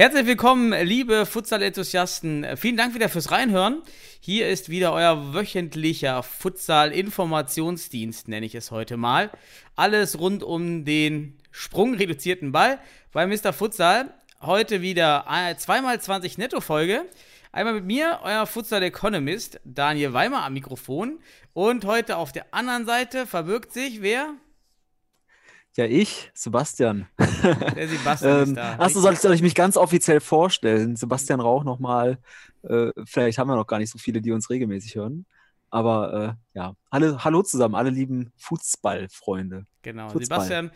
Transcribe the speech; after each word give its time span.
Herzlich 0.00 0.26
willkommen, 0.26 0.72
liebe 0.86 1.26
Futsal-Enthusiasten. 1.26 2.46
Vielen 2.56 2.76
Dank 2.76 2.94
wieder 2.94 3.08
fürs 3.08 3.32
Reinhören. 3.32 3.82
Hier 4.20 4.48
ist 4.48 4.68
wieder 4.68 4.92
euer 4.92 5.34
wöchentlicher 5.34 6.22
Futsal-Informationsdienst, 6.22 8.28
nenne 8.28 8.46
ich 8.46 8.54
es 8.54 8.70
heute 8.70 8.96
mal. 8.96 9.32
Alles 9.74 10.20
rund 10.20 10.44
um 10.44 10.84
den 10.84 11.36
sprungreduzierten 11.50 12.52
Ball 12.52 12.78
bei 13.10 13.26
Mr. 13.26 13.52
Futsal. 13.52 14.14
Heute 14.40 14.82
wieder 14.82 15.28
eine 15.28 15.56
2x20 15.56 16.38
Netto-Folge. 16.38 17.04
Einmal 17.50 17.74
mit 17.74 17.84
mir, 17.84 18.20
euer 18.22 18.46
Futsal-Economist, 18.46 19.58
Daniel 19.64 20.12
Weimer 20.12 20.44
am 20.44 20.52
Mikrofon. 20.52 21.18
Und 21.54 21.84
heute 21.84 22.18
auf 22.18 22.30
der 22.30 22.54
anderen 22.54 22.86
Seite 22.86 23.26
verbirgt 23.26 23.72
sich 23.72 24.00
wer? 24.00 24.34
Ja, 25.78 25.84
ich, 25.84 26.32
Sebastian. 26.34 27.06
Der 27.76 27.86
Sebastian 27.86 28.38
ist 28.42 28.48
Ähm, 28.48 28.54
da. 28.56 28.74
achso, 28.80 29.00
soll 29.00 29.12
ich, 29.12 29.20
soll 29.20 29.32
ich 29.32 29.42
mich 29.42 29.54
ganz 29.54 29.76
offiziell 29.76 30.18
vorstellen? 30.18 30.96
Sebastian 30.96 31.38
Rauch 31.38 31.62
nochmal. 31.62 32.18
Äh, 32.64 32.90
vielleicht 33.04 33.38
haben 33.38 33.46
wir 33.46 33.54
noch 33.54 33.68
gar 33.68 33.78
nicht 33.78 33.90
so 33.90 33.96
viele, 33.96 34.20
die 34.20 34.32
uns 34.32 34.50
regelmäßig 34.50 34.96
hören. 34.96 35.24
Aber 35.70 36.36
äh, 36.54 36.58
ja, 36.58 36.74
alle, 36.90 37.22
hallo 37.22 37.44
zusammen, 37.44 37.76
alle 37.76 37.90
lieben 37.90 38.32
Fußballfreunde. 38.38 39.66
Genau, 39.82 40.08
Futsal. 40.08 40.24
Sebastian 40.24 40.70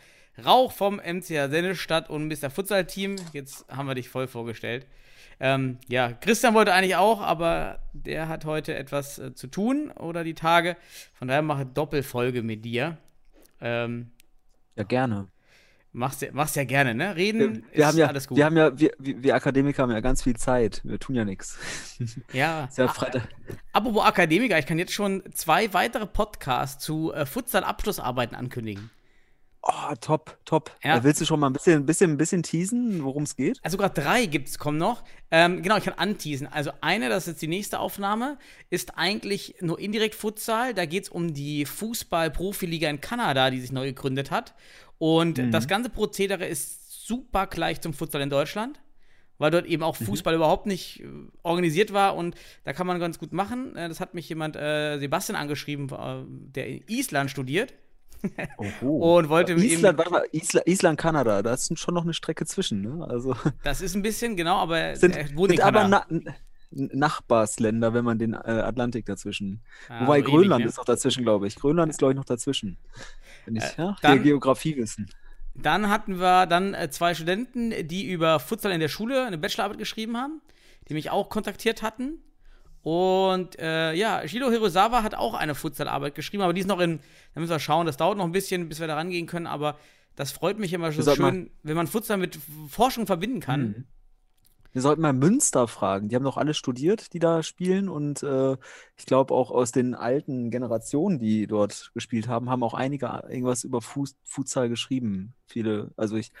Rauch 0.45 0.71
vom 0.71 1.01
MCH 1.03 1.49
Sennestadt 1.49 2.09
und 2.09 2.29
Mr. 2.29 2.49
Futsal 2.49 2.85
Team. 2.85 3.17
Jetzt 3.33 3.65
haben 3.67 3.87
wir 3.87 3.95
dich 3.95 4.07
voll 4.07 4.27
vorgestellt. 4.27 4.87
Ähm, 5.41 5.79
ja, 5.89 6.13
Christian 6.13 6.53
wollte 6.53 6.73
eigentlich 6.73 6.95
auch, 6.95 7.19
aber 7.19 7.79
der 7.91 8.29
hat 8.29 8.45
heute 8.45 8.73
etwas 8.75 9.19
äh, 9.19 9.35
zu 9.35 9.47
tun 9.47 9.91
oder 9.91 10.23
die 10.23 10.33
Tage. 10.33 10.77
Von 11.13 11.27
daher 11.27 11.41
mache 11.41 11.65
Doppelfolge 11.65 12.41
mit 12.41 12.63
dir. 12.63 12.97
Ähm, 13.59 14.12
Ja, 14.75 14.83
gerne. 14.83 15.27
machst, 15.91 16.21
ja, 16.21 16.29
machst 16.31 16.55
ja 16.55 16.63
gerne, 16.63 16.95
ne? 16.95 17.15
Reden 17.15 17.65
Wir, 17.71 17.87
haben 17.87 17.97
ja, 17.97 18.07
alles 18.07 18.27
gut. 18.27 18.37
wir 18.37 18.45
haben 18.45 18.57
ja, 18.57 18.77
wir, 18.77 18.91
wir 18.99 19.35
Akademiker 19.35 19.83
haben 19.83 19.91
ja 19.91 19.99
ganz 19.99 20.23
viel 20.23 20.35
Zeit. 20.35 20.81
Wir 20.83 20.99
tun 20.99 21.15
ja 21.15 21.25
nichts. 21.25 21.57
ja. 22.33 22.65
Ist 22.65 22.77
ja 22.77 22.87
Freitag. 22.87 23.27
Apropos 23.71 24.03
Akademiker, 24.03 24.57
ich 24.57 24.65
kann 24.65 24.79
jetzt 24.79 24.93
schon 24.93 25.23
zwei 25.33 25.73
weitere 25.73 26.07
Podcasts 26.07 26.83
zu 26.83 27.13
äh, 27.13 27.25
Futsal-Abschlussarbeiten 27.25 28.35
ankündigen. 28.35 28.89
Oh, 29.65 29.95
top, 30.01 30.37
top. 30.43 30.75
Ja. 30.83 30.97
Äh, 30.97 31.03
willst 31.05 31.21
du 31.21 31.25
schon 31.25 31.39
mal 31.39 31.47
ein 31.47 31.53
bisschen, 31.53 31.85
bisschen, 31.85 32.17
bisschen 32.17 32.43
teasen, 32.43 33.01
worum 33.05 33.23
es 33.23 33.37
geht? 33.37 33.59
Also 33.63 33.75
sogar 33.75 33.89
drei 33.89 34.25
gibt's, 34.25 34.59
kommen 34.59 34.77
noch. 34.77 35.05
Ähm, 35.31 35.61
genau, 35.63 35.77
ich 35.77 35.85
kann 35.85 35.93
anteasen. 35.93 36.47
Also 36.47 36.71
eine, 36.81 37.07
das 37.07 37.23
ist 37.23 37.33
jetzt 37.33 37.41
die 37.43 37.47
nächste 37.47 37.79
Aufnahme, 37.79 38.37
ist 38.69 38.97
eigentlich 38.97 39.55
nur 39.61 39.79
indirekt 39.79 40.15
Futsal. 40.15 40.73
Da 40.73 40.85
geht's 40.85 41.07
um 41.07 41.33
die 41.33 41.65
Fußball-Profiliga 41.65 42.89
in 42.89 42.99
Kanada, 42.99 43.49
die 43.51 43.61
sich 43.61 43.71
neu 43.71 43.85
gegründet 43.85 44.31
hat. 44.31 44.53
Und 44.97 45.41
das 45.53 45.67
ganze 45.69 45.89
Prozedere 45.89 46.45
ist 46.45 47.07
super 47.07 47.47
gleich 47.47 47.79
zum 47.79 47.93
Futsal 47.93 48.21
in 48.21 48.29
Deutschland. 48.29 48.81
Weil 49.37 49.51
dort 49.51 49.65
eben 49.65 49.81
auch 49.81 49.95
Fußball 49.95 50.35
überhaupt 50.35 50.67
nicht 50.67 51.01
äh, 51.01 51.07
organisiert 51.41 51.91
war 51.91 52.15
und 52.15 52.35
da 52.65 52.71
kann 52.71 52.85
man 52.85 52.99
ganz 52.99 53.17
gut 53.17 53.33
machen. 53.33 53.75
Äh, 53.75 53.89
das 53.89 53.99
hat 53.99 54.13
mich 54.13 54.29
jemand, 54.29 54.55
äh, 54.55 54.99
Sebastian, 54.99 55.35
angeschrieben, 55.35 55.87
der 56.53 56.67
in 56.67 56.83
Island 56.87 57.31
studiert. 57.31 57.73
Oh, 58.81 59.17
Und 59.17 59.29
wollte 59.29 59.53
Island, 59.53 59.99
eben- 59.99 60.11
mal, 60.11 60.23
Island, 60.31 60.67
Island, 60.67 60.99
Kanada, 60.99 61.41
da 61.41 61.53
ist 61.53 61.77
schon 61.77 61.93
noch 61.93 62.03
eine 62.03 62.13
Strecke 62.13 62.45
zwischen, 62.45 62.81
ne? 62.81 63.05
Also 63.07 63.35
Das 63.63 63.81
ist 63.81 63.95
ein 63.95 64.01
bisschen, 64.01 64.35
genau, 64.37 64.57
aber 64.57 64.95
sind, 64.95 65.13
sind 65.15 65.61
aber 65.61 65.87
na, 65.87 66.05
Nachbarsländer, 66.71 67.93
wenn 67.93 68.03
man 68.05 68.17
den 68.17 68.33
äh, 68.33 68.37
Atlantik 68.37 69.05
dazwischen. 69.05 69.61
Ah, 69.89 70.01
Wobei 70.03 70.19
so 70.19 70.25
Grönland 70.25 70.61
ähnlich, 70.61 70.65
ne? 70.65 70.69
ist 70.69 70.79
auch 70.79 70.85
dazwischen, 70.85 71.23
glaube 71.23 71.47
ich. 71.47 71.55
Grönland 71.55 71.89
ist, 71.91 71.97
glaube 71.99 72.13
ich, 72.13 72.17
noch 72.17 72.25
dazwischen. 72.25 72.77
Wenn 73.45 73.55
ich, 73.57 73.63
Äh, 73.63 73.73
ja, 73.77 73.95
dann- 74.01 74.23
Geografie 74.23 74.75
wissen. 74.77 75.07
Dann 75.55 75.89
hatten 75.89 76.19
wir 76.19 76.47
dann 76.47 76.73
äh, 76.73 76.89
zwei 76.89 77.13
Studenten, 77.13 77.87
die 77.87 78.09
über 78.09 78.39
Futsal 78.39 78.71
in 78.71 78.79
der 78.79 78.87
Schule 78.87 79.23
eine 79.27 79.37
Bachelorarbeit 79.37 79.77
geschrieben 79.77 80.17
haben, 80.17 80.41
die 80.89 80.95
mich 80.95 81.11
auch 81.11 81.29
kontaktiert 81.29 81.83
hatten. 81.83 82.23
Und 82.83 83.57
äh, 83.59 83.93
ja, 83.93 84.27
Shiro 84.27 84.51
Hirosawa 84.51 85.03
hat 85.03 85.15
auch 85.15 85.33
eine 85.33 85.55
Futsalarbeit 85.55 86.15
geschrieben, 86.15 86.43
aber 86.43 86.51
die 86.53 86.59
ist 86.61 86.67
noch 86.67 86.81
in, 86.81 86.99
da 87.33 87.39
müssen 87.39 87.51
wir 87.51 87.59
schauen, 87.59 87.85
das 87.85 87.95
dauert 87.95 88.17
noch 88.17 88.25
ein 88.25 88.33
bisschen, 88.33 88.67
bis 88.67 88.81
wir 88.81 88.87
da 88.87 88.95
rangehen 88.95 89.25
können, 89.25 89.47
aber 89.47 89.77
das 90.15 90.31
freut 90.31 90.59
mich 90.59 90.73
immer 90.73 90.91
so 90.91 91.15
schön, 91.15 91.49
wenn 91.63 91.75
man 91.77 91.87
Futsal 91.87 92.17
mit 92.17 92.37
Forschung 92.67 93.07
verbinden 93.07 93.39
kann. 93.39 93.61
Mhm. 93.61 93.85
Wir 94.73 94.81
sollten 94.81 95.01
mal 95.01 95.13
Münster 95.13 95.67
fragen. 95.67 96.09
Die 96.09 96.15
haben 96.15 96.23
doch 96.23 96.37
alle 96.37 96.53
studiert, 96.55 97.13
die 97.13 97.19
da 97.19 97.43
spielen. 97.43 97.89
Und 97.89 98.23
äh, 98.23 98.57
ich 98.97 99.05
glaube 99.05 99.33
auch 99.33 99.51
aus 99.51 99.71
den 99.71 99.93
alten 99.93 100.49
Generationen, 100.49 101.19
die 101.19 101.45
dort 101.47 101.91
gespielt 101.93 102.27
haben, 102.27 102.49
haben 102.49 102.63
auch 102.63 102.73
einige 102.73 103.05
irgendwas 103.29 103.63
über 103.63 103.81
Fuß, 103.81 104.15
Futsal 104.23 104.69
geschrieben. 104.69 105.35
Viele, 105.45 105.91
also 105.95 106.15
ich, 106.17 106.31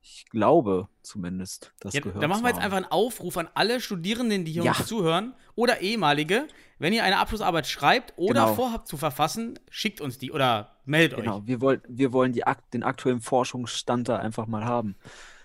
ich 0.00 0.24
glaube 0.30 0.88
zumindest, 1.02 1.74
das 1.80 1.92
Ja, 1.92 2.00
gehört 2.00 2.22
da 2.22 2.28
machen 2.28 2.42
wir 2.42 2.48
jetzt 2.48 2.60
einfach 2.60 2.78
einen 2.78 2.86
Aufruf 2.90 3.36
an 3.36 3.48
alle 3.54 3.80
Studierenden, 3.80 4.44
die 4.46 4.52
hier 4.52 4.64
Ja. 4.64 4.72
uns 4.72 4.86
zuhören 4.86 5.34
oder 5.54 5.80
ehemalige. 5.82 6.48
Wenn 6.78 6.94
ihr 6.94 7.04
eine 7.04 7.18
Abschlussarbeit 7.18 7.66
schreibt 7.66 8.14
oder 8.16 8.42
Genau. 8.44 8.54
vorhabt 8.54 8.88
zu 8.88 8.96
verfassen, 8.96 9.58
schickt 9.70 10.00
uns 10.00 10.16
die 10.16 10.32
oder 10.32 10.78
meldet 10.86 11.18
euch. 11.18 11.24
Genau, 11.24 11.46
wir 11.46 11.60
wollen, 11.60 11.82
wir 11.86 12.12
wollen 12.12 12.32
die, 12.32 12.42
den 12.72 12.82
aktuellen 12.82 13.20
Forschungsstand 13.20 14.08
da 14.08 14.16
einfach 14.16 14.46
mal 14.46 14.64
haben. 14.64 14.96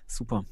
Super. 0.07 0.45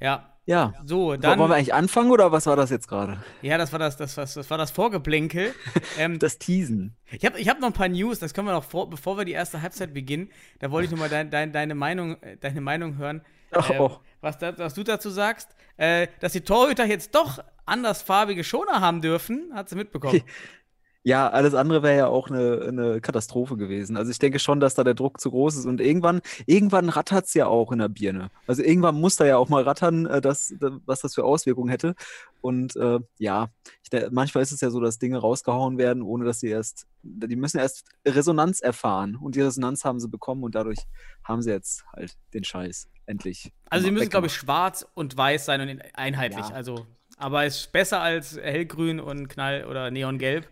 Ja, 0.00 0.33
Ja. 0.46 0.74
so, 0.84 1.16
dann. 1.16 1.38
wollen 1.38 1.50
wir 1.50 1.56
eigentlich 1.56 1.72
anfangen 1.74 2.10
oder 2.10 2.30
was 2.30 2.46
war 2.46 2.56
das 2.56 2.70
jetzt 2.70 2.88
gerade? 2.88 3.18
Ja, 3.42 3.56
das 3.56 3.72
war 3.72 3.78
das, 3.78 3.96
das, 3.96 4.14
das, 4.14 4.34
das 4.34 4.50
war 4.50 4.58
das 4.58 4.70
Vorgeplänkel. 4.70 5.54
ähm, 5.98 6.18
Das 6.18 6.38
Teasen. 6.38 6.96
ich 7.10 7.24
habe 7.24 7.38
ich 7.38 7.48
hab 7.48 7.60
noch 7.60 7.68
ein 7.68 7.72
paar 7.72 7.88
News, 7.88 8.18
das 8.18 8.34
können 8.34 8.48
wir 8.48 8.52
noch 8.52 8.64
vor, 8.64 8.90
bevor 8.90 9.16
wir 9.16 9.24
die 9.24 9.32
erste 9.32 9.62
Halbzeit 9.62 9.94
beginnen. 9.94 10.30
Da 10.58 10.70
wollte 10.70 10.86
ich 10.86 10.90
nur 10.90 11.00
mal 11.00 11.08
dein, 11.08 11.30
dein, 11.30 11.52
deine, 11.52 11.74
Meinung, 11.74 12.20
äh, 12.22 12.36
deine 12.36 12.60
Meinung 12.60 12.98
hören. 12.98 13.22
Ach, 13.52 13.70
äh, 13.70 13.78
oh. 13.78 13.98
was, 14.20 14.36
was 14.40 14.74
du 14.74 14.82
dazu 14.82 15.10
sagst. 15.10 15.48
Äh, 15.76 16.08
dass 16.20 16.32
die 16.32 16.42
Torhüter 16.42 16.84
jetzt 16.84 17.14
doch 17.14 17.42
andersfarbige 17.66 18.44
Schoner 18.44 18.80
haben 18.80 19.00
dürfen, 19.00 19.50
hat 19.54 19.68
sie 19.68 19.76
mitbekommen. 19.76 20.22
Ja, 21.06 21.28
alles 21.28 21.52
andere 21.52 21.82
wäre 21.82 21.96
ja 21.98 22.06
auch 22.06 22.30
eine, 22.30 22.64
eine 22.66 23.00
Katastrophe 23.02 23.58
gewesen. 23.58 23.98
Also 23.98 24.10
ich 24.10 24.18
denke 24.18 24.38
schon, 24.38 24.58
dass 24.58 24.74
da 24.74 24.84
der 24.84 24.94
Druck 24.94 25.20
zu 25.20 25.30
groß 25.30 25.56
ist. 25.56 25.66
Und 25.66 25.82
irgendwann, 25.82 26.22
irgendwann 26.46 26.88
rattert 26.88 27.26
es 27.26 27.34
ja 27.34 27.46
auch 27.46 27.72
in 27.72 27.78
der 27.78 27.90
Birne. 27.90 28.30
Also 28.46 28.62
irgendwann 28.62 28.98
muss 28.98 29.16
da 29.16 29.26
ja 29.26 29.36
auch 29.36 29.50
mal 29.50 29.62
rattern, 29.64 30.06
äh, 30.06 30.22
dass, 30.22 30.54
da- 30.58 30.78
was 30.86 31.00
das 31.00 31.14
für 31.14 31.24
Auswirkungen 31.24 31.68
hätte. 31.68 31.94
Und 32.40 32.74
äh, 32.76 33.00
ja, 33.18 33.48
ich, 33.82 33.90
de- 33.90 34.08
manchmal 34.10 34.42
ist 34.44 34.52
es 34.52 34.62
ja 34.62 34.70
so, 34.70 34.80
dass 34.80 34.98
Dinge 34.98 35.18
rausgehauen 35.18 35.76
werden, 35.76 36.02
ohne 36.02 36.24
dass 36.24 36.40
sie 36.40 36.48
erst, 36.48 36.86
die 37.02 37.36
müssen 37.36 37.58
erst 37.58 37.84
Resonanz 38.06 38.60
erfahren. 38.60 39.16
Und 39.16 39.34
die 39.34 39.42
Resonanz 39.42 39.84
haben 39.84 40.00
sie 40.00 40.08
bekommen 40.08 40.42
und 40.42 40.54
dadurch 40.54 40.78
haben 41.22 41.42
sie 41.42 41.50
jetzt 41.50 41.84
halt 41.92 42.16
den 42.32 42.44
Scheiß 42.44 42.88
endlich. 43.04 43.52
Also 43.68 43.84
sie 43.84 43.90
müssen, 43.90 44.08
glaube 44.08 44.28
ich, 44.28 44.32
schwarz 44.34 44.86
und 44.94 45.14
weiß 45.18 45.44
sein 45.44 45.60
und 45.60 45.82
einheitlich. 45.92 46.48
Ja. 46.48 46.54
Also, 46.54 46.86
aber 47.18 47.44
es 47.44 47.56
ist 47.58 47.72
besser 47.72 48.00
als 48.00 48.38
hellgrün 48.38 49.00
und 49.00 49.28
knall- 49.28 49.66
oder 49.66 49.90
neongelb. 49.90 50.48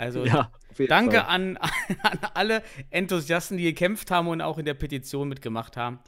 Also 0.00 0.24
Ja, 0.24 0.50
danke 0.88 1.18
Fall. 1.18 1.26
an, 1.26 1.56
an 2.02 2.18
alle 2.34 2.62
Enthusiasten, 2.90 3.58
die 3.58 3.64
gekämpft 3.64 4.10
haben 4.10 4.28
und 4.28 4.40
auch 4.40 4.58
in 4.58 4.64
der 4.64 4.74
Petition 4.74 5.28
mitgemacht 5.28 5.76
haben. 5.76 5.98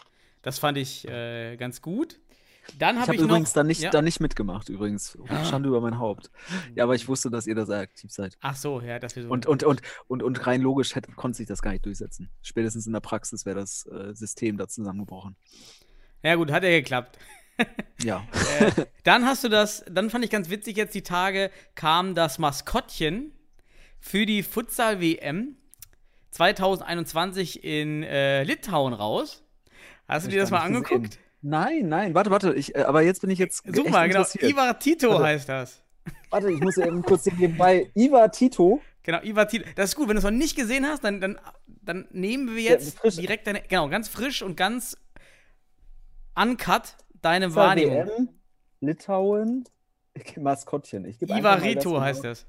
Das 0.40 0.58
fand 0.58 0.78
ich 0.78 1.06
äh, 1.06 1.56
ganz 1.56 1.82
gut. 1.82 2.18
Dann 2.78 2.94
Ich 2.96 3.02
habe 3.02 3.14
ich, 3.14 3.20
noch. 3.20 3.28
übrigens 3.28 3.52
da 3.52 3.64
nicht, 3.64 3.82
ja? 3.82 3.90
da 3.90 4.02
nicht 4.02 4.20
mitgemacht, 4.20 4.68
übrigens. 4.68 5.18
Schande 5.50 5.68
über 5.68 5.80
mein 5.80 5.98
Haupt. 5.98 6.30
Ja, 6.76 6.84
aber 6.84 6.94
ich 6.94 7.08
wusste, 7.08 7.28
dass 7.28 7.46
ihr 7.48 7.54
da 7.56 7.66
sehr 7.66 7.80
aktiv 7.80 8.10
seid. 8.12 8.38
Ach 8.40 8.54
so, 8.56 8.80
ja, 8.80 8.98
dass 9.00 9.14
wir 9.16 9.24
so. 9.24 9.28
Und, 9.30 9.46
und, 9.46 9.64
und, 9.64 9.82
und, 10.06 10.22
und 10.22 10.46
rein 10.46 10.60
logisch 10.62 10.94
hätte, 10.94 11.10
konnte 11.12 11.38
sich 11.38 11.46
das 11.48 11.60
gar 11.60 11.72
nicht 11.72 11.84
durchsetzen. 11.84 12.30
Spätestens 12.40 12.86
in 12.86 12.92
der 12.92 13.00
Praxis 13.00 13.44
wäre 13.46 13.58
das 13.60 13.84
äh, 13.86 14.14
System 14.14 14.56
da 14.58 14.68
zusammengebrochen. 14.68 15.36
ja, 16.22 16.36
gut, 16.36 16.50
hat 16.52 16.62
ja 16.62 16.70
geklappt. 16.70 17.18
Ja. 18.02 18.26
äh, 18.58 18.86
dann 19.04 19.26
hast 19.26 19.44
du 19.44 19.48
das, 19.48 19.84
dann 19.88 20.08
fand 20.10 20.24
ich 20.24 20.30
ganz 20.30 20.48
witzig, 20.48 20.76
jetzt 20.76 20.94
die 20.94 21.02
Tage 21.02 21.50
kam 21.76 22.14
das 22.14 22.38
Maskottchen 22.38 23.30
für 24.02 24.26
die 24.26 24.42
Futsal-WM 24.42 25.56
2021 26.32 27.62
in 27.64 28.02
äh, 28.02 28.42
Litauen 28.42 28.92
raus. 28.92 29.44
Hast 30.08 30.26
du 30.26 30.30
dir 30.30 30.40
das 30.40 30.50
mal 30.50 30.58
angeguckt? 30.60 31.04
gesehen. 31.04 31.18
Nein, 31.40 31.88
nein, 31.88 32.14
warte, 32.14 32.30
warte. 32.30 32.52
Ich, 32.54 32.74
äh, 32.74 32.82
aber 32.82 33.02
jetzt 33.02 33.20
bin 33.20 33.30
ich 33.30 33.38
jetzt. 33.38 33.64
Such 33.74 33.88
mal, 33.88 34.08
genau. 34.08 34.24
Ivar 34.40 34.78
Tito 34.78 35.10
Warte. 35.10 35.24
heißt 35.24 35.48
das. 35.48 35.82
Warte, 36.30 36.50
ich 36.50 36.60
muss 36.60 36.76
eben 36.76 37.02
kurz 37.02 37.22
den 37.24 37.36
nebenbei. 37.36 37.90
Iva 37.94 38.28
Tito. 38.28 38.80
Genau, 39.04 39.20
Ivar 39.22 39.48
Tito. 39.48 39.64
Das 39.76 39.90
ist 39.90 39.96
gut, 39.96 40.08
wenn 40.08 40.14
du 40.16 40.18
es 40.18 40.24
noch 40.24 40.30
nicht 40.30 40.56
gesehen 40.56 40.84
hast, 40.86 41.04
dann, 41.04 41.20
dann, 41.20 41.38
dann 41.66 42.06
nehmen 42.10 42.54
wir 42.54 42.62
Ja, 42.62 42.70
jetzt 42.72 42.98
frisch. 42.98 43.16
direkt 43.16 43.46
deine, 43.46 43.62
genau, 43.62 43.88
ganz 43.88 44.08
frisch 44.08 44.42
und 44.42 44.56
ganz 44.56 44.96
uncut 46.34 46.96
deine 47.20 47.54
Wahrnehmung. 47.54 48.08
WM, 48.08 48.28
Litauen. 48.80 49.64
Maskottchen. 50.38 51.04
Ich 51.06 51.22
Ivarito 51.22 52.00
heißt 52.00 52.24
das. 52.24 52.46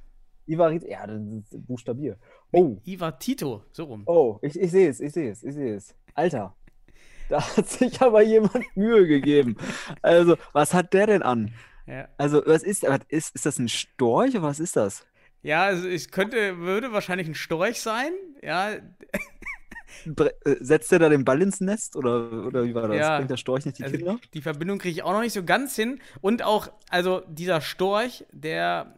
Ivarit, 0.48 0.84
ja, 0.84 1.08
das 1.08 1.20
ist 1.22 1.68
buchstabier. 1.68 2.18
Oh, 2.52 2.78
Iva 2.86 3.12
Tito, 3.12 3.64
so 3.72 3.86
rum. 3.86 4.04
oh, 4.06 4.40
ich, 4.42 4.60
ich 4.60 4.72
sehe 4.72 4.90
es, 4.90 5.00
ich 5.00 5.14
sehe 5.14 5.32
es, 5.32 5.44
ich 5.44 5.54
sehe 5.54 5.76
es. 5.76 5.96
Alter, 6.14 6.56
da 7.30 7.42
hat 7.58 7.70
sich 7.70 8.02
aber 8.02 8.22
jemand 8.22 8.64
Mühe 8.76 9.08
gegeben. 9.08 9.58
Also, 10.02 10.36
was 10.52 10.74
hat 10.74 10.94
der 10.94 11.08
denn 11.08 11.22
an? 11.22 11.54
Ja. 11.88 12.08
Also, 12.18 12.42
was 12.46 12.64
ist, 12.64 12.84
was 12.84 13.00
ist, 13.10 13.36
ist 13.36 13.46
das 13.46 13.60
ein 13.60 13.70
Storch 13.70 14.32
oder 14.32 14.44
was 14.44 14.60
ist 14.60 14.76
das? 14.76 15.06
Ja, 15.42 15.66
also 15.66 15.88
es 15.88 16.10
könnte, 16.10 16.60
würde 16.60 16.94
wahrscheinlich 16.94 17.28
ein 17.28 17.36
Storch 17.36 17.82
sein. 17.82 18.14
Ja, 18.42 18.72
äh, 20.06 20.56
setzt 20.60 20.92
der 20.92 21.00
da 21.00 21.10
den 21.10 21.26
Ball 21.26 21.42
ins 21.42 21.60
Nest 21.60 21.96
oder, 21.98 22.46
oder 22.46 22.64
wie 22.64 22.74
war 22.74 22.88
das? 22.88 22.98
Ja. 22.98 23.18
Bringt 23.18 23.32
der 23.32 23.38
Storch 23.38 23.66
nicht 23.66 23.80
die 23.80 23.84
also 23.84 23.98
Kinder? 23.98 24.20
die 24.34 24.42
Verbindung 24.42 24.80
kriege 24.80 24.94
ich 24.94 25.04
auch 25.04 25.12
noch 25.12 25.22
nicht 25.22 25.34
so 25.34 25.44
ganz 25.44 25.76
hin. 25.76 26.00
Und 26.22 26.44
auch, 26.44 26.70
also 26.90 27.24
dieser 27.28 27.60
Storch, 27.60 28.26
der, 28.32 28.98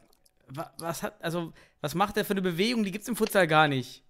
was 0.78 1.04
hat, 1.04 1.24
also, 1.24 1.54
was 1.82 1.96
macht 1.96 2.16
der 2.16 2.26
für 2.26 2.32
eine 2.32 2.42
Bewegung? 2.42 2.84
Die 2.84 2.92
gibt 2.92 3.04
es 3.04 3.08
im 3.10 3.16
Futsal 3.16 3.48
gar 3.48 3.68
nicht. 3.68 4.04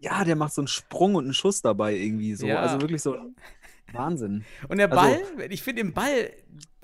Ja, 0.00 0.24
der 0.24 0.36
macht 0.36 0.54
so 0.54 0.60
einen 0.60 0.68
Sprung 0.68 1.14
und 1.16 1.24
einen 1.24 1.34
Schuss 1.34 1.60
dabei 1.62 1.94
irgendwie 1.94 2.34
so. 2.34 2.46
Ja. 2.46 2.60
Also 2.60 2.80
wirklich 2.80 3.02
so 3.02 3.16
Wahnsinn. 3.92 4.44
Und 4.68 4.78
der 4.78 4.92
Also- 4.92 5.24
Ball, 5.36 5.50
ich 5.50 5.62
finde 5.62 5.82
den 5.82 5.94
Ball, 5.94 6.30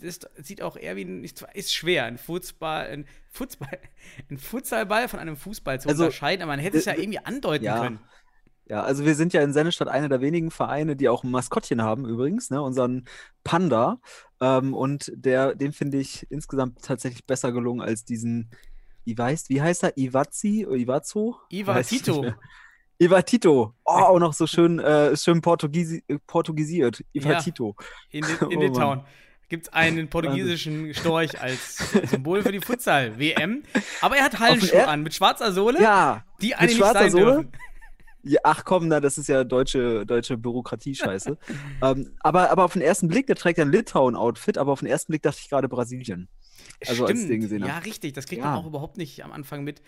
das 0.00 0.20
sieht 0.36 0.62
auch 0.62 0.76
eher 0.76 0.96
wie 0.96 1.04
ein, 1.04 1.22
ist 1.22 1.44
ist 1.54 1.74
schwer, 1.74 2.04
ein 2.06 2.18
Fußball, 2.18 2.86
ein 2.88 3.06
Fußball, 3.30 3.78
ein 4.30 4.38
Futsalball 4.38 5.08
von 5.08 5.20
einem 5.20 5.36
Fußball 5.36 5.80
zu 5.80 5.88
Also, 5.88 6.04
unterscheiden, 6.04 6.42
aber 6.42 6.52
man 6.52 6.60
hätte 6.60 6.78
es 6.78 6.86
ja 6.86 6.94
äh, 6.94 7.02
irgendwie 7.02 7.18
andeuten 7.18 7.64
ja. 7.64 7.80
können. 7.80 8.00
Ja, 8.66 8.82
also 8.82 9.04
wir 9.04 9.14
sind 9.14 9.34
ja 9.34 9.42
in 9.42 9.52
Sennestadt 9.52 9.88
einer 9.88 10.08
der 10.08 10.22
wenigen 10.22 10.50
Vereine, 10.50 10.96
die 10.96 11.10
auch 11.10 11.22
ein 11.22 11.30
Maskottchen 11.30 11.82
haben 11.82 12.08
übrigens, 12.08 12.48
ne, 12.48 12.62
unseren 12.62 13.04
Panda. 13.44 14.00
Ähm, 14.40 14.72
und 14.72 15.12
der, 15.14 15.54
den 15.54 15.72
finde 15.74 15.98
ich 15.98 16.26
insgesamt 16.30 16.82
tatsächlich 16.82 17.26
besser 17.26 17.52
gelungen 17.52 17.82
als 17.82 18.06
diesen, 18.06 18.50
ich 19.04 19.16
weiß, 19.18 19.48
wie 19.48 19.60
heißt 19.62 19.84
er? 19.84 19.96
Iwazi 19.96 20.66
oder 20.66 20.76
Iwazo? 20.76 21.36
Iva 21.50 21.74
Weiß 21.74 21.92
ich 21.92 22.02
Tito. 22.02 22.12
nicht 22.12 22.22
mehr. 22.22 22.38
Iva 22.98 23.22
Tito. 23.22 23.74
Oh, 23.84 23.90
auch 23.90 24.18
noch 24.18 24.32
so 24.32 24.46
schön, 24.46 24.78
äh, 24.78 25.16
schön 25.16 25.40
Portugiesi 25.40 26.02
äh, 26.08 26.18
portugisiert. 26.26 27.04
Iva 27.12 27.32
Ja. 27.32 27.40
In, 28.10 28.24
Oh 28.40 28.46
in 28.46 28.58
Mann. 28.58 28.60
Litauen 28.60 29.00
gibt 29.48 29.66
es 29.66 29.72
einen 29.72 30.08
portugiesischen 30.08 30.94
Storch 30.94 31.40
als 31.40 31.76
Symbol 32.10 32.42
für 32.42 32.50
die 32.52 32.60
Futsal-WM. 32.60 33.62
Aber 34.00 34.16
er 34.16 34.24
hat 34.24 34.38
Hallenschuhe 34.38 34.88
an 34.88 35.02
mit 35.02 35.14
schwarzer 35.14 35.52
Sohle, 35.52 35.80
Ja, 35.82 36.24
die 36.40 36.48
mit 36.48 36.58
eigentlich 36.58 36.70
nicht 36.70 36.78
schwarzer 36.78 36.98
sein 37.00 37.10
Sohle? 37.10 37.24
dürfen. 37.24 37.52
Ja, 38.26 38.40
ach 38.42 38.64
komm, 38.64 38.88
na, 38.88 39.00
das 39.00 39.18
ist 39.18 39.28
ja 39.28 39.44
deutsche, 39.44 40.06
deutsche 40.06 40.38
Bürokratie-Scheiße. 40.38 41.36
ähm, 41.82 42.12
aber, 42.20 42.50
aber 42.50 42.64
auf 42.64 42.72
den 42.72 42.80
ersten 42.80 43.06
Blick, 43.08 43.26
der 43.26 43.36
trägt 43.36 43.58
ja 43.58 43.66
ein 43.66 43.70
Litauen-Outfit, 43.70 44.56
aber 44.56 44.72
auf 44.72 44.80
den 44.80 44.88
ersten 44.88 45.12
Blick 45.12 45.22
dachte 45.22 45.40
ich 45.42 45.50
gerade 45.50 45.68
Brasilien. 45.68 46.28
Also 46.88 47.06
als 47.06 47.20
ich 47.20 47.28
den 47.28 47.40
gesehen 47.40 47.64
Ja, 47.64 47.76
habe. 47.76 47.86
richtig. 47.86 48.12
Das 48.12 48.26
kriegt 48.26 48.42
Ja. 48.42 48.50
man 48.50 48.58
auch 48.60 48.66
überhaupt 48.66 48.96
nicht 48.96 49.24
am 49.24 49.32
Anfang 49.32 49.64
mit. 49.64 49.82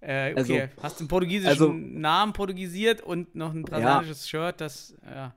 Äh, 0.00 0.34
Also- 0.36 0.52
okay, 0.52 0.68
hast 0.80 1.00
einen 1.00 1.08
portugiesischen 1.08 1.48
also- 1.50 1.72
Namen 1.72 2.32
portugiesiert 2.32 3.00
und 3.00 3.34
noch 3.34 3.52
ein 3.52 3.62
brasilianisches 3.62 4.28
Shirt, 4.28 4.60
das, 4.60 4.94
ja. 5.04 5.34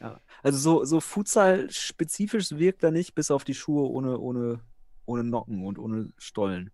Ja. 0.00 0.20
Also 0.42 0.58
so, 0.58 0.84
so 0.84 1.00
Futsal-spezifisch 1.00 2.50
wirkt 2.52 2.82
er 2.84 2.90
nicht, 2.90 3.14
bis 3.14 3.30
auf 3.30 3.44
die 3.44 3.54
Schuhe 3.54 3.88
ohne, 3.88 4.18
ohne, 4.18 4.60
ohne 5.06 5.24
Nocken 5.24 5.64
und 5.64 5.78
ohne 5.78 6.12
Stollen. 6.18 6.70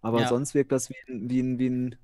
Aber 0.00 0.20
Ja. 0.20 0.28
sonst 0.28 0.54
wirkt 0.54 0.72
das 0.72 0.88
wie 0.90 0.94
ein, 1.08 1.28
wie 1.28 1.40
ein, 1.40 1.58
wie 1.58 1.68
ein, 1.70 1.96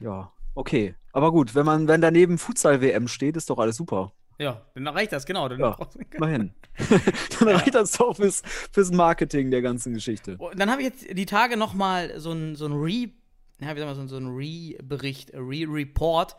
ja, 0.00 0.32
okay. 0.54 0.94
Aber 1.12 1.32
gut, 1.32 1.54
wenn 1.54 1.64
man, 1.66 1.88
wenn 1.88 2.00
daneben 2.00 2.38
Futsal-WM 2.38 3.08
steht, 3.08 3.36
ist 3.36 3.50
doch 3.50 3.58
alles 3.58 3.76
super. 3.76 4.12
Ja, 4.40 4.62
dann 4.74 4.88
reicht 4.88 5.12
das, 5.12 5.26
genau. 5.26 5.48
Dann 5.48 5.60
Ja. 5.60 5.76
Immerhin. 6.12 6.54
Dann 7.38 7.48
reicht 7.48 7.74
das 7.74 7.92
doch 7.92 8.16
fürs, 8.16 8.42
fürs 8.72 8.90
Marketing 8.90 9.50
der 9.50 9.60
ganzen 9.60 9.92
Geschichte. 9.92 10.36
Und 10.38 10.58
dann 10.58 10.70
habe 10.70 10.80
ich 10.82 10.88
jetzt 10.88 11.16
die 11.18 11.26
Tage 11.26 11.56
noch 11.58 11.74
mal 11.74 12.18
so 12.18 12.32
ein, 12.32 12.56
so 12.56 12.64
ein 12.66 12.72
Re, 12.72 13.10
ja, 13.60 13.74
wie 13.76 13.80
sagen 13.80 13.90
wir, 13.90 13.94
so 13.94 14.00
ein, 14.00 14.08
so 14.08 14.16
ein 14.16 14.28
Re-Bericht, 14.28 15.32
Re-Report. 15.34 16.36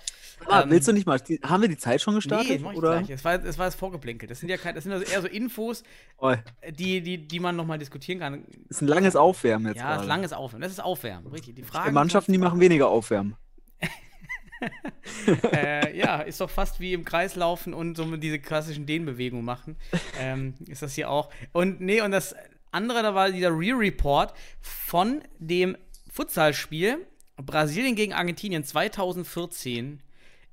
Ah, 0.48 0.64
Ähm, 0.64 0.72
willst 0.72 0.88
du 0.88 0.94
nicht 0.94 1.06
mal, 1.06 1.20
die, 1.20 1.40
haben 1.44 1.62
wir 1.62 1.70
die 1.70 1.78
Zeit 1.78 2.02
schon 2.02 2.16
Nee, 2.16 2.18
gestartet? 2.20 2.62
mach 2.62 2.72
ich 2.72 2.78
oder? 2.80 2.98
gleich. 3.04 3.10
Es 3.12 3.24
war, 3.24 3.34
es 3.46 3.58
war 3.60 3.66
das 3.66 3.76
Vorgeplänkel. 3.76 4.28
Das 4.28 4.40
sind 4.40 4.50
ja 4.50 4.58
kein, 4.58 4.74
das 4.74 4.86
sind 4.86 4.94
also 4.94 5.06
eher 5.06 5.22
so 5.22 5.28
Infos, 5.28 5.84
Oh, 6.18 6.34
die, 6.72 7.02
die, 7.02 7.28
die 7.28 7.40
man 7.40 7.56
noch 7.56 7.66
mal 7.68 7.78
diskutieren 7.78 8.18
kann. 8.20 8.46
ist 8.70 8.82
ein 8.82 8.88
langes 8.88 9.16
Aufwärmen 9.16 9.68
jetzt 9.68 9.78
Ja, 9.78 9.84
das 9.84 9.92
gerade. 9.98 10.02
ist 10.04 10.08
langes 10.08 10.34
Aufwärmen. 10.34 10.64
Das 10.64 10.72
ist 10.72 10.80
Aufwärmen, 10.84 11.28
richtig. 11.28 11.56
Die 11.56 11.62
Die 11.62 11.68
Fragen 11.68 11.94
Mannschaften, 11.94 12.32
die 12.32 12.40
machen 12.40 12.60
weniger 12.60 12.88
Aufwärmen. 12.88 13.36
äh, 15.54 15.98
ja, 15.98 16.22
ist 16.22 16.42
doch 16.42 16.50
fast 16.50 16.80
wie 16.80 16.94
im 16.94 17.06
Kreis 17.06 17.36
laufen 17.36 17.74
und 17.74 17.96
so 17.96 18.06
diese 18.18 18.40
klassischen 18.40 18.86
Dehnbewegungen 18.86 19.46
machen. 19.46 19.78
Ähm, 20.20 20.56
ist 20.68 20.82
das 20.82 20.94
hier 20.94 21.10
auch. 21.10 21.30
Und 21.52 21.82
nee, 21.82 22.02
und 22.02 22.12
das 22.12 22.36
andere, 22.72 23.02
da 23.02 23.16
war 23.16 23.32
dieser 23.32 23.52
Re-Report 23.52 24.34
von 24.62 25.22
dem 25.40 25.78
Futsalspiel 26.12 27.06
Brasilien 27.38 27.96
gegen 27.96 28.14
Argentinien 28.14 28.64
2014 28.64 30.04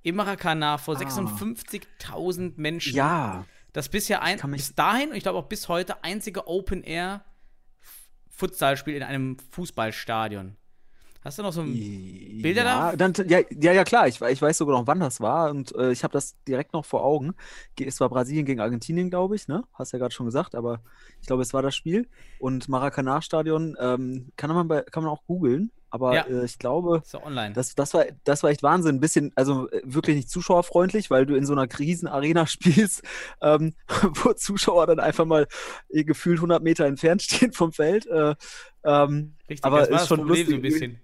im 0.03 0.17
Maracanã 0.17 0.79
vor 0.79 0.97
56.000 0.97 2.55
Menschen. 2.57 2.97
Ja. 2.97 3.45
Das 3.73 3.91
bisher 3.91 4.23
ein, 4.23 4.41
bis 4.53 4.75
dahin 4.75 5.11
und 5.11 5.17
ich 5.17 5.23
glaube 5.23 5.39
auch 5.39 5.47
bis 5.47 5.69
heute 5.69 6.03
einzige 6.03 6.49
Open-Air-Futsalspiel 6.49 8.95
in 8.95 9.03
einem 9.03 9.37
Fußballstadion. 9.51 10.57
Hast 11.25 11.39
du 11.39 11.43
noch 11.43 11.53
so 11.53 11.61
ein 11.63 11.73
Bilder 12.43 12.65
ja, 12.65 12.93
da? 12.93 12.97
Dann, 12.97 13.13
ja, 13.29 13.41
ja, 13.51 13.73
ja, 13.73 13.85
klar. 13.85 14.07
Ich, 14.09 14.21
ich 14.21 14.41
weiß 14.41 14.57
sogar 14.59 14.79
noch, 14.79 14.87
wann 14.87 15.01
das 15.01 15.21
war. 15.21 15.51
Und 15.51 15.75
äh, 15.75 15.91
ich 15.91 16.05
habe 16.05 16.13
das 16.13 16.37
direkt 16.47 16.73
noch 16.73 16.85
vor 16.85 17.05
Augen. 17.05 17.35
Ge- 17.75 17.87
Es 17.89 18.01
war 18.01 18.09
Brasilien 18.09 18.47
gegen 18.47 18.61
Argentinien, 18.61 19.11
glaube 19.11 19.35
ich. 19.35 19.49
Ne? 19.49 19.65
Hast 19.75 19.93
ja 19.93 19.99
gerade 19.99 20.15
schon 20.15 20.27
gesagt. 20.27 20.55
Aber 20.55 20.81
ich 21.21 21.27
glaube, 21.27 21.43
es 21.43 21.53
war 21.53 21.61
das 21.63 21.75
Spiel. 21.75 22.09
Und 22.39 22.69
Maracanã-Stadion 22.69 23.77
ähm, 23.81 24.31
kann, 24.37 24.51
man 24.55 24.69
bei, 24.69 24.83
kann 24.83 25.03
man 25.03 25.13
auch 25.13 25.25
googeln. 25.25 25.73
Aber 25.91 26.15
Ja. 26.15 26.23
äh, 26.27 26.45
ich 26.45 26.59
glaube, 26.59 27.03
das, 27.55 27.75
das, 27.75 27.95
war, 27.95 28.05
das 28.25 28.43
war 28.43 28.51
echt 28.51 28.63
Wahnsinn. 28.63 28.97
Ein 28.97 29.01
bisschen, 29.01 29.33
also 29.37 29.71
äh, 29.71 29.81
wirklich 29.85 30.17
nicht 30.17 30.31
zuschauerfreundlich, 30.31 31.11
weil 31.11 31.25
du 31.27 31.35
in 31.35 31.47
so 31.47 31.53
einer 31.55 31.67
Krisenarena 31.67 32.47
spielst, 32.47 33.03
ähm, 33.41 33.75
wo 34.23 34.33
Zuschauer 34.35 34.87
dann 34.87 35.01
einfach 35.01 35.25
mal 35.25 35.47
äh, 35.89 36.05
gefühlt 36.05 36.39
100 36.39 36.63
Meter 36.63 36.85
entfernt 36.87 37.23
stehen 37.23 37.53
vom 37.53 37.73
Feld. 37.73 38.07
Äh, 38.07 38.35
ähm, 38.85 39.35
Richtig, 39.49 39.65
aber 39.65 39.81
das 39.81 39.89
war 39.91 39.95
ist 39.97 40.01
das 40.03 40.09
schon 40.09 40.19
Problem 40.21 40.47
so 40.47 40.55
ein 40.55 40.63
lustig. 40.63 40.81
bisschen. 40.81 41.01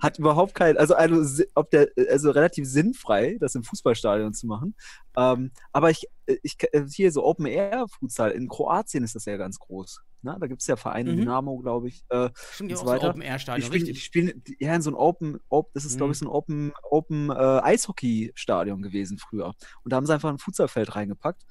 Hat 0.00 0.18
überhaupt 0.18 0.54
kein, 0.54 0.76
also, 0.76 0.94
also 0.94 1.42
ob 1.54 1.70
der, 1.70 1.88
also 2.10 2.30
relativ 2.30 2.66
sinnfrei, 2.66 3.36
das 3.40 3.54
im 3.54 3.64
Fußballstadion 3.64 4.32
zu 4.32 4.46
machen. 4.46 4.74
Ähm, 5.16 5.50
aber 5.72 5.90
ich, 5.90 6.06
ich 6.42 6.56
äh, 6.72 6.84
hier 6.90 7.12
so 7.12 7.24
Open 7.24 7.46
Air 7.46 7.86
Futsal 7.88 8.30
in 8.32 8.48
Kroatien 8.48 9.04
ist 9.04 9.14
das 9.14 9.24
ja 9.26 9.36
ganz 9.36 9.58
groß. 9.58 10.00
Ne? 10.22 10.36
Da 10.40 10.46
gibt 10.46 10.62
es 10.62 10.66
ja 10.66 10.76
Vereine, 10.76 11.12
Mhm. 11.12 11.16
Dynamo, 11.18 11.58
glaube 11.58 11.88
ich. 11.88 12.02
Äh, 12.08 12.30
Stimmt, 12.52 12.70
und 12.72 12.76
so 12.78 12.82
auch 12.82 12.86
so 12.86 12.92
weiter. 12.94 13.10
Open-Air-Stadion, 13.10 13.70
die 13.70 13.78
spielen, 13.78 13.94
die 13.94 14.00
spielen 14.00 14.42
die- 14.46 14.56
ja 14.58 14.74
in 14.74 14.80
so 14.82 14.90
ein 14.90 14.94
Open, 14.94 15.38
Open 15.50 15.70
das 15.74 15.84
ist 15.84 15.96
glaube 15.98 16.12
ich 16.12 16.20
Mhm. 16.20 16.24
so 16.24 16.30
ein 16.30 16.34
Open, 16.34 16.72
Open 16.82 17.30
äh, 17.30 17.34
Eishockey-Stadion 17.34 18.80
gewesen 18.82 19.18
früher. 19.18 19.54
Und 19.82 19.92
da 19.92 19.96
haben 19.96 20.06
sie 20.06 20.14
einfach 20.14 20.30
ein 20.30 20.38
Futsalfeld 20.38 20.96
reingepackt. 20.96 21.42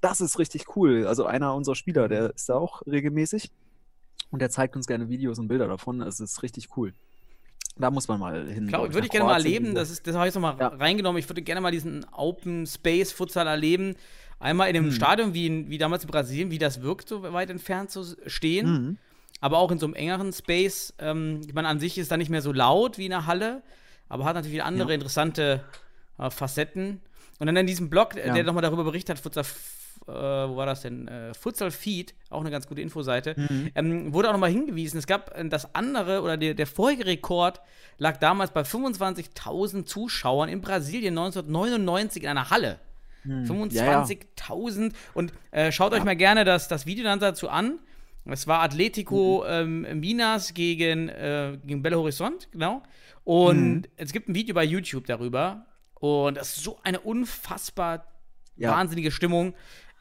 Das 0.00 0.20
ist 0.20 0.38
richtig 0.38 0.76
cool. 0.76 1.06
Also 1.06 1.24
einer 1.26 1.54
unserer 1.54 1.74
Spieler, 1.74 2.08
der 2.08 2.34
ist 2.34 2.48
da 2.48 2.54
auch 2.56 2.82
regelmäßig 2.86 3.50
und 4.30 4.40
der 4.40 4.50
zeigt 4.50 4.76
uns 4.76 4.86
gerne 4.86 5.08
Videos 5.08 5.38
und 5.38 5.48
Bilder 5.48 5.68
davon. 5.68 6.00
Es 6.02 6.20
ist 6.20 6.42
richtig 6.42 6.76
cool. 6.76 6.94
Da 7.76 7.90
muss 7.90 8.06
man 8.06 8.20
mal 8.20 8.46
hin. 8.46 8.68
Klar, 8.68 8.82
glaub 8.82 8.94
würde 8.94 9.06
ich 9.06 9.10
gerne 9.10 9.24
mal 9.26 9.32
Kroatien 9.32 9.46
erleben. 9.46 9.64
irgendwo. 9.66 9.80
Das, 9.80 9.90
ist, 9.90 10.06
das 10.06 10.14
habe 10.14 10.24
ich 10.26 10.34
jetzt 10.34 10.40
noch 10.40 10.42
mal 10.42 10.56
Ja. 10.60 10.68
reingenommen. 10.68 11.18
Ich 11.18 11.28
würde 11.28 11.42
gerne 11.42 11.60
mal 11.60 11.72
diesen 11.72 12.06
Open 12.12 12.66
Space 12.66 13.10
Futsal 13.12 13.46
erleben. 13.46 13.96
Einmal 14.38 14.68
in 14.70 14.76
einem 14.76 14.86
Hm. 14.86 14.92
Stadion 14.92 15.34
wie, 15.34 15.46
in, 15.46 15.70
wie 15.70 15.78
damals 15.78 16.04
in 16.04 16.10
Brasilien, 16.10 16.50
wie 16.50 16.58
das 16.58 16.82
wirkt, 16.82 17.08
so 17.08 17.22
weit 17.32 17.50
entfernt 17.50 17.90
zu 17.90 18.04
stehen. 18.26 18.66
Mhm. 18.70 18.98
Aber 19.40 19.58
auch 19.58 19.70
in 19.72 19.78
so 19.78 19.86
einem 19.86 19.94
engeren 19.94 20.32
Space. 20.32 20.94
Ähm, 20.98 21.40
ich 21.46 21.52
meine, 21.54 21.68
an 21.68 21.80
sich 21.80 21.98
ist 21.98 22.10
da 22.10 22.16
nicht 22.16 22.30
mehr 22.30 22.42
so 22.42 22.52
laut 22.52 22.96
wie 22.98 23.06
in 23.06 23.10
der 23.10 23.26
Halle, 23.26 23.62
aber 24.08 24.24
hat 24.24 24.34
natürlich 24.36 24.62
andere 24.62 24.90
Ja. 24.90 24.94
interessante 24.94 25.64
äh, 26.18 26.30
Facetten. 26.30 27.00
Und 27.40 27.46
dann 27.48 27.56
in 27.56 27.66
diesem 27.66 27.90
Blog, 27.90 28.14
äh, 28.16 28.28
Ja. 28.28 28.34
der 28.34 28.44
nochmal 28.44 28.62
darüber 28.62 28.84
berichtet 28.84 29.16
hat, 29.16 29.22
Futsal, 29.22 29.44
äh, 30.06 30.12
wo 30.12 30.56
war 30.56 30.66
das 30.66 30.82
denn? 30.82 31.08
Äh, 31.08 31.34
Futsal 31.34 31.70
Feed, 31.70 32.14
auch 32.30 32.40
eine 32.40 32.50
ganz 32.50 32.66
gute 32.66 32.80
Infoseite, 32.80 33.34
Mhm. 33.36 33.70
ähm, 33.74 34.12
wurde 34.14 34.28
auch 34.28 34.32
nochmal 34.32 34.50
hingewiesen, 34.50 34.98
es 34.98 35.06
gab 35.06 35.36
äh, 35.38 35.48
das 35.48 35.74
andere 35.74 36.22
oder 36.22 36.36
der, 36.36 36.54
der 36.54 36.66
vorige 36.66 37.06
Rekord 37.06 37.60
lag 37.98 38.16
damals 38.18 38.50
bei 38.52 38.62
25.000 38.64 39.84
Zuschauern 39.86 40.48
in 40.48 40.60
Brasilien 40.60 41.16
1999 41.16 42.22
in 42.24 42.28
einer 42.28 42.50
Halle. 42.50 42.78
Hm. 43.22 43.44
Ja, 43.70 43.84
ja. 43.84 44.02
25.000 44.04 44.92
und 45.14 45.32
äh, 45.50 45.72
schaut 45.72 45.92
euch 45.94 46.04
mal 46.04 46.16
gerne 46.16 46.44
das, 46.44 46.68
das 46.68 46.84
Video 46.86 47.04
dann 47.04 47.20
dazu 47.20 47.48
an. 47.48 47.78
Es 48.26 48.46
war 48.46 48.60
Atletico 48.62 49.44
Mhm. 49.46 49.84
ähm, 49.86 50.00
Minas 50.00 50.54
gegen, 50.54 51.08
äh, 51.10 51.58
gegen 51.64 51.82
Belo 51.82 51.98
Horizonte, 52.00 52.46
genau. 52.52 52.82
Und 53.22 53.74
Mhm. 53.76 53.82
es 53.96 54.12
gibt 54.12 54.28
ein 54.28 54.34
Video 54.34 54.54
bei 54.54 54.64
YouTube 54.64 55.06
darüber. 55.06 55.66
Und 55.94 56.36
das 56.36 56.56
ist 56.56 56.64
so 56.64 56.78
eine 56.82 57.00
unfassbar 57.00 58.06
Ja. 58.56 58.72
wahnsinnige 58.72 59.10
Stimmung. 59.10 59.54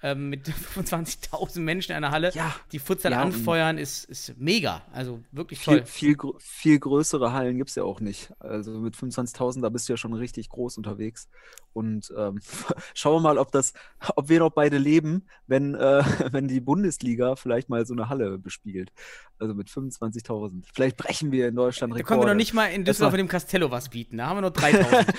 Ähm, 0.03 0.29
mit 0.29 0.47
25.000 0.75 1.59
Menschen 1.61 1.91
in 1.93 1.97
einer 1.97 2.11
Halle, 2.11 2.31
Ja. 2.33 2.53
die 2.71 2.79
Futsal 2.79 3.13
Ja, 3.13 3.21
anfeuern, 3.21 3.77
ist, 3.77 4.03
ist 4.05 4.37
mega. 4.37 4.81
Also 4.93 5.21
wirklich 5.31 5.63
toll. 5.63 5.77
Viel, 5.85 5.85
viel, 5.85 6.15
gr- 6.15 6.35
viel 6.39 6.77
größere 6.79 7.33
Hallen 7.33 7.57
gibt 7.57 7.69
es 7.69 7.75
ja 7.75 7.83
auch 7.83 7.99
nicht. 8.01 8.31
Also 8.39 8.71
mit 8.79 8.95
25.000, 8.95 9.61
da 9.61 9.69
bist 9.69 9.87
du 9.89 9.93
ja 9.93 9.97
schon 9.97 10.13
richtig 10.13 10.49
groß 10.49 10.77
unterwegs. 10.77 11.27
Und 11.73 12.13
ähm, 12.15 12.39
schauen 12.93 13.15
wir 13.15 13.21
mal, 13.21 13.37
ob 13.39 13.51
das, 13.51 13.73
ob 14.15 14.29
wir 14.29 14.39
noch 14.39 14.51
beide 14.51 14.77
leben, 14.77 15.25
wenn, 15.47 15.73
äh, 15.73 16.03
wenn 16.31 16.47
die 16.47 16.59
Bundesliga 16.59 17.35
vielleicht 17.35 17.69
mal 17.69 17.85
so 17.85 17.93
eine 17.93 18.09
Halle 18.09 18.37
bespielt. 18.37 18.91
Also 19.39 19.53
mit 19.55 19.67
25.000. 19.69 20.63
Vielleicht 20.73 20.97
brechen 20.97 21.31
wir 21.31 21.47
in 21.47 21.55
Deutschland 21.55 21.91
Da 21.93 21.97
Rekorde. 21.97 22.07
können 22.07 22.21
wir 22.21 22.33
noch 22.33 22.37
nicht 22.37 22.53
mal 22.53 22.67
in 22.67 22.85
Düsseldorf 22.85 23.13
mit 23.13 23.19
dem 23.19 23.27
Castello 23.27 23.71
was 23.71 23.89
bieten. 23.89 24.17
Da 24.17 24.27
haben 24.27 24.37
wir 24.37 24.41
nur 24.41 24.51
3000. 24.51 25.13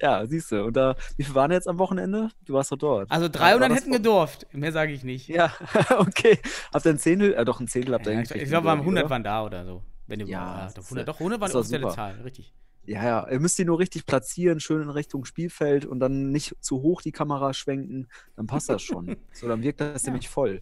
ja, 0.00 0.26
siehst 0.26 0.52
du. 0.52 0.64
Und 0.64 0.76
da, 0.76 0.94
wie 1.16 1.24
viel 1.24 1.34
waren 1.34 1.50
jetzt 1.50 1.68
am 1.68 1.78
Wochenende? 1.78 2.30
Du 2.44 2.54
warst 2.54 2.70
doch 2.72 2.76
dort. 2.78 3.10
Also 3.10 3.24
War 3.24 3.30
300 3.30 3.70
das 3.70 3.78
hätten 3.78 3.88
vor- 3.90 3.93
gedurft. 3.98 4.46
Mehr 4.52 4.72
sage 4.72 4.92
ich 4.92 5.04
nicht. 5.04 5.28
Ja, 5.28 5.52
okay. 5.98 6.38
Habt 6.72 6.84
ihr 6.86 6.90
ein 6.92 6.98
Zehntel? 6.98 7.34
Äh, 7.34 7.44
doch, 7.44 7.60
ein 7.60 7.68
Zehntel 7.68 7.94
habt 7.94 8.06
ihr 8.06 8.12
Ja, 8.12 8.20
ich 8.20 8.30
ich 8.30 8.48
glaube, 8.48 8.66
wir 8.66 8.70
haben 8.70 8.80
oder? 8.80 8.86
100 9.00 9.10
waren 9.10 9.24
da 9.24 9.44
oder 9.44 9.64
so. 9.64 9.82
Wenn 10.06 10.20
ihr, 10.20 10.26
Ja, 10.26 10.58
ja, 10.58 10.64
das 10.64 10.74
doch 10.74 10.82
ist 10.82 10.88
100, 10.90 11.06
ja- 11.06 11.12
doch 11.12 11.20
100 11.20 11.40
waren 11.40 11.50
doch 11.52 11.60
offizielle. 11.60 11.88
Zahl, 11.88 12.20
richtig. 12.22 12.52
Ja, 12.86 13.02
ja, 13.02 13.28
ihr 13.30 13.40
müsst 13.40 13.58
die 13.58 13.64
nur 13.64 13.78
richtig 13.78 14.04
platzieren, 14.04 14.60
schön 14.60 14.82
in 14.82 14.90
Richtung 14.90 15.24
Spielfeld 15.24 15.86
und 15.86 16.00
dann 16.00 16.30
nicht 16.32 16.54
zu 16.60 16.82
hoch 16.82 17.00
die 17.00 17.12
Kamera 17.12 17.54
schwenken, 17.54 18.08
dann 18.36 18.46
passt 18.46 18.68
das 18.68 18.82
schon. 18.82 19.16
so, 19.32 19.48
dann 19.48 19.62
wirkt 19.62 19.80
das 19.80 20.04
nämlich 20.04 20.28
voll. 20.28 20.60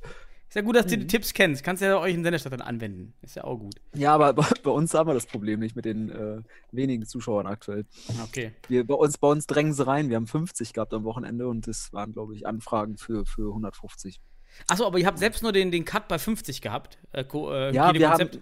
Ist 0.53 0.57
ja 0.57 0.61
gut, 0.61 0.77
dass 0.77 0.85
du 0.85 0.97
Mhm. 0.97 1.01
die 1.01 1.07
Tipps 1.07 1.33
kennst. 1.33 1.65
Kannst 1.65 1.81
ja 1.83 1.99
euch 1.99 2.13
in 2.13 2.23
Senderstadt 2.23 2.53
dann 2.53 2.61
anwenden. 2.61 3.15
Ist 3.23 3.37
ja 3.37 3.45
auch 3.45 3.57
gut. 3.57 3.77
Ja, 3.95 4.13
aber 4.13 4.35
bei, 4.35 4.71
uns 4.71 4.93
haben 4.93 5.09
wir 5.09 5.15
das 5.15 5.25
Problem 5.25 5.61
nicht 5.61 5.77
mit 5.77 5.87
den 5.87 6.11
äh, 6.11 6.43
wenigen 6.73 7.07
Zuschauern 7.07 7.47
aktuell. 7.47 7.87
Okay. 8.23 8.53
Wir, 8.69 8.87
bei, 8.87 8.93
uns, 8.93 9.17
bei 9.17 9.29
uns 9.29 9.47
drängen 9.47 9.73
sie 9.73 9.87
rein. 9.87 10.11
Wir 10.11 10.17
haben 10.17 10.27
50 10.27 10.75
gehabt 10.75 10.93
am 10.93 11.05
Wochenende 11.05 11.49
und 11.49 11.67
das 11.67 11.91
waren, 11.95 12.13
glaube 12.13 12.35
ich, 12.35 12.47
Anfragen 12.47 12.99
für, 12.99 13.25
für 13.25 13.49
150. 13.49 14.21
Achso, 14.69 14.85
aber 14.87 14.99
ihr 14.99 15.07
habt 15.07 15.19
selbst 15.19 15.43
nur 15.43 15.53
den, 15.53 15.71
den 15.71 15.87
Cut 15.87 16.07
bei 16.09 16.19
50 16.19 16.61
gehabt. 16.61 16.99
Äh, 17.13 17.23
äh, 17.23 17.75
Ja, 17.75 17.95
wir 17.95 18.11
haben 18.11 18.21
Hygienekonzept. 18.21 18.41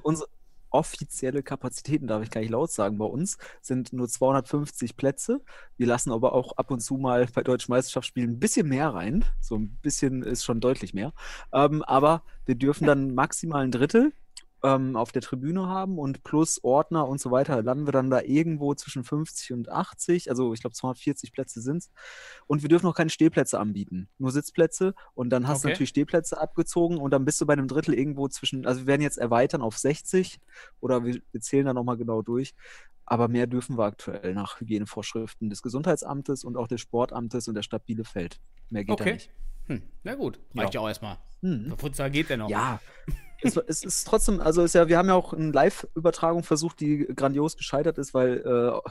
Offizielle 0.70 1.42
Kapazitäten, 1.42 2.06
darf 2.06 2.22
ich 2.22 2.30
gar 2.30 2.40
nicht 2.40 2.50
laut 2.50 2.70
sagen, 2.70 2.98
bei 2.98 3.04
uns 3.04 3.38
sind 3.60 3.92
nur 3.92 4.08
250 4.08 4.96
Plätze. 4.96 5.42
Wir 5.76 5.86
lassen 5.86 6.12
aber 6.12 6.32
auch 6.32 6.56
ab 6.56 6.70
und 6.70 6.80
zu 6.80 6.96
mal 6.96 7.26
bei 7.34 7.42
deutschen 7.42 7.72
Meisterschaftsspielen 7.72 8.32
ein 8.32 8.40
bisschen 8.40 8.68
mehr 8.68 8.88
rein. 8.94 9.24
So 9.40 9.56
ein 9.56 9.78
bisschen 9.82 10.22
ist 10.22 10.44
schon 10.44 10.60
deutlich 10.60 10.94
mehr. 10.94 11.12
Ähm, 11.52 11.82
aber 11.82 12.22
wir 12.46 12.54
dürfen 12.54 12.86
dann 12.86 13.14
maximal 13.14 13.62
ein 13.62 13.70
Drittel 13.70 14.12
ähm, 14.62 14.96
auf 14.96 15.12
der 15.12 15.22
Tribüne 15.22 15.66
haben 15.66 15.98
und 15.98 16.22
plus 16.22 16.62
Ordner 16.62 17.08
und 17.08 17.20
so 17.20 17.30
weiter 17.30 17.62
landen 17.62 17.86
wir 17.86 17.92
dann 17.92 18.10
da 18.10 18.20
irgendwo 18.20 18.74
zwischen 18.74 19.04
50 19.04 19.52
und 19.52 19.68
80. 19.68 20.28
Also 20.30 20.52
ich 20.52 20.60
glaube 20.60 20.74
240 20.74 21.32
Plätze 21.32 21.60
sind 21.60 21.78
es. 21.78 21.90
Und 22.46 22.62
wir 22.62 22.68
dürfen 22.68 22.86
noch 22.86 22.94
keine 22.94 23.10
Stehplätze 23.10 23.58
anbieten, 23.58 24.08
nur 24.18 24.30
Sitzplätze. 24.30 24.94
Und 25.14 25.30
dann 25.30 25.48
hast 25.48 25.64
du 25.64 25.68
Okay. 25.68 25.74
natürlich 25.74 25.90
Stehplätze 25.90 26.40
abgezogen 26.40 26.98
und 26.98 27.10
dann 27.10 27.24
bist 27.24 27.40
du 27.40 27.46
bei 27.46 27.52
einem 27.54 27.68
Drittel 27.68 27.94
irgendwo 27.94 28.28
zwischen, 28.28 28.66
also 28.66 28.80
wir 28.80 28.86
werden 28.86 29.02
jetzt 29.02 29.18
erweitern 29.18 29.62
auf 29.62 29.78
60 29.78 30.40
oder 30.80 31.04
wir, 31.04 31.20
wir 31.32 31.40
zählen 31.40 31.66
da 31.66 31.74
nochmal 31.74 31.96
genau 31.96 32.22
durch. 32.22 32.54
Aber 33.06 33.26
mehr 33.26 33.48
dürfen 33.48 33.76
wir 33.76 33.84
aktuell 33.84 34.34
nach 34.34 34.60
Hygienevorschriften 34.60 35.50
des 35.50 35.62
Gesundheitsamtes 35.62 36.44
und 36.44 36.56
auch 36.56 36.68
des 36.68 36.80
Sportamtes 36.80 37.48
und 37.48 37.54
der 37.54 37.62
Stadt 37.62 37.84
Bielefeld. 37.86 38.38
Mehr 38.68 38.84
geht 38.84 39.00
da 39.00 39.04
Okay. 39.04 39.14
nicht. 39.14 39.30
Hm, 39.66 39.82
na 40.04 40.14
gut. 40.14 40.38
Reicht 40.54 40.74
ja, 40.74 40.80
auch 40.80 40.88
erstmal. 40.88 41.18
Hm. 41.40 41.74
Futsal 41.76 42.10
geht 42.10 42.28
der 42.28 42.36
noch. 42.36 42.48
Ja, 42.50 42.80
es, 43.42 43.56
es 43.56 43.84
ist 43.84 44.06
trotzdem, 44.06 44.40
also 44.40 44.62
ist 44.62 44.74
ja, 44.74 44.88
wir 44.88 44.98
haben 44.98 45.08
ja 45.08 45.14
auch 45.14 45.32
eine 45.32 45.50
Live-Übertragung 45.52 46.42
versucht, 46.42 46.80
die 46.80 47.06
grandios 47.14 47.56
gescheitert 47.56 47.98
ist, 47.98 48.14
weil 48.14 48.38
äh, 48.38 48.90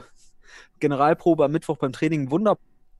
Generalprobe 0.78 1.44
am 1.44 1.52
Mittwoch 1.52 1.78
beim 1.78 1.92
Training 1.92 2.30
wunderbar, 2.30 2.58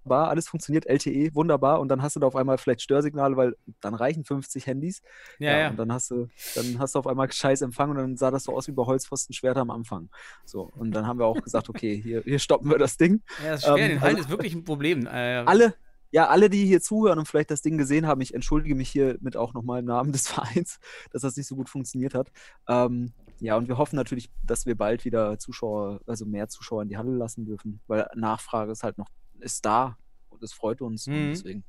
alles 0.09 0.49
funktioniert, 0.49 0.87
LTE 0.87 1.35
wunderbar 1.35 1.80
und 1.80 1.88
dann 1.88 2.02
hast 2.02 2.16
du 2.16 2.21
da 2.21 2.26
auf 2.26 2.37
einmal 2.37 2.59
vielleicht 2.59 2.83
Störsignale, 2.83 3.37
weil 3.37 3.57
dann 3.80 3.95
reichen 3.95 4.25
50 4.25 4.66
Handys. 4.66 5.02
ja. 5.38 5.59
ja. 5.59 5.71
Und 5.71 5.76
dann 5.78 5.92
hast 5.92 6.11
du, 6.11 6.28
dann 6.54 6.78
hast 6.78 6.95
du 6.95 6.99
auf 6.99 7.07
einmal 7.07 7.30
scheiß 7.30 7.62
Empfang 7.62 7.90
und 7.90 7.97
dann 7.97 8.16
sah 8.16 8.30
das 8.30 8.45
so 8.45 8.57
aus 8.57 8.69
wie 8.69 8.73
bei 8.73 8.85
Holzpfostenschwerter 8.85 9.61
am 9.61 9.71
Anfang. 9.71 10.09
So, 10.45 10.71
und 10.76 10.92
dann 10.92 11.07
haben 11.07 11.19
wir 11.19 11.26
auch 11.26 11.40
gesagt, 11.40 11.69
okay, 11.69 12.00
hier, 12.02 12.23
hier 12.23 12.38
stoppen 12.38 12.71
wir 12.71 12.78
das 12.78 12.97
Ding. 12.97 13.23
Ja, 13.45 13.52
das 13.52 13.61
ist 13.61 13.66
schwer. 13.66 13.76
Ähm, 13.76 13.88
den 13.90 14.00
Halt 14.00 14.16
also- 14.16 14.25
ist 14.25 14.30
wirklich 14.30 14.54
ein 14.54 14.64
Problem. 14.64 15.07
Äh, 15.07 15.42
alle, 15.47 15.75
ja, 16.12 16.28
alle, 16.28 16.50
die 16.50 16.66
hier 16.66 16.80
zuhören 16.80 17.18
und 17.18 17.26
vielleicht 17.26 17.50
das 17.50 17.62
Ding 17.62 17.78
gesehen 17.78 18.06
haben, 18.06 18.20
ich 18.20 18.34
entschuldige 18.34 18.74
mich 18.74 18.88
hiermit 18.90 19.36
auch 19.36 19.54
nochmal 19.54 19.80
im 19.80 19.86
Namen 19.86 20.12
des 20.12 20.28
Vereins, 20.28 20.78
dass 21.12 21.22
das 21.22 21.36
nicht 21.36 21.46
so 21.46 21.56
gut 21.56 21.68
funktioniert 21.68 22.14
hat. 22.14 22.30
Ähm, 22.68 23.12
ja, 23.38 23.56
und 23.56 23.68
wir 23.68 23.78
hoffen 23.78 23.96
natürlich, 23.96 24.30
dass 24.42 24.66
wir 24.66 24.76
bald 24.76 25.04
wieder 25.04 25.38
Zuschauer, 25.38 26.00
also 26.06 26.26
mehr 26.26 26.48
Zuschauer 26.48 26.82
in 26.82 26.88
die 26.88 26.96
Halle 26.98 27.12
lassen 27.12 27.46
dürfen, 27.46 27.80
weil 27.86 28.06
Nachfrage 28.14 28.72
ist 28.72 28.82
halt 28.82 28.98
noch, 28.98 29.08
ist 29.38 29.64
da 29.64 29.96
und 30.28 30.42
es 30.42 30.52
freut 30.52 30.82
uns. 30.82 31.06
Und 31.06 31.14
Mhm. 31.14 31.30
deswegen 31.30 31.64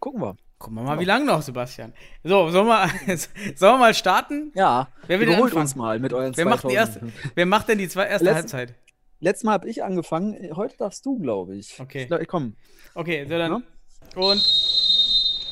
gucken 0.00 0.20
wir. 0.20 0.36
Gucken 0.58 0.76
wir 0.78 0.82
mal, 0.84 0.98
wie 0.98 1.04
lange 1.04 1.26
noch, 1.26 1.42
Sebastian. 1.42 1.92
So, 2.22 2.48
sollen 2.50 2.66
wir, 2.66 2.88
sollen 3.56 3.74
wir 3.74 3.78
mal 3.78 3.94
starten? 3.94 4.50
Ja, 4.54 4.88
Wer 5.06 5.20
will 5.20 5.28
uns 5.28 5.76
mal 5.76 5.98
mit 6.00 6.12
euren 6.12 6.34
Wer 6.36 6.44
macht, 6.46 6.64
die 6.64 6.74
2000. 6.74 6.74
erste, 7.12 7.30
wer 7.34 7.46
macht 7.46 7.68
denn 7.68 7.78
die 7.78 7.88
zwei, 7.88 8.06
erste 8.06 8.26
Letz- 8.28 8.34
Halbzeit? 8.34 8.74
Letztes 9.20 9.44
Mal 9.44 9.52
habe 9.52 9.68
ich 9.68 9.82
angefangen, 9.82 10.54
heute 10.56 10.76
darfst 10.76 11.04
du, 11.06 11.18
glaube 11.18 11.56
ich. 11.56 11.78
Okay. 11.80 12.02
Ich, 12.02 12.06
glaub, 12.08 12.26
komm. 12.26 12.56
Okay, 12.94 13.24
so 13.24 13.38
dann. 13.38 13.50
Ja. 13.52 14.20
Und. 14.20 14.38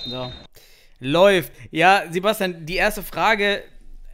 So. 0.07 0.33
Läuft. 1.01 1.53
Ja, 1.71 2.03
Sebastian, 2.11 2.67
die 2.67 2.77
erste 2.77 3.03
Frage. 3.03 3.63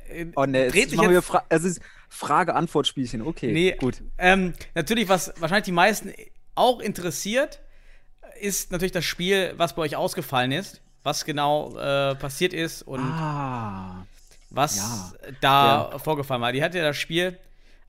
äh, 0.08 0.26
Oh 0.36 0.44
ne, 0.46 0.68
dreht 0.68 0.90
sich 0.90 1.00
jetzt. 1.00 1.24
Fra 1.26 1.44
es 1.48 1.64
ist 1.64 1.80
Frage-Antwort-Spielchen. 2.08 3.22
Okay, 3.22 3.52
Nee, 3.52 3.72
gut. 3.78 4.02
Ähm, 4.16 4.54
natürlich, 4.74 5.08
was 5.08 5.32
wahrscheinlich 5.38 5.66
die 5.66 5.72
meisten 5.72 6.12
auch 6.54 6.80
interessiert, 6.80 7.60
ist 8.40 8.70
natürlich 8.72 8.92
das 8.92 9.04
Spiel, 9.04 9.52
was 9.56 9.74
bei 9.74 9.82
euch 9.82 9.96
ausgefallen 9.96 10.52
ist. 10.52 10.80
Was 11.02 11.24
genau 11.24 11.76
äh, 11.78 12.14
passiert 12.16 12.52
ist 12.52 12.82
und 12.82 13.00
Ah, 13.00 14.04
was 14.50 14.76
ja. 14.78 15.12
da 15.40 15.98
vorgefallen 15.98 16.42
war. 16.42 16.52
Die 16.52 16.62
hatte 16.62 16.78
ja 16.78 16.84
das 16.84 16.96
Spiel 16.96 17.38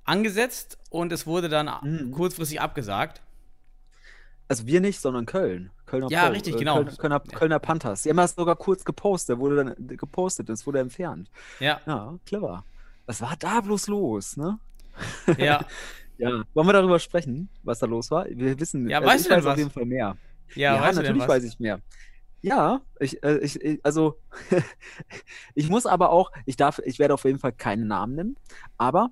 angesetzt 0.09 0.77
und 0.89 1.11
es 1.11 1.25
wurde 1.27 1.49
dann 1.49 1.69
Mhm. 1.83 2.11
kurzfristig 2.11 2.59
abgesagt. 2.61 3.21
Also 4.47 4.65
wir 4.65 4.81
nicht, 4.81 4.99
sondern 4.99 5.25
Köln. 5.25 5.69
Kölner 5.85 6.09
Ja, 6.09 6.25
Pro- 6.25 6.31
richtig, 6.33 6.55
äh, 6.55 6.59
genau. 6.59 6.75
Kölner, 6.77 6.91
Kölner, 6.97 7.19
Kölner 7.19 7.59
Panthers. 7.59 8.03
Die 8.03 8.09
haben 8.09 8.17
das 8.17 8.33
sogar 8.35 8.55
kurz 8.55 8.83
gepostet, 8.83 9.37
wurde 9.39 9.55
dann 9.63 9.75
gepostet, 9.97 10.49
es 10.49 10.65
wurde 10.65 10.79
entfernt. 10.79 11.29
Ja, 11.59 11.79
Ja, 11.85 12.15
clever. 12.25 12.63
Was 13.05 13.21
war 13.21 13.35
da 13.39 13.61
bloß 13.61 13.87
los, 13.87 14.37
ne? 14.37 14.59
ja, 15.37 15.65
Ja. 16.17 16.43
Wollen 16.53 16.67
wir 16.67 16.73
darüber 16.73 16.99
sprechen, 16.99 17.47
was 17.63 17.79
da 17.79 17.85
los 17.85 18.11
war? 18.11 18.25
Wir 18.29 18.59
wissen, 18.59 18.89
Ja, 18.89 18.97
also 18.97 19.09
weißt 19.09 19.21
ich 19.21 19.29
du 19.29 19.35
weiß 19.35 19.45
auf 19.45 19.51
was? 19.53 19.57
jeden 19.59 19.71
Fall 19.71 19.85
mehr. 19.85 20.17
ja, 20.55 20.75
Ja, 20.75 20.81
weißt 20.81 20.97
natürlich 20.99 21.27
weiß 21.27 21.43
ich 21.45 21.59
mehr. 21.59 21.79
Ja, 22.41 22.81
ich, 22.99 23.23
äh, 23.23 23.37
ich, 23.37 23.61
ich 23.61 23.79
also 23.85 24.19
ich 25.55 25.69
muss 25.69 25.85
aber 25.85 26.09
auch, 26.11 26.31
ich 26.45 26.57
darf, 26.57 26.79
ich 26.83 26.99
werde 26.99 27.13
auf 27.13 27.23
jeden 27.23 27.39
Fall 27.39 27.53
keinen 27.53 27.87
Namen 27.87 28.15
nennen, 28.15 28.35
aber 28.77 29.11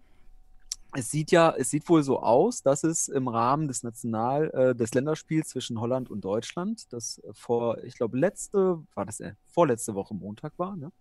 es 0.93 1.11
sieht 1.11 1.31
ja, 1.31 1.53
es 1.57 1.69
sieht 1.69 1.87
wohl 1.89 2.03
so 2.03 2.21
aus, 2.21 2.61
dass 2.61 2.83
es 2.83 3.07
im 3.07 3.27
Rahmen 3.27 3.67
des 3.67 3.83
National, 3.83 4.49
äh, 4.51 4.75
des 4.75 4.93
Länderspiels 4.93 5.49
zwischen 5.49 5.79
Holland 5.79 6.09
und 6.09 6.21
Deutschland, 6.21 6.91
das 6.93 7.21
vor, 7.33 7.83
ich 7.83 7.95
glaube, 7.95 8.17
letzte, 8.17 8.83
war 8.95 9.05
das 9.05 9.19
äh, 9.19 9.33
vorletzte 9.45 9.95
Woche 9.95 10.15
Montag 10.15 10.53
war, 10.57 10.75
ne? 10.75 10.91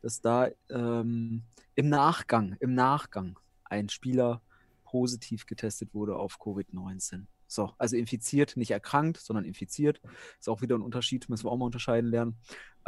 Dass 0.00 0.20
da 0.20 0.48
ähm, 0.70 1.42
im 1.74 1.88
Nachgang, 1.88 2.56
im 2.60 2.74
Nachgang 2.74 3.38
ein 3.64 3.88
Spieler 3.88 4.40
positiv 4.84 5.46
getestet 5.46 5.92
wurde 5.92 6.16
auf 6.16 6.38
Covid-19. 6.38 7.26
So, 7.46 7.72
also 7.78 7.96
infiziert, 7.96 8.56
nicht 8.56 8.70
erkrankt, 8.70 9.16
sondern 9.18 9.44
infiziert. 9.44 10.00
Ist 10.38 10.48
auch 10.48 10.60
wieder 10.60 10.76
ein 10.76 10.82
Unterschied, 10.82 11.28
müssen 11.28 11.46
wir 11.46 11.50
auch 11.50 11.56
mal 11.56 11.64
unterscheiden 11.64 12.10
lernen. 12.10 12.36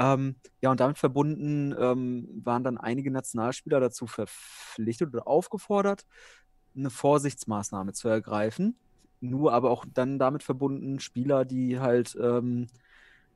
Ähm, 0.00 0.36
ja, 0.62 0.70
und 0.70 0.80
damit 0.80 0.98
verbunden 0.98 1.74
ähm, 1.78 2.28
waren 2.44 2.64
dann 2.64 2.78
einige 2.78 3.10
Nationalspieler 3.12 3.80
dazu 3.80 4.06
verpflichtet 4.06 5.14
oder 5.14 5.28
aufgefordert, 5.28 6.06
eine 6.74 6.90
Vorsichtsmaßnahme 6.90 7.92
zu 7.92 8.08
ergreifen. 8.08 8.78
Nur 9.20 9.52
aber 9.52 9.70
auch 9.70 9.84
dann 9.92 10.18
damit 10.18 10.42
verbunden 10.42 11.00
Spieler, 11.00 11.44
die 11.44 11.80
halt, 11.80 12.16
ähm, 12.20 12.68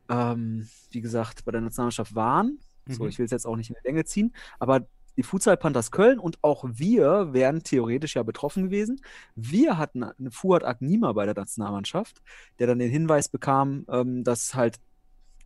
ähm, 0.09 0.69
wie 0.91 1.01
gesagt, 1.03 1.45
bei 1.45 1.53
der 1.53 1.61
Nationalmannschaft 1.61 2.15
waren. 2.15 2.59
So, 2.89 3.05
Mhm. 3.05 3.11
ich 3.11 3.19
will 3.19 3.27
es 3.27 3.31
jetzt 3.33 3.47
auch 3.47 3.57
nicht 3.57 3.71
in 3.71 3.77
die 3.83 3.89
Länge 3.89 4.05
ziehen, 4.05 4.35
aber 4.59 4.87
die 5.17 5.23
Futsal 5.23 5.57
Panthers 5.57 5.91
Köln 5.91 6.19
und 6.19 6.39
auch 6.43 6.65
wir 6.69 7.33
wären 7.33 7.63
theoretisch 7.63 8.17
ja 8.17 8.23
betroffen 8.25 8.65
gewesen. 8.65 9.01
Wir 9.37 9.79
hatten 9.79 10.03
einen 10.03 10.31
Fuad 10.33 10.65
Agnima 10.65 11.13
bei 11.13 11.25
der 11.27 11.35
Nationalmannschaft, 11.35 12.21
der 12.59 12.67
dann 12.67 12.79
den 12.81 12.91
Hinweis 12.91 13.29
bekam, 13.29 13.85
ähm, 13.89 14.25
dass 14.25 14.55
halt 14.55 14.79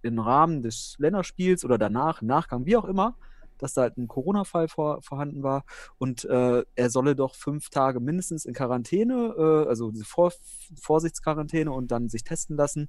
im 0.02 0.18
Rahmen 0.18 0.62
des 0.62 0.96
Länderspiels 0.98 1.64
oder 1.64 1.78
danach, 1.78 2.22
Nachgang, 2.22 2.66
wie 2.66 2.76
auch 2.76 2.84
immer, 2.84 3.16
dass 3.58 3.74
da 3.74 3.82
halt 3.82 3.98
ein 3.98 4.08
Corona-Fall 4.08 4.68
vor, 4.68 5.02
vorhanden 5.02 5.42
war 5.42 5.64
und 5.98 6.24
äh, 6.24 6.64
er 6.74 6.90
solle 6.90 7.16
doch 7.16 7.34
fünf 7.34 7.70
Tage 7.70 8.00
mindestens 8.00 8.44
in 8.44 8.54
Quarantäne, 8.54 9.34
äh, 9.36 9.68
also 9.68 9.90
diese 9.90 10.04
vor 10.04 10.32
Vorsichtsquarantäne 10.80 11.70
und 11.72 11.90
dann 11.90 12.08
sich 12.08 12.24
testen 12.24 12.56
lassen. 12.56 12.88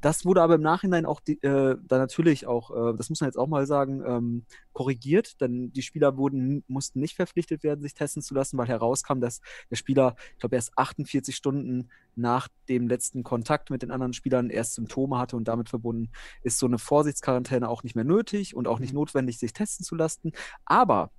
Das 0.00 0.24
wurde 0.24 0.42
aber 0.42 0.54
im 0.54 0.60
Nachhinein 0.62 1.06
auch 1.06 1.20
die, 1.20 1.42
äh, 1.42 1.76
dann 1.82 1.98
natürlich 2.00 2.46
auch, 2.46 2.70
äh, 2.70 2.96
das 2.96 3.10
muss 3.10 3.20
man 3.20 3.28
jetzt 3.28 3.36
auch 3.36 3.48
mal 3.48 3.66
sagen, 3.66 4.02
ähm, 4.06 4.44
korrigiert, 4.72 5.40
denn 5.40 5.72
die 5.72 5.82
Spieler 5.82 6.16
wurden, 6.16 6.62
mussten 6.68 7.00
nicht 7.00 7.16
verpflichtet 7.16 7.62
werden, 7.64 7.80
sich 7.82 7.94
testen 7.94 8.22
zu 8.22 8.34
lassen, 8.34 8.56
weil 8.58 8.68
herauskam, 8.68 9.20
dass 9.20 9.40
der 9.70 9.76
Spieler, 9.76 10.14
ich 10.34 10.38
glaube, 10.38 10.54
erst 10.56 10.76
48 10.78 11.34
Stunden 11.34 11.88
nach 12.14 12.48
dem 12.68 12.86
letzten 12.88 13.24
Kontakt 13.24 13.70
mit 13.70 13.82
den 13.82 13.90
anderen 13.90 14.12
Spielern 14.12 14.50
erst 14.50 14.74
Symptome 14.74 15.18
hatte 15.18 15.36
und 15.36 15.48
damit 15.48 15.68
verbunden 15.68 16.10
ist 16.42 16.58
so 16.58 16.66
eine 16.66 16.78
Vorsichtsquarantäne 16.78 17.68
auch 17.68 17.82
nicht 17.82 17.96
mehr 17.96 18.04
nötig 18.04 18.54
und 18.54 18.68
auch 18.68 18.78
nicht 18.78 18.92
Mhm. 18.92 19.00
notwendig, 19.00 19.38
sich 19.38 19.52
testen 19.52 19.84
zu 19.84 19.96
lassen. 19.96 20.32
Aber 20.64 21.10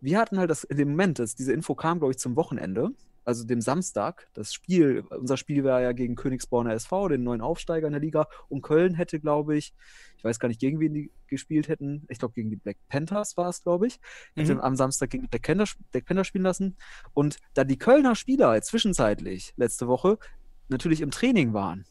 wir 0.00 0.18
hatten 0.18 0.38
halt 0.38 0.50
das 0.50 0.64
in 0.64 0.76
dem 0.76 0.90
Moment, 0.90 1.18
dass 1.18 1.34
diese 1.36 1.52
Info 1.52 1.74
kam, 1.74 1.98
glaube 1.98 2.12
ich, 2.12 2.18
zum 2.18 2.36
Wochenende, 2.36 2.90
also 3.26 3.44
dem 3.44 3.60
Samstag. 3.60 4.28
Das 4.32 4.54
Spiel, 4.54 5.00
unser 5.10 5.36
Spiel 5.36 5.64
war 5.64 5.82
ja 5.82 5.92
gegen 5.92 6.14
Königsborner 6.14 6.72
SV, 6.72 7.08
den 7.08 7.24
neuen 7.24 7.40
Aufsteiger 7.42 7.86
in 7.88 7.92
der 7.92 8.00
Liga. 8.00 8.28
Und 8.48 8.62
Köln 8.62 8.94
hätte, 8.94 9.20
glaube 9.20 9.56
ich, 9.56 9.74
ich 10.16 10.24
weiß 10.24 10.38
gar 10.38 10.48
nicht, 10.48 10.60
gegen 10.60 10.80
wen 10.80 10.94
die 10.94 11.10
gespielt 11.26 11.68
hätten. 11.68 12.06
Ich 12.08 12.18
glaube, 12.20 12.34
gegen 12.34 12.48
die 12.50 12.56
Black 12.56 12.76
Panthers 12.88 13.36
war 13.36 13.48
es, 13.48 13.62
glaube 13.62 13.88
ich. 13.88 13.98
Hätte 14.34 14.54
Mhm. 14.54 14.60
am 14.60 14.76
Samstag 14.76 15.10
gegen 15.10 15.24
die 15.24 15.28
Black 15.28 15.42
Panther, 15.42 15.66
Black 15.90 16.06
Panther 16.06 16.24
spielen 16.24 16.44
lassen. 16.44 16.76
Und 17.12 17.38
da 17.54 17.64
die 17.64 17.78
Kölner 17.78 18.14
Spieler 18.14 18.60
zwischenzeitlich 18.62 19.52
letzte 19.56 19.88
Woche 19.88 20.18
natürlich 20.68 21.00
im 21.00 21.10
Training 21.10 21.52
waren, 21.52 21.84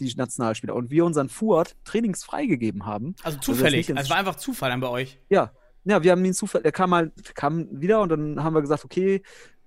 die 0.00 0.12
Nationalspieler, 0.14 0.74
und 0.74 0.90
wir 0.90 1.04
unseren 1.04 1.28
Fuad 1.28 1.76
trainingsfrei 1.84 2.46
gegeben 2.46 2.84
haben, 2.84 3.14
Also 3.22 3.36
jetzt 3.36 3.44
zufällig. 3.46 3.88
Also, 3.90 4.02
es 4.02 4.10
war 4.10 4.18
einfach 4.18 4.34
Zufall 4.36 4.70
dann 4.70 4.80
bei 4.80 4.88
euch. 4.88 5.18
ja, 5.30 5.52
ja, 5.86 6.02
wir 6.02 6.12
haben 6.12 6.24
ihn 6.24 6.32
zufällig, 6.32 6.64
er 6.64 6.72
kam 6.72 6.88
mal, 6.90 7.12
kam 7.34 7.68
wieder 7.80 8.00
und 8.00 8.08
dann 8.08 8.42
haben 8.42 8.54
wir 8.54 8.62
gesagt, 8.62 8.86
okay, 8.86 9.22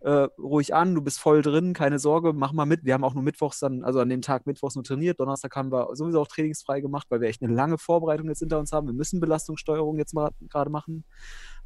äh, 0.07 0.29
ruhig 0.39 0.73
an, 0.73 0.95
du 0.95 1.01
bist 1.01 1.19
voll 1.19 1.41
drin, 1.41 1.73
keine 1.73 1.99
Sorge, 1.99 2.31
mach 2.31 2.53
mal 2.53 2.65
mit. 2.65 2.85
Wir 2.85 2.93
haben 2.93 3.03
auch 3.03 3.13
nur 3.13 3.23
mittwochs 3.23 3.59
dann, 3.59 3.83
also 3.83 3.99
an 3.99 4.07
dem 4.07 4.21
Tag 4.21 4.47
mittwochs 4.47 4.75
nur 4.75 4.85
trainiert. 4.85 5.19
Donnerstag 5.19 5.53
haben 5.57 5.69
wir 5.69 5.89
sowieso 5.97 6.21
auch 6.21 6.29
trainingsfrei 6.29 6.79
gemacht, 6.79 7.07
weil 7.09 7.19
wir 7.19 7.27
echt 7.27 7.41
eine 7.41 7.53
lange 7.53 7.77
Vorbereitung 7.77 8.29
jetzt 8.29 8.39
hinter 8.39 8.57
uns 8.57 8.71
haben. 8.71 8.87
Wir 8.87 8.93
müssen 8.93 9.19
Belastungssteuerung 9.19 9.97
jetzt 9.97 10.15
gerade 10.49 10.69
machen. 10.69 11.03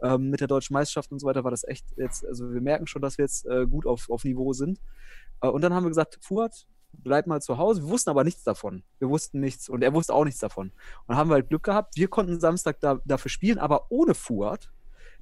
Ähm, 0.01 0.31
mit 0.31 0.39
der 0.39 0.47
deutschen 0.47 0.73
Meisterschaft 0.73 1.11
und 1.11 1.19
so 1.19 1.27
weiter 1.27 1.43
war 1.43 1.51
das 1.51 1.63
echt 1.67 1.85
jetzt, 1.97 2.25
also 2.25 2.51
wir 2.51 2.61
merken 2.61 2.87
schon, 2.87 3.03
dass 3.03 3.19
wir 3.19 3.25
jetzt 3.25 3.45
äh, 3.45 3.67
gut 3.67 3.85
auf, 3.85 4.09
auf 4.09 4.23
Niveau 4.23 4.53
sind. 4.53 4.81
Äh, 5.41 5.47
und 5.47 5.61
dann 5.61 5.75
haben 5.75 5.83
wir 5.83 5.89
gesagt, 5.89 6.17
Fuad, 6.23 6.65
bleib 6.93 7.27
mal 7.27 7.43
zu 7.43 7.59
Hause. 7.59 7.83
Wir 7.83 7.89
wussten 7.89 8.09
aber 8.09 8.23
nichts 8.23 8.43
davon. 8.43 8.81
Wir 8.97 9.09
wussten 9.09 9.39
nichts 9.39 9.69
und 9.69 9.83
er 9.83 9.93
wusste 9.93 10.15
auch 10.15 10.25
nichts 10.25 10.39
davon. 10.39 10.69
Und 10.69 11.09
dann 11.09 11.17
haben 11.17 11.29
wir 11.29 11.35
halt 11.35 11.49
Glück 11.49 11.61
gehabt. 11.61 11.95
Wir 11.95 12.07
konnten 12.07 12.39
Samstag 12.39 12.79
da, 12.79 12.99
dafür 13.05 13.29
spielen, 13.29 13.59
aber 13.59 13.91
ohne 13.91 14.15
Fuad. 14.15 14.71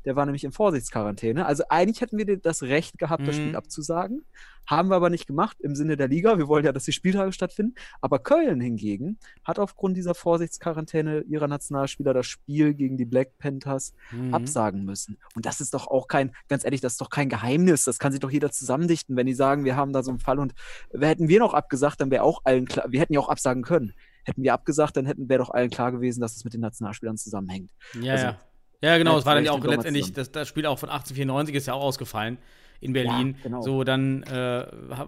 Der 0.06 0.16
war 0.16 0.26
nämlich 0.26 0.44
in 0.44 0.52
Vorsichtsquarantäne. 0.52 1.46
Also 1.46 1.64
eigentlich 1.70 2.02
hätten 2.02 2.18
wir 2.18 2.38
das 2.38 2.64
Recht 2.64 2.98
gehabt, 2.98 3.28
das 3.28 3.36
Mhm. 3.38 3.42
Spiel 3.42 3.56
abzusagen. 3.56 4.24
Haben 4.68 4.90
wir 4.90 4.96
aber 4.96 5.10
nicht 5.10 5.26
gemacht 5.26 5.60
im 5.62 5.76
Sinne 5.76 5.98
der 5.98 6.08
Liga. 6.08 6.38
Wir 6.38 6.48
wollen 6.48 6.64
ja, 6.64 6.72
dass 6.72 6.84
die 6.84 6.92
Spieltage 6.92 7.32
stattfinden. 7.32 7.74
Aber 8.02 8.20
Köln 8.20 8.62
hingegen 8.62 9.18
hat 9.44 9.58
aufgrund 9.58 9.98
dieser 9.98 10.14
Vorsichtsquarantäne 10.14 11.22
ihrer 11.22 11.48
Nationalspieler 11.48 12.14
das 12.14 12.28
Spiel 12.28 12.74
gegen 12.76 12.96
die 12.98 13.06
Black 13.06 13.38
Panthers 13.40 13.94
Mhm. 14.12 14.34
absagen 14.34 14.86
müssen. 14.86 15.18
Und 15.36 15.46
das 15.46 15.60
ist 15.62 15.74
doch 15.74 15.88
auch 15.88 16.08
kein, 16.08 16.32
ganz 16.48 16.66
ehrlich, 16.66 16.82
das 16.82 16.94
ist 16.94 17.02
doch 17.02 17.10
kein 17.10 17.30
Geheimnis. 17.30 17.84
Das 17.84 17.98
kann 18.00 18.12
sich 18.12 18.22
doch 18.22 18.32
jeder 18.32 18.52
zusammendichten, 18.52 19.16
wenn 19.16 19.26
die 19.28 19.34
sagen, 19.34 19.66
wir 19.66 19.76
haben 19.76 19.92
da 19.94 20.04
so 20.04 20.12
einen 20.12 20.20
Fall 20.20 20.40
und 20.40 20.54
hätten 20.94 21.28
wir 21.30 21.40
noch 21.40 21.54
abgesagt, 21.54 22.00
dann 22.02 22.12
wäre 22.12 22.24
auch 22.24 22.42
allen 22.44 22.66
klar, 22.66 22.86
wir 22.90 23.00
hätten 23.00 23.14
ja 23.14 23.20
auch 23.20 23.30
absagen 23.30 23.64
können. 23.64 23.94
Hätten 24.24 24.44
wir 24.44 24.54
abgesagt, 24.54 24.96
dann 24.98 25.06
hätten 25.08 25.30
wäre 25.30 25.40
doch 25.40 25.50
allen 25.50 25.72
klar 25.72 25.92
gewesen, 25.92 26.22
dass 26.22 26.36
es 26.36 26.44
mit 26.44 26.54
den 26.54 26.62
Nationalspielern 26.62 27.18
zusammenhängt. 27.18 27.72
Ja, 28.00 28.14
Also, 28.14 28.26
ja. 28.26 28.40
Ja, 28.82 28.98
genau, 28.98 29.18
es 29.18 29.26
war 29.26 29.36
dann 29.36 29.44
ja 29.44 29.52
auch 29.52 29.64
letztendlich, 29.64 30.14
das, 30.14 30.32
das 30.32 30.48
Spiel 30.48 30.66
auch 30.66 30.80
von 30.80 30.90
1894 30.90 31.56
ist 31.56 31.68
ja 31.68 31.74
auch 31.74 31.82
ausgefallen 31.82 32.38
in 32.80 32.94
Berlin. 32.94 33.36
Ja, 33.38 33.44
genau. 33.44 33.62
So, 33.62 33.84
dann 33.84 34.24
äh, 34.24 34.66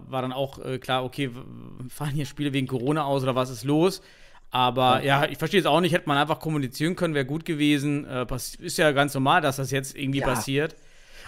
war 0.08 0.22
dann 0.22 0.32
auch 0.32 0.58
äh, 0.58 0.78
klar, 0.78 1.04
okay, 1.04 1.30
fallen 1.88 2.10
hier 2.12 2.26
Spiele 2.26 2.52
wegen 2.52 2.66
Corona 2.66 3.04
aus 3.04 3.22
oder 3.22 3.34
was 3.34 3.48
ist 3.50 3.64
los? 3.64 4.02
Aber 4.50 5.02
ja, 5.02 5.24
ich 5.24 5.38
verstehe 5.38 5.60
es 5.60 5.64
auch 5.66 5.80
nicht, 5.80 5.94
hätte 5.94 6.06
man 6.06 6.18
einfach 6.18 6.38
kommunizieren 6.38 6.94
können, 6.94 7.14
wäre 7.14 7.24
gut 7.24 7.46
gewesen. 7.46 8.04
Äh, 8.04 8.26
ist 8.58 8.76
ja 8.76 8.92
ganz 8.92 9.14
normal, 9.14 9.40
dass 9.40 9.56
das 9.56 9.70
jetzt 9.70 9.96
irgendwie 9.96 10.20
Ja. 10.20 10.26
passiert. 10.26 10.76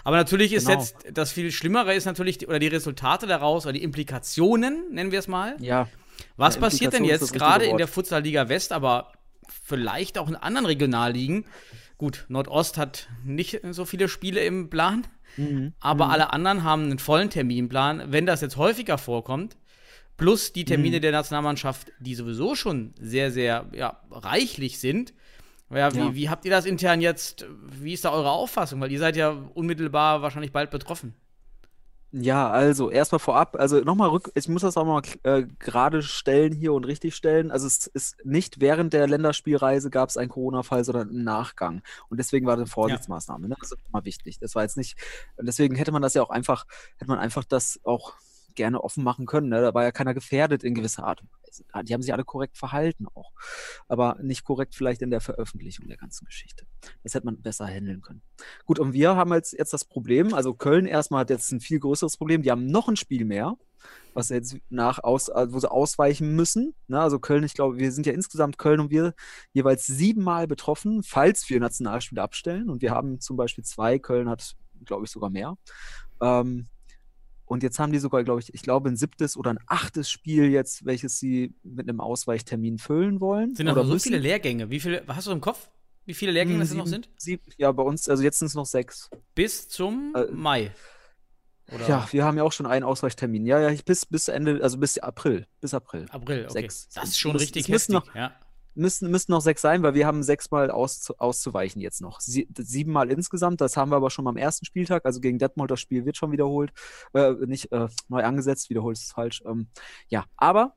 Aber 0.03 0.17
natürlich 0.17 0.53
ist 0.53 0.67
Genau. 0.67 0.79
jetzt 0.81 0.97
das 1.11 1.33
viel 1.33 1.51
Schlimmere 1.51 1.95
ist 1.95 2.05
natürlich, 2.05 2.47
oder 2.47 2.59
die 2.59 2.67
Resultate 2.67 3.27
daraus 3.27 3.65
oder 3.65 3.73
die 3.73 3.83
Implikationen, 3.83 4.93
nennen 4.93 5.13
wir 5.13 5.19
es 5.21 5.29
mal. 5.29 5.57
Ja, 5.61 5.89
Was 6.37 6.57
Ja, 6.57 6.61
passiert 6.61 6.93
denn 6.93 7.05
jetzt 7.05 7.33
gerade 7.33 7.65
in 7.65 7.79
der 7.79 7.89
Futsal-Liga 7.89 8.49
West, 8.51 8.73
aber 8.73 9.13
vielleicht 9.49 10.19
auch 10.19 10.29
in 10.29 10.37
anderen 10.37 10.67
Regionalligen? 10.67 11.47
Gut, 11.99 12.25
Nordost 12.29 12.77
hat 12.77 13.09
nicht 13.25 13.61
so 13.71 13.85
viele 13.85 14.09
Spiele 14.09 14.45
im 14.45 14.69
Plan, 14.71 15.07
Mhm. 15.37 15.73
aber 15.81 16.11
alle 16.11 16.33
anderen 16.33 16.63
haben 16.65 16.85
einen 16.85 16.99
vollen 16.99 17.31
Terminplan. 17.31 18.05
Wenn 18.13 18.27
das 18.27 18.41
jetzt 18.41 18.57
häufiger 18.57 18.99
vorkommt, 18.99 19.57
plus 20.17 20.53
die 20.53 20.63
Mhm. 20.63 20.67
Termine 20.67 21.01
der 21.01 21.13
Nationalmannschaft, 21.13 21.93
die 22.01 22.15
sowieso 22.15 22.55
schon 22.55 22.95
sehr, 23.01 23.31
sehr 23.31 23.67
ja, 23.73 24.01
reichlich 24.11 24.79
sind. 24.81 25.13
Ja, 25.71 25.93
wie, 25.95 25.99
Ja. 25.99 26.15
wie 26.15 26.29
habt 26.29 26.45
ihr 26.45 26.51
das 26.51 26.67
intern 26.67 27.01
jetzt? 27.01 27.47
Wie 27.81 27.93
ist 27.95 28.05
da 28.05 28.13
eure 28.13 28.31
Auffassung? 28.31 28.81
Weil 28.81 28.93
ihr 28.93 28.99
seid 28.99 29.17
ja 29.17 29.31
unmittelbar 29.55 30.23
wahrscheinlich 30.23 30.53
bald 30.53 30.71
betroffen. 30.71 31.15
Ja, 32.17 32.49
also 32.49 32.91
erstmal 32.91 33.19
vorab, 33.19 33.57
also 33.59 33.81
nochmal 33.81 34.09
rück, 34.09 34.31
ich 34.37 34.49
muss 34.49 34.63
das 34.63 34.77
auch 34.77 34.85
mal 34.85 35.03
äh, 35.25 35.49
gerade 35.59 36.01
stellen 36.01 36.53
hier 36.53 36.73
und 36.73 36.85
richtig 36.85 37.17
stellen. 37.17 37.51
Also 37.51 37.67
es 37.67 37.89
ist 37.89 38.25
nicht 38.25 38.61
während 38.61 38.93
der 38.93 39.09
Länderspielreise 39.09 39.91
gab 39.91 40.11
es 40.11 40.17
einen 40.17 40.29
Corona-Fall, 40.29 40.85
sondern 40.85 41.09
im 41.09 41.25
Nachgang. 41.25 41.83
Und 42.11 42.19
deswegen 42.19 42.47
war 42.47 42.55
das 42.55 42.67
eine 42.67 42.71
Vorsichtsmaßnahme. 42.71 43.49
Ne? 43.49 43.57
Das 43.59 43.73
ist 43.73 43.81
immer 43.93 44.05
wichtig. 44.05 44.39
Das 44.39 44.55
war 44.55 44.63
jetzt 44.63 44.77
nicht, 44.77 44.97
und 45.39 45.47
deswegen 45.47 45.75
hätte 45.75 45.91
man 45.91 46.03
das 46.03 46.15
ja 46.15 46.23
auch 46.23 46.31
einfach, 46.31 46.67
hätte 46.99 47.11
man 47.11 47.19
einfach 47.19 47.43
das 47.43 47.81
auch 47.83 48.15
gerne 48.55 48.83
offen 48.83 49.05
machen 49.05 49.27
können. 49.27 49.49
Ne? 49.49 49.61
Da 49.61 49.75
war 49.75 49.83
ja 49.83 49.93
keiner 49.93 50.15
gefährdet 50.15 50.65
in 50.65 50.75
gewisser 50.75 51.05
Art 51.05 51.23
Weise. 51.23 51.65
Die 51.85 51.95
haben 51.95 52.03
sich 52.03 52.13
alle 52.13 52.25
korrekt 52.25 52.57
verhalten 52.57 53.07
auch. 53.15 53.33
Aber 53.89 54.17
nicht 54.23 54.45
korrekt 54.45 54.75
vielleicht 54.75 55.03
in 55.03 55.11
der 55.11 55.21
Veröffentlichung 55.21 55.89
der 55.89 55.97
ganzen 55.97 56.25
Geschichte. 56.25 56.67
Das 57.03 57.15
hätte 57.15 57.27
man 57.27 57.41
besser 57.41 57.67
handeln 57.67 58.01
können. 58.01 58.23
Gut, 58.65 58.79
und 58.79 58.93
wir 58.93 59.17
haben 59.17 59.33
jetzt, 59.33 59.53
jetzt 59.53 59.73
das 59.73 59.85
Problem, 59.85 60.35
also 60.35 60.55
Köln 60.55 60.87
erstmal 60.87 61.21
hat 61.21 61.31
jetzt 61.31 61.51
ein 61.53 61.61
viel 61.61 61.81
größeres 61.81 62.17
Problem, 62.17 62.43
die 62.43 62.51
haben 62.51 62.67
noch 62.67 62.89
ein 62.89 62.97
Spiel 62.97 63.25
mehr, 63.25 63.57
was 64.15 64.29
jetzt 64.31 64.57
nach 64.71 65.03
aus, 65.03 65.29
äh, 65.29 65.47
wo 65.51 65.59
sie 65.59 65.71
ausweichen 65.71 66.35
müssen. 66.35 66.75
Ne? 66.89 67.01
Also 67.01 67.19
Köln, 67.19 67.45
ich 67.45 67.55
glaube, 67.55 67.79
wir 67.79 67.93
sind 67.93 68.07
ja 68.07 68.13
insgesamt 68.13 68.59
Köln 68.59 68.81
und 68.81 68.91
wir 68.91 69.15
jeweils 69.53 69.87
siebenmal 69.87 70.47
betroffen, 70.47 71.03
falls 71.03 71.49
wir 71.51 71.61
Nationalspiele 71.61 72.23
abstellen. 72.23 72.71
Und 72.71 72.83
wir 72.83 72.93
haben 72.93 73.21
zum 73.21 73.37
Beispiel 73.37 73.65
zwei, 73.65 73.99
Köln 73.99 74.29
hat, 74.29 74.55
glaube 74.85 75.05
ich, 75.05 75.11
sogar 75.11 75.31
mehr. 75.31 75.57
Ähm, 76.21 76.69
und 77.47 77.63
jetzt 77.63 77.79
haben 77.79 77.93
die 77.93 77.99
sogar, 77.99 78.25
glaube 78.25 78.41
ich, 78.41 78.53
ich 78.55 78.63
glaube, 78.63 78.89
ein 78.89 78.97
siebtes 78.97 79.37
oder 79.37 79.51
ein 79.51 79.59
achtes 79.67 80.11
Spiel 80.11 80.51
jetzt, 80.51 80.85
welches 80.85 81.19
sie 81.19 81.55
mit 81.63 81.89
einem 81.89 82.01
Ausweichtermin 82.01 82.79
füllen 82.79 83.21
wollen. 83.21 83.55
Sind 83.55 83.69
aber 83.69 83.85
so 83.85 83.93
müssen. 83.95 84.05
viele 84.05 84.19
Lehrgänge. 84.19 84.71
Wie 84.71 84.81
viele, 84.81 85.03
hast 85.07 85.27
du 85.27 85.33
im 85.33 85.41
Kopf? 85.41 85.69
Wie 86.07 86.15
viele 86.15 86.33
Lehrgänge 86.33 86.55
Hm, 86.57 86.61
das 86.61 86.75
noch 86.75 86.87
sieben- 86.87 87.03
sind? 87.05 87.11
Sieben, 87.17 87.43
ja, 87.57 87.73
bei 87.73 87.83
uns, 87.83 88.09
also 88.09 88.23
jetzt 88.23 88.39
sind 88.39 88.47
es 88.49 88.55
noch 88.55 88.67
sechs. 88.67 89.09
Bis 89.35 89.69
zum 89.69 90.13
Äh, 90.15 90.27
Mai. 90.33 90.71
Oder 91.73 91.89
Ja, 91.89 92.09
wir 92.11 92.25
haben 92.25 92.37
ja 92.37 92.43
auch 92.43 92.53
schon 92.53 92.67
einen 92.67 92.85
Ausweichtermin. 92.85 93.47
Ja, 93.47 93.59
ja, 93.59 93.71
ich- 93.71 93.85
bis, 93.87 94.05
bis 94.05 94.29
Ende, 94.29 94.61
also 94.63 94.77
bis 94.77 94.99
April. 94.99 95.47
Bis 95.63 95.73
April. 95.73 96.05
April, 96.11 96.45
okay. 96.45 96.53
Sechs. 96.53 96.89
Das 96.95 97.09
ist 97.09 97.19
schon 97.19 97.37
Es- 97.37 97.43
richtig 97.43 97.63
es 97.65 97.69
müssen 97.71 97.95
heftig. 97.95 98.09
noch- 98.11 98.15
ja. 98.15 98.35
Müssen, 98.75 99.11
müssen 99.11 99.33
noch 99.33 99.41
sechs 99.41 99.63
sein, 99.63 99.83
weil 99.83 99.95
wir 99.95 100.07
haben 100.07 100.23
sechsmal 100.23 100.71
aus, 100.71 101.11
auszuweichen 101.19 101.81
jetzt 101.81 102.01
noch. 102.01 102.21
Sie, 102.21 102.49
siebenmal 102.59 103.11
insgesamt, 103.11 103.61
das 103.61 103.77
haben 103.77 103.91
wir 103.93 103.97
aber 103.97 104.11
schon 104.11 104.27
am 104.27 104.37
ersten 104.37 104.65
Spieltag, 104.65 105.05
also 105.05 105.21
gegen 105.21 105.39
Detmold, 105.39 105.71
das 105.71 105.81
Spiel 105.81 106.05
wird 106.05 106.17
schon 106.17 106.33
wiederholt. 106.33 106.73
Äh, 107.13 107.33
nicht 107.47 107.71
äh, 107.73 107.89
neu 108.09 108.23
angesetzt, 108.25 108.71
wiederholt 108.71 108.99
ist 108.99 109.13
falsch. 109.13 109.43
Ähm, 109.47 109.69
ja, 110.09 110.25
aber 110.37 110.75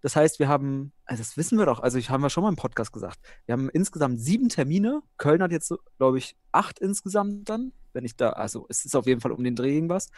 das 0.00 0.14
heißt, 0.14 0.38
wir 0.38 0.48
haben, 0.48 0.92
also 1.04 1.20
das 1.22 1.36
wissen 1.36 1.58
wir 1.58 1.66
doch, 1.66 1.80
also 1.80 1.98
ich 1.98 2.10
haben 2.10 2.22
wir 2.22 2.30
schon 2.30 2.42
mal 2.44 2.50
im 2.50 2.56
Podcast 2.56 2.92
gesagt, 2.92 3.18
wir 3.46 3.54
haben 3.54 3.68
insgesamt 3.70 4.20
sieben 4.20 4.48
Termine. 4.48 5.02
Köln 5.16 5.42
hat 5.42 5.50
jetzt, 5.50 5.72
glaube 5.96 6.18
ich, 6.18 6.36
acht 6.52 6.78
insgesamt 6.78 7.48
dann, 7.48 7.72
wenn 7.94 8.04
ich 8.04 8.14
da, 8.14 8.30
also 8.30 8.66
es 8.68 8.84
ist 8.84 8.94
auf 8.94 9.06
jeden 9.06 9.20
Fall 9.20 9.32
um 9.32 9.42
den 9.42 9.56
Dreh 9.56 9.74
irgendwas. 9.74 10.10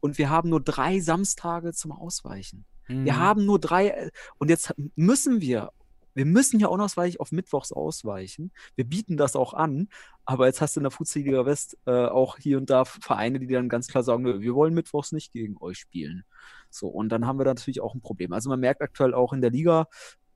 Und 0.00 0.16
wir 0.16 0.30
haben 0.30 0.48
nur 0.48 0.62
drei 0.62 1.00
Samstage 1.00 1.74
zum 1.74 1.92
Ausweichen. 1.92 2.64
Wir 2.88 3.14
Mhm. 3.14 3.16
haben 3.16 3.44
nur 3.44 3.58
drei, 3.58 3.88
äh, 3.88 4.10
und 4.38 4.48
jetzt 4.48 4.72
müssen 4.94 5.40
wir, 5.40 5.72
wir 6.16 6.24
müssen 6.24 6.58
ja 6.58 6.68
unausweichlich 6.68 7.20
auf 7.20 7.30
Mittwochs 7.30 7.72
ausweichen. 7.72 8.50
Wir 8.74 8.84
bieten 8.84 9.16
das 9.16 9.36
auch 9.36 9.54
an, 9.54 9.88
aber 10.24 10.46
jetzt 10.46 10.60
hast 10.60 10.74
du 10.76 10.80
in 10.80 10.84
der 10.84 10.90
Fußballliga 10.90 11.46
West 11.46 11.78
äh, 11.86 11.90
auch 12.06 12.38
hier 12.38 12.58
und 12.58 12.70
da 12.70 12.84
Vereine, 12.84 13.38
die 13.38 13.46
dann 13.46 13.68
ganz 13.68 13.86
klar 13.88 14.02
sagen, 14.02 14.22
"Nö, 14.24 14.40
wir 14.40 14.54
wollen 14.54 14.74
Mittwochs 14.74 15.12
nicht 15.12 15.32
gegen 15.32 15.56
euch 15.60 15.78
spielen. 15.78 16.24
So, 16.70 16.88
und 16.88 17.10
dann 17.10 17.26
haben 17.26 17.38
wir 17.38 17.44
da 17.44 17.52
natürlich 17.52 17.80
auch 17.80 17.94
ein 17.94 18.00
Problem. 18.00 18.32
Also 18.32 18.48
man 18.48 18.60
merkt 18.60 18.82
aktuell 18.82 19.14
auch 19.14 19.32
in 19.32 19.40
der 19.42 19.50
Liga, 19.50 19.88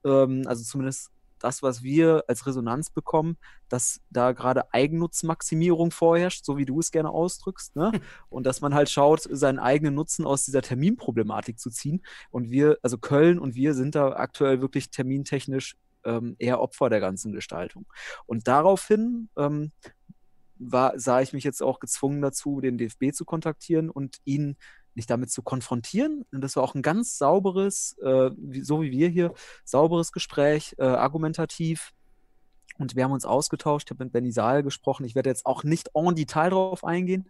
ähm, 0.05 0.43
also 0.47 0.63
zumindest 0.65 1.11
das, 1.41 1.63
was 1.63 1.83
wir 1.83 2.25
als 2.29 2.47
Resonanz 2.47 2.91
bekommen, 2.91 3.37
dass 3.69 4.01
da 4.11 4.33
gerade 4.33 4.73
Eigennutzmaximierung 4.73 5.91
vorherrscht, 5.91 6.45
so 6.45 6.57
wie 6.57 6.65
du 6.65 6.79
es 6.79 6.91
gerne 6.91 7.11
ausdrückst, 7.11 7.77
ne? 7.77 7.93
Und 8.29 8.45
dass 8.45 8.61
man 8.61 8.75
halt 8.75 8.91
schaut, 8.91 9.23
seinen 9.23 9.59
eigenen 9.59 9.95
Nutzen 9.95 10.27
aus 10.27 10.45
dieser 10.45 10.63
Terminproblematik 10.63 11.59
zu 11.59 11.71
ziehen. 11.71 12.03
Und 12.31 12.51
wir, 12.51 12.79
also 12.83 12.99
Köln 12.99 13.39
und 13.39 13.55
wir 13.55 13.75
sind 13.75 13.95
da 13.95 14.13
aktuell 14.13 14.61
wirklich 14.61 14.91
termintechnisch 14.91 15.77
ähm, 16.05 16.37
eher 16.39 16.61
Opfer 16.61 16.91
der 16.91 17.01
ganzen 17.01 17.33
Gestaltung. 17.33 17.87
Und 18.27 18.49
daraufhin 18.49 19.29
ähm, 19.37 19.73
war, 20.61 20.99
sah 20.99 21.21
ich 21.21 21.33
mich 21.33 21.45
jetzt 21.45 21.63
auch 21.63 21.81
gezwungen 21.81 22.21
dazu, 22.21 22.61
den 22.61 22.79
DFB 22.79 23.13
zu 23.13 23.25
kontaktieren 23.25 23.91
und 23.91 24.19
ihn 24.25 24.57
nicht 24.95 25.11
damit 25.11 25.31
zu 25.31 25.43
konfrontieren. 25.43 26.25
Und 26.33 26.43
das 26.43 26.57
war 26.57 26.63
auch 26.63 26.75
ein 26.75 26.83
ganz 26.83 27.19
sauberes, 27.19 27.97
äh, 28.03 28.31
wie, 28.37 28.63
so 28.63 28.83
wie 28.83 28.91
wir 28.91 29.09
hier, 29.09 29.33
sauberes 29.65 30.13
Gespräch, 30.13 30.75
äh, 30.79 30.85
argumentativ. 30.85 31.93
Und 32.79 32.97
wir 32.97 33.05
haben 33.05 33.13
uns 33.13 33.27
ausgetauscht, 33.27 33.89
ich 33.89 33.91
habe 33.91 34.05
mit 34.05 34.13
Benny 34.13 34.33
Saal 34.33 34.63
gesprochen. 34.63 35.05
Ich 35.05 35.15
werde 35.15 35.29
jetzt 35.29 35.45
auch 35.45 35.65
nicht 35.65 35.91
en 35.95 36.15
Detail 36.15 36.51
darauf 36.51 36.83
eingehen 36.83 37.29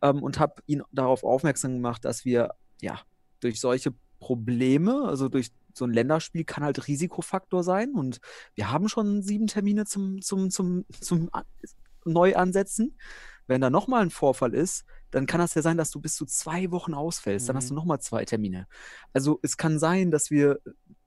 ähm, 0.00 0.22
und 0.22 0.38
habe 0.38 0.62
ihn 0.66 0.82
darauf 0.90 1.22
aufmerksam 1.22 1.74
gemacht, 1.74 2.04
dass 2.04 2.24
wir 2.24 2.54
ja 2.80 3.00
durch 3.40 3.60
solche 3.60 3.92
Probleme, 4.18 5.04
also 5.06 5.28
durch 5.28 5.50
so 5.74 5.84
ein 5.84 5.92
Länderspiel 5.92 6.44
kann 6.44 6.64
halt 6.64 6.88
Risikofaktor 6.88 7.62
sein. 7.62 7.92
Und 7.92 8.20
wir 8.54 8.70
haben 8.70 8.88
schon 8.88 9.22
sieben 9.22 9.46
Termine 9.46 9.84
zum, 9.84 10.22
zum, 10.22 10.50
zum, 10.50 10.86
zum 11.00 11.30
Neuansetzen. 12.04 12.98
Wenn 13.46 13.60
da 13.60 13.70
nochmal 13.70 14.02
ein 14.02 14.10
Vorfall 14.10 14.54
ist, 14.54 14.84
dann 15.10 15.26
kann 15.26 15.40
das 15.40 15.54
ja 15.54 15.62
sein, 15.62 15.76
dass 15.76 15.90
du 15.90 16.00
bis 16.00 16.14
zu 16.16 16.26
zwei 16.26 16.70
Wochen 16.70 16.94
ausfällst. 16.94 17.48
Dann 17.48 17.56
hast 17.56 17.70
du 17.70 17.74
Mhm. 17.74 17.78
nochmal 17.78 18.00
zwei 18.00 18.24
Termine. 18.24 18.66
Also 19.12 19.38
es 19.42 19.56
kann 19.56 19.78
sein, 19.78 20.10
dass 20.10 20.30
wir 20.30 20.58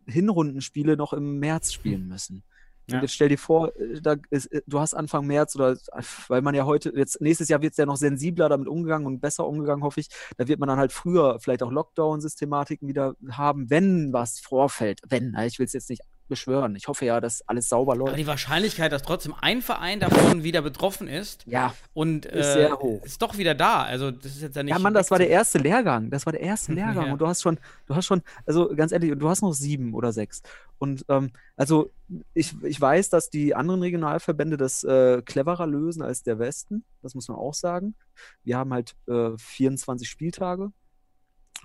Hinrundenspiele 0.07 0.97
noch 0.97 1.13
im 1.13 1.39
März 1.39 1.71
spielen 1.73 2.07
müssen. 2.07 2.43
Ja. 2.89 2.95
Und 2.95 3.01
jetzt 3.03 3.13
stell 3.13 3.29
dir 3.29 3.37
vor, 3.37 3.71
äh, 3.77 4.17
ist, 4.31 4.47
äh, 4.47 4.61
du 4.65 4.79
hast 4.79 4.95
Anfang 4.95 5.27
März 5.27 5.55
oder 5.55 5.73
äh, 5.73 6.01
weil 6.27 6.41
man 6.41 6.55
ja 6.55 6.65
heute, 6.65 6.91
jetzt 6.95 7.21
nächstes 7.21 7.47
Jahr 7.47 7.61
wird 7.61 7.73
es 7.73 7.77
ja 7.77 7.85
noch 7.85 7.97
sensibler 7.97 8.49
damit 8.49 8.67
umgegangen 8.67 9.05
und 9.05 9.19
besser 9.19 9.45
umgegangen, 9.45 9.83
hoffe 9.83 9.99
ich. 9.99 10.09
Da 10.37 10.47
wird 10.47 10.59
man 10.59 10.69
dann 10.69 10.79
halt 10.79 10.91
früher 10.91 11.39
vielleicht 11.39 11.61
auch 11.61 11.71
Lockdown-Systematiken 11.71 12.87
wieder 12.87 13.13
haben, 13.29 13.69
wenn 13.69 14.11
was 14.11 14.39
vorfällt. 14.39 15.01
Wenn, 15.07 15.31
na, 15.31 15.45
ich 15.45 15.59
will 15.59 15.67
es 15.67 15.73
jetzt 15.73 15.89
nicht 15.91 16.01
beschwören. 16.29 16.75
Ich 16.75 16.87
hoffe 16.87 17.05
ja, 17.05 17.19
dass 17.19 17.41
alles 17.47 17.67
sauber 17.67 17.91
Aber 17.93 18.05
läuft. 18.05 18.17
die 18.19 18.27
Wahrscheinlichkeit, 18.27 18.91
dass 18.91 19.01
trotzdem 19.01 19.33
ein 19.41 19.61
Verein 19.61 19.99
davon 19.99 20.43
wieder 20.43 20.61
betroffen 20.61 21.07
ist 21.09 21.43
Ja, 21.45 21.73
und 21.93 22.25
Ist 22.25 22.47
äh, 22.47 22.53
sehr 22.53 22.79
hoch. 22.79 23.03
ist 23.03 23.21
doch 23.21 23.37
wieder 23.37 23.55
da. 23.55 23.83
Also 23.83 24.11
das 24.11 24.35
ist 24.37 24.41
jetzt 24.41 24.55
ja 24.55 24.63
nicht. 24.63 24.73
Ja, 24.73 24.79
Mann, 24.79 24.93
das 24.93 25.11
war 25.11 25.17
der 25.17 25.29
erste 25.29 25.57
Lehrgang. 25.57 26.09
Das 26.09 26.25
war 26.25 26.31
der 26.31 26.41
erste 26.41 26.71
Lehrgang. 26.73 27.07
Ja. 27.07 27.11
Und 27.13 27.19
du 27.19 27.27
hast 27.27 27.41
schon, 27.41 27.59
du 27.87 27.95
hast 27.95 28.05
schon, 28.05 28.21
also 28.45 28.73
ganz 28.75 28.91
ehrlich, 28.93 29.13
du 29.17 29.27
hast 29.27 29.41
noch 29.41 29.53
sieben 29.53 29.93
oder 29.93 30.13
sechs. 30.13 30.41
Und 30.77 31.03
ähm, 31.09 31.31
also 31.57 31.91
ich, 32.33 32.55
ich 32.63 32.79
weiß, 32.79 33.09
dass 33.09 33.29
die 33.29 33.53
anderen 33.53 33.81
Regionalverbände 33.81 34.55
das 34.55 34.83
äh, 34.85 35.21
cleverer 35.23 35.67
lösen 35.67 36.01
als 36.01 36.23
der 36.23 36.39
Westen. 36.39 36.85
Das 37.01 37.15
muss 37.15 37.27
man 37.27 37.37
auch 37.37 37.53
sagen. 37.53 37.95
Wir 38.43 38.57
haben 38.57 38.71
halt 38.73 38.95
äh, 39.07 39.31
24 39.37 40.09
Spieltage. 40.09 40.71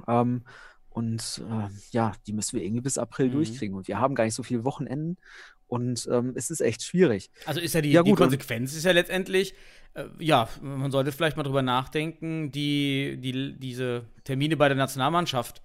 Ähm, 0.09 0.45
und 0.95 1.43
äh, 1.51 1.69
ja, 1.91 2.13
die 2.27 2.33
müssen 2.33 2.57
wir 2.57 2.65
irgendwie 2.65 2.81
bis 2.81 2.97
April 2.99 3.27
Mhm. 3.29 3.33
durchkriegen. 3.33 3.77
Und 3.77 3.87
wir 3.89 3.99
haben 4.01 4.15
gar 4.15 4.25
nicht 4.25 4.35
so 4.35 4.43
viele 4.43 4.65
Wochenenden. 4.65 5.19
Und 5.67 6.09
ähm, 6.11 6.33
es 6.37 6.51
ist 6.51 6.61
echt 6.61 6.83
schwierig. 6.83 7.31
Also 7.47 7.61
ist 7.61 7.75
ja 7.75 7.81
die, 7.83 7.91
Ja, 7.91 8.03
die 8.03 8.11
gut, 8.11 8.21
und- 8.21 8.25
Konsequenz 8.29 8.75
ist 8.75 8.85
ja 8.85 8.93
letztendlich, 8.93 9.55
äh, 9.95 10.05
ja, 10.21 10.49
man 10.63 10.91
sollte 10.93 11.11
vielleicht 11.11 11.37
mal 11.37 11.43
drüber 11.43 11.63
nachdenken, 11.63 12.53
die, 12.53 13.17
die, 13.19 13.55
diese 13.59 14.05
Termine 14.23 14.57
bei 14.57 14.69
der 14.69 14.77
Nationalmannschaft 14.77 15.63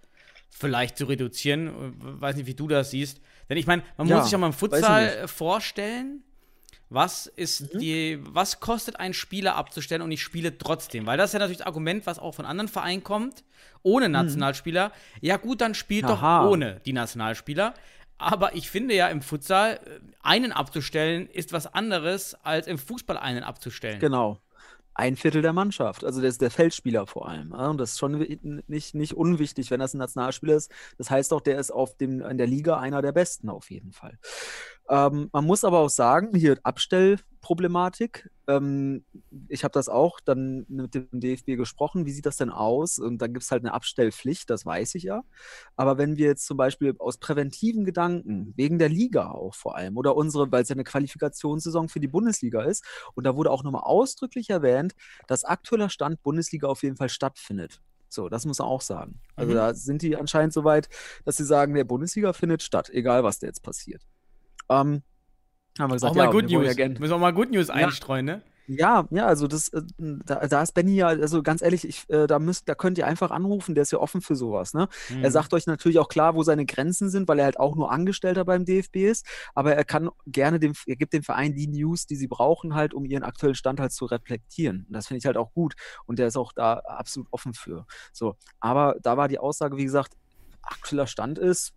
vielleicht 0.50 0.98
zu 0.98 1.06
reduzieren. 1.06 1.68
Äh, 1.68 2.22
Weiß 2.22 2.36
nicht, 2.36 2.48
wie 2.48 2.56
du 2.56 2.68
das 2.68 2.90
siehst. 2.92 3.22
Denn 3.50 3.58
ich 3.58 3.68
meine, 3.68 3.84
man 3.98 4.08
Ja, 4.08 4.16
muss 4.16 4.26
sich 4.26 4.32
ja 4.32 4.38
mal 4.40 4.48
im 4.48 4.54
Futsal 4.54 5.28
vorstellen, 5.28 6.24
was 6.90 7.28
ist 7.28 7.74
Mhm. 7.74 7.80
die, 7.80 8.20
was 8.22 8.60
kostet 8.60 9.00
ein 9.00 9.14
Spieler 9.14 9.56
abzustellen 9.56 10.02
und 10.02 10.12
ich 10.12 10.22
spiele 10.24 10.58
trotzdem? 10.58 11.06
Weil 11.06 11.18
das 11.18 11.30
ist 11.30 11.34
ja 11.34 11.40
natürlich 11.40 11.60
das 11.60 11.68
Argument, 11.68 12.06
was 12.06 12.20
auch 12.20 12.34
von 12.36 12.46
anderen 12.46 12.68
Vereinen 12.68 13.04
kommt, 13.04 13.44
ohne 13.84 14.10
Nationalspieler. 14.10 14.92
Ja, 15.22 15.38
gut, 15.38 15.62
dann 15.62 15.76
spielt 15.76 16.06
Mhm. 16.06 16.12
Aha. 16.12 16.44
doch 16.44 16.50
ohne 16.52 16.82
die 16.86 16.94
Nationalspieler. 16.94 17.74
Aber 18.18 18.54
ich 18.54 18.70
finde 18.70 18.96
ja 18.96 19.08
im 19.08 19.22
Futsal, 19.22 19.76
äh, 19.86 20.00
einen 20.22 20.52
abzustellen, 20.52 21.30
ist 21.30 21.54
was 21.54 21.74
anderes, 21.74 22.36
als 22.44 22.68
im 22.68 22.78
Fußball 22.78 23.18
einen 23.18 23.44
abzustellen. 23.44 24.00
Genau. 24.00 24.40
Ein 24.96 25.16
Viertel 25.16 25.42
der 25.42 25.54
Mannschaft, 25.54 26.04
also 26.04 26.22
ist 26.22 26.42
der 26.42 26.52
Feldspieler 26.52 27.08
vor 27.08 27.30
allem. 27.30 27.54
Und 27.54 27.78
das 27.78 27.92
ist 27.92 28.00
schon 28.00 28.20
nicht, 28.68 28.94
nicht 28.96 29.14
unwichtig, 29.14 29.72
wenn 29.72 29.80
das 29.80 29.94
ein 29.94 30.00
Nationalspieler 30.00 30.56
ist. 30.56 30.70
Das 30.98 31.10
heißt 31.10 31.32
auch, 31.32 31.40
der 31.40 31.58
ist 31.58 31.72
auf 31.72 31.96
dem, 31.96 32.20
in 32.22 32.38
der 32.38 32.48
Liga 32.48 32.78
einer 32.78 33.02
der 33.02 33.14
Besten 33.14 33.48
auf 33.50 33.72
jeden 33.72 33.94
Fall. 33.94 34.20
Ähm, 34.90 35.30
man 35.32 35.46
muss 35.46 35.64
aber 35.64 35.80
auch 35.80 35.90
sagen, 35.90 36.36
hier 36.36 36.58
Abstellproblematik. 36.64 38.30
Ähm, 38.48 39.06
ich 39.48 39.64
habe 39.64 39.72
das 39.72 39.88
auch 39.88 40.20
dann 40.20 40.66
mit 40.68 40.96
dem 40.96 41.08
DFB 41.12 41.58
gesprochen. 41.58 42.08
Wie 42.08 42.12
sieht 42.12 42.26
das 42.26 42.38
denn 42.38 42.50
aus? 42.50 42.98
Und 42.98 43.20
dann 43.22 43.32
gibt 43.34 43.44
es 43.44 43.52
halt 43.52 43.64
eine 43.64 43.74
Abstellpflicht, 43.74 44.50
das 44.50 44.66
weiß 44.66 44.96
ich 44.96 45.04
ja. 45.04 45.22
Aber 45.76 46.00
wenn 46.00 46.18
wir 46.18 46.26
jetzt 46.28 46.46
zum 46.48 46.58
Beispiel 46.58 46.96
aus 46.98 47.18
präventiven 47.20 47.86
Gedanken, 47.86 48.54
wegen 48.56 48.80
der 48.80 48.90
Liga 48.90 49.30
auch 49.32 49.54
vor 49.54 49.76
allem, 49.76 49.96
oder 49.98 50.16
unsere, 50.16 50.52
weil 50.52 50.64
es 50.64 50.70
ja 50.70 50.74
eine 50.76 50.84
Qualifikationssaison 50.84 51.88
für 51.90 52.00
die 52.00 52.08
Bundesliga 52.08 52.64
ist, 52.64 52.84
und 53.14 53.26
da 53.26 53.36
wurde 53.36 53.52
auch 53.52 53.64
nochmal 53.64 53.84
ausdrücklich 53.84 54.50
erwähnt, 54.50 54.94
dass 55.28 55.44
aktueller 55.44 55.90
Stand 55.90 56.24
Bundesliga 56.24 56.68
auf 56.68 56.82
jeden 56.84 56.96
Fall 56.98 57.10
stattfindet. 57.10 57.82
So, 58.10 58.28
das 58.28 58.46
muss 58.46 58.58
man 58.58 58.68
auch 58.68 58.82
sagen. 58.82 59.22
Also 59.36 59.54
Mhm. 59.54 59.56
da 59.56 59.74
sind 59.76 60.02
die 60.02 60.18
anscheinend 60.18 60.54
so 60.54 60.64
weit, 60.64 60.90
dass 61.26 61.38
sie 61.38 61.46
sagen, 61.46 61.76
der 61.76 61.84
Bundesliga 61.84 62.34
findet 62.34 62.64
statt, 62.64 62.90
egal 62.90 63.24
was 63.24 63.38
da 63.40 63.46
jetzt 63.48 63.62
passiert. 63.62 64.02
Ähm, 64.70 65.04
haben 65.80 65.92
wir 65.92 65.96
gesagt, 65.96 66.12
auch 66.12 66.16
mal 66.16 66.26
ja, 66.26 66.32
Good 66.32 66.50
News. 66.50 66.76
ja 66.76 66.88
Müssen 66.88 67.02
wir 67.02 67.16
auch 67.16 67.20
mal 67.20 67.34
Good 67.34 67.52
News 67.52 67.70
einstreuen, 67.70 68.26
ne? 68.26 68.42
ja, 68.70 69.08
ja, 69.10 69.26
also 69.26 69.48
das, 69.48 69.70
äh, 69.70 69.82
da, 69.98 70.48
da 70.48 70.62
ist 70.62 70.74
Benny 70.74 70.96
ja, 70.96 71.08
also 71.08 71.42
ganz 71.42 71.64
ehrlich, 71.64 71.88
ich, 71.88 72.08
äh, 72.10 72.28
da 72.28 72.38
müsst, 72.38 72.70
da 72.70 72.76
könnt 72.76 73.00
ihr 73.00 73.08
einfach 73.08 73.32
anrufen, 73.32 73.74
der 73.74 73.82
ist 73.82 73.92
ja 73.92 73.98
offen 73.98 74.22
für 74.22 74.36
sowas, 74.36 74.76
ne? 74.76 74.88
Mhm. 75.10 75.24
Er 75.24 75.32
sagt 75.32 75.54
euch 75.56 75.66
natürlich 75.66 75.98
auch 75.98 76.08
klar, 76.08 76.36
wo 76.36 76.44
seine 76.44 76.68
Grenzen 76.68 77.10
sind, 77.10 77.28
weil 77.28 77.40
er 77.40 77.46
halt 77.46 77.60
auch 77.60 77.76
nur 77.76 77.92
Angestellter 77.92 78.46
beim 78.46 78.66
DFB 78.66 78.98
ist, 78.98 79.26
aber 79.56 79.74
er 79.74 79.86
kann 79.86 80.10
gerne 80.28 80.60
dem, 80.60 80.74
er 80.86 80.96
gibt 80.98 81.14
dem 81.14 81.24
Verein 81.24 81.56
die 81.56 81.68
News, 81.68 82.06
die 82.06 82.16
sie 82.16 82.28
brauchen, 82.28 82.76
halt, 82.76 82.94
um 82.94 83.06
ihren 83.06 83.24
aktuellen 83.24 83.56
Stand 83.56 83.80
halt 83.80 83.92
zu 83.92 84.06
reflektieren. 84.06 84.86
Und 84.88 84.94
das 84.94 85.08
finde 85.08 85.18
ich 85.20 85.26
halt 85.26 85.38
auch 85.38 85.52
gut. 85.54 85.74
Und 86.06 86.20
der 86.20 86.28
ist 86.28 86.38
auch 86.38 86.54
da 86.54 86.74
absolut 86.74 87.28
offen 87.32 87.56
für. 87.56 87.88
So, 88.14 88.36
aber 88.60 88.98
da 89.02 89.18
war 89.18 89.28
die 89.28 89.40
Aussage, 89.40 89.78
wie 89.78 89.86
gesagt, 89.86 90.14
aktueller 90.62 91.08
Stand 91.08 91.40
ist, 91.40 91.74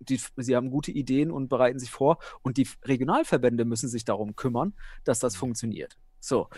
die, 0.00 0.20
sie 0.36 0.56
haben 0.56 0.70
gute 0.70 0.90
Ideen 0.90 1.30
und 1.30 1.48
bereiten 1.48 1.78
sich 1.78 1.90
vor. 1.90 2.18
Und 2.42 2.56
die 2.56 2.68
Regionalverbände 2.84 3.64
müssen 3.64 3.88
sich 3.88 4.04
darum 4.04 4.36
kümmern, 4.36 4.74
dass 5.04 5.18
das 5.18 5.36
funktioniert. 5.36 5.96
So, 6.20 6.48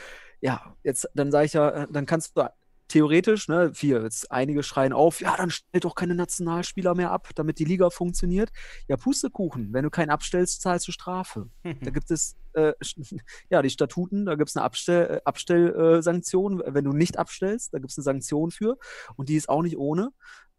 ja, 0.41 0.75
jetzt, 0.83 1.09
dann 1.15 1.31
sage 1.31 1.47
ich 1.47 1.53
ja, 1.53 1.71
äh, 1.71 1.87
dann 1.91 2.07
kannst 2.07 2.37
du 2.37 2.49
theoretisch, 2.91 3.49
ne, 3.49 3.73
hier, 3.75 4.03
jetzt 4.03 4.31
einige 4.33 4.63
schreien 4.63 4.93
auf, 4.93 5.21
ja, 5.21 5.37
dann 5.37 5.51
stell 5.51 5.81
doch 5.81 5.95
keine 5.95 6.15
Nationalspieler 6.15 6.95
mehr 6.95 7.13
ab, 7.13 7.29
damit 7.37 7.59
die 7.59 7.65
Liga 7.65 7.89
funktioniert. 7.91 8.51
Ja, 8.89 8.97
Pustekuchen, 8.97 9.73
wenn 9.73 9.85
du 9.85 9.91
keinen 9.91 10.11
abstellst, 10.11 10.61
zahlst 10.61 10.89
du 10.89 10.93
Strafe. 10.93 11.49
Da 11.83 11.91
gibt 11.91 12.11
es, 12.11 12.37
äh, 12.55 12.73
ja, 13.51 13.63
die 13.63 13.71
Statuten, 13.71 14.27
da 14.27 14.35
gibt 14.35 14.51
es 14.51 14.57
eine 14.57 14.65
Abstell, 14.65 15.07
äh, 15.07 15.21
Abstellsanktion, 15.25 16.63
wenn 16.67 16.85
du 16.85 16.93
nicht 16.93 17.19
abstellst, 17.19 17.73
da 17.73 17.79
gibt 17.79 17.93
es 17.93 17.99
eine 17.99 18.05
Sanktion 18.05 18.51
für 18.51 18.77
und 19.17 19.29
die 19.29 19.37
ist 19.37 19.49
auch 19.49 19.63
nicht 19.63 19.79
ohne. 19.79 20.11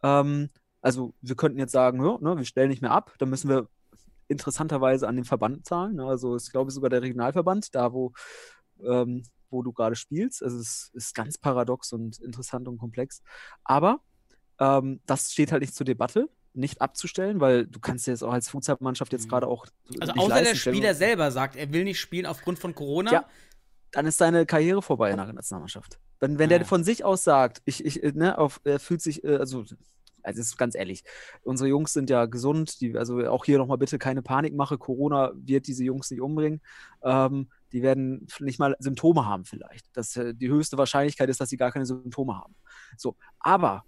Ähm, 0.02 0.50
also 0.82 1.13
wir 1.22 1.36
könnten 1.36 1.60
jetzt 1.60 1.72
sagen, 1.72 2.04
ja, 2.04 2.17
ne, 2.20 2.38
wir 2.38 2.46
stellen 2.46 2.70
nicht 2.70 2.82
mehr 2.82 2.91
ab, 2.91 3.13
dann 3.20 3.30
müssen 3.30 3.50
wir 3.50 3.67
interessanterweise 4.28 5.08
an 5.08 5.15
den 5.15 5.26
Verband 5.26 5.65
zahlen. 5.65 5.96
Ne? 5.96 6.06
Also 6.06 6.36
ich 6.38 6.52
glaube 6.52 6.72
sogar 6.72 6.89
der 6.89 7.02
Regionalverband, 7.02 7.76
da 7.76 7.91
wo, 7.94 8.13
ähm, 8.84 9.24
wo 9.50 9.62
du 9.62 9.74
gerade 9.74 9.96
spielst. 9.96 10.41
Also 10.41 10.58
es 10.60 10.89
ist 10.94 11.13
ganz 11.13 11.38
paradox 11.38 11.91
und 11.91 12.17
interessant 12.20 12.67
und 12.67 12.78
komplex. 12.78 13.22
Aber 13.63 14.00
ähm, 14.60 15.02
das 15.06 15.32
steht 15.32 15.52
halt 15.52 15.62
nicht 15.62 15.76
zur 15.76 15.86
Debatte, 15.86 16.30
nicht 16.54 16.82
abzustellen, 16.82 17.39
weil 17.41 17.67
du 17.67 17.80
kannst 17.80 18.08
jetzt 18.08 18.24
auch 18.24 18.32
als 18.34 18.50
Fußballmannschaft 18.50 19.12
jetzt 19.12 19.26
Mhm. 19.26 19.30
gerade 19.30 19.48
auch 19.48 19.65
Also 20.00 20.13
außer 20.13 20.28
der 20.36 20.44
leisten, 20.44 20.65
wir- 20.65 20.74
Spieler 20.74 20.96
selber 20.96 21.32
sagt, 21.32 21.56
er 21.58 21.72
will 21.74 21.84
nicht 21.84 22.00
spielen 22.00 22.26
aufgrund 22.26 22.60
von 22.60 22.74
Corona. 22.76 23.12
Ja. 23.12 23.26
dann 23.94 24.06
ist 24.06 24.17
seine 24.20 24.46
Karriere 24.46 24.82
vorbei 24.82 25.12
in 25.12 25.17
der 25.17 25.34
Nationalmannschaft. 25.34 26.00
Wenn, 26.22 26.39
wenn 26.39 26.46
Ah. 26.46 26.60
der 26.60 26.65
von 26.65 26.86
sich 26.86 27.04
aus 27.04 27.26
sagt, 27.26 27.62
ich, 27.65 27.84
ich, 27.84 28.02
äh, 28.02 28.13
ne, 28.15 28.38
auf, 28.38 28.62
er 28.63 28.80
fühlt 28.80 29.02
sich, 29.02 29.22
äh, 29.26 29.36
also, 29.36 29.65
also 30.23 30.39
ist 30.39 30.57
ganz 30.57 30.75
ehrlich, 30.75 31.03
unsere 31.43 31.69
Jungs 31.69 31.93
sind 31.93 32.10
ja 32.10 32.25
gesund, 32.25 32.81
die, 32.81 32.97
also 32.97 33.19
auch 33.27 33.45
hier 33.45 33.57
nochmal 33.57 33.77
bitte 33.77 33.97
keine 33.97 34.21
Panik 34.21 34.55
mache, 34.55 34.77
Corona 34.77 35.31
wird 35.36 35.67
diese 35.67 35.84
Jungs 35.84 36.12
nicht 36.12 36.21
umbringen. 36.21 36.62
Ähm, 37.03 37.47
die 37.71 37.81
werden 37.81 38.27
nicht 38.39 38.60
mal 38.60 38.75
Symptome 38.79 39.25
haben 39.25 39.45
vielleicht. 39.45 39.86
Das, 39.93 40.15
äh, 40.17 40.34
die 40.34 40.49
höchste 40.49 40.77
Wahrscheinlichkeit 40.77 41.29
ist, 41.29 41.39
dass 41.39 41.49
sie 41.49 41.57
gar 41.57 41.71
keine 41.71 41.86
Symptome 41.86 42.38
haben. 42.38 42.55
So, 42.97 43.15
aber 43.39 43.86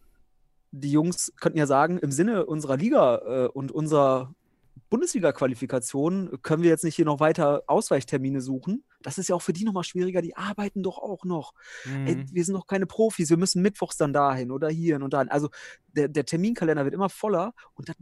die 0.71 0.91
Jungs 0.91 1.33
könnten 1.39 1.59
ja 1.59 1.67
sagen, 1.67 1.97
im 1.99 2.11
Sinne 2.11 2.45
unserer 2.45 2.77
Liga 2.77 3.17
äh, 3.17 3.47
und 3.47 3.71
unserer 3.71 4.33
Bundesliga-Qualifikation 4.89 6.39
können 6.41 6.63
wir 6.63 6.69
jetzt 6.69 6.83
nicht 6.83 6.95
hier 6.95 7.05
noch 7.05 7.19
weiter 7.19 7.63
Ausweichtermine 7.67 8.41
suchen. 8.41 8.83
Das 9.01 9.17
ist 9.17 9.29
ja 9.29 9.35
auch 9.35 9.41
für 9.41 9.53
die 9.53 9.63
nochmal 9.65 9.83
schwieriger. 9.83 10.21
Die 10.21 10.35
arbeiten 10.35 10.83
doch 10.83 10.97
auch 10.99 11.25
noch. 11.25 11.53
Ey, 12.05 12.15
Mhm. 12.15 12.25
wir 12.31 12.45
sind 12.45 12.53
noch 12.53 12.67
keine 12.67 12.85
Profis. 12.85 13.29
Wir 13.29 13.37
müssen 13.37 13.61
mittwochs 13.61 13.97
dann 13.97 14.13
dahin 14.13 14.51
oder 14.51 14.69
hierhin 14.69 15.03
und 15.03 15.13
dahin. 15.13 15.29
Also 15.29 15.49
der, 15.87 16.07
der 16.07 16.25
Terminkalender 16.25 16.83
wird 16.85 16.93
immer 16.93 17.09
voller 17.09 17.53
und 17.73 17.89
da, 17.89 17.93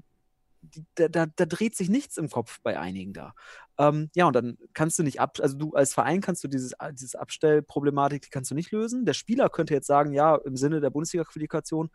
die- 0.62 0.86
da, 0.96 1.08
da, 1.08 1.26
da 1.26 1.46
dreht 1.46 1.76
sich 1.76 1.90
nichts 1.90 2.18
im 2.18 2.30
Kopf 2.30 2.60
bei 2.62 2.80
einigen 2.80 3.14
da. 3.14 3.34
Ähm, 3.78 4.10
ja, 4.14 4.26
und 4.28 4.36
dann 4.36 4.58
kannst 4.74 5.00
du 5.00 5.04
nicht 5.04 5.20
ab, 5.20 5.38
also 5.42 5.58
du 5.58 5.72
als 5.74 5.94
Verein 5.94 6.22
kannst 6.22 6.44
du 6.44 6.48
dieses, 6.48 6.74
dieses 6.92 7.16
Abstellproblematik, 7.16 8.22
die 8.22 8.30
kannst 8.30 8.52
du 8.52 8.56
nicht 8.56 8.72
lösen. 8.72 9.06
Der 9.06 9.14
Spieler 9.14 9.50
könnte 9.50 9.74
jetzt 9.74 9.88
sagen, 9.88 10.14
ja, 10.14 10.36
im 10.36 10.56
Sinne 10.58 10.80
der 10.82 10.92
Bundesliga-Qualifikation 10.92 11.90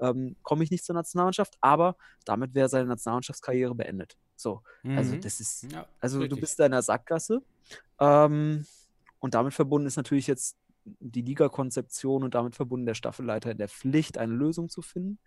ähm, 0.00 0.36
komme 0.42 0.64
ich 0.64 0.70
nicht 0.70 0.84
zur 0.84 0.94
Nationalmannschaft, 0.94 1.54
aber 1.60 1.96
damit 2.24 2.54
wäre 2.54 2.68
seine 2.68 2.86
Nationalmannschaftskarriere 2.86 3.74
beendet. 3.74 4.16
So, 4.36 4.62
also 4.84 5.14
Mhm. 5.14 5.20
das 5.20 5.40
ist, 5.40 5.70
Ja, 5.72 5.86
also 6.00 6.18
du 6.18 6.22
richtig. 6.24 6.40
bist 6.40 6.58
da 6.58 6.66
in 6.66 6.72
der 6.72 6.82
Sackgasse. 6.82 7.42
Ähm, 8.00 8.66
und 9.20 9.34
damit 9.34 9.54
verbunden 9.54 9.86
ist 9.86 9.96
natürlich 9.96 10.26
jetzt 10.26 10.56
die 10.84 11.22
Liga-Konzeption 11.22 12.24
und 12.24 12.34
damit 12.34 12.56
verbunden 12.56 12.84
der 12.84 12.92
Staffelleiter 12.94 13.50
in 13.50 13.56
der 13.56 13.68
Pflicht, 13.70 14.18
eine 14.18 14.34
Lösung 14.34 14.68
zu 14.68 14.82
finden. 14.82 15.18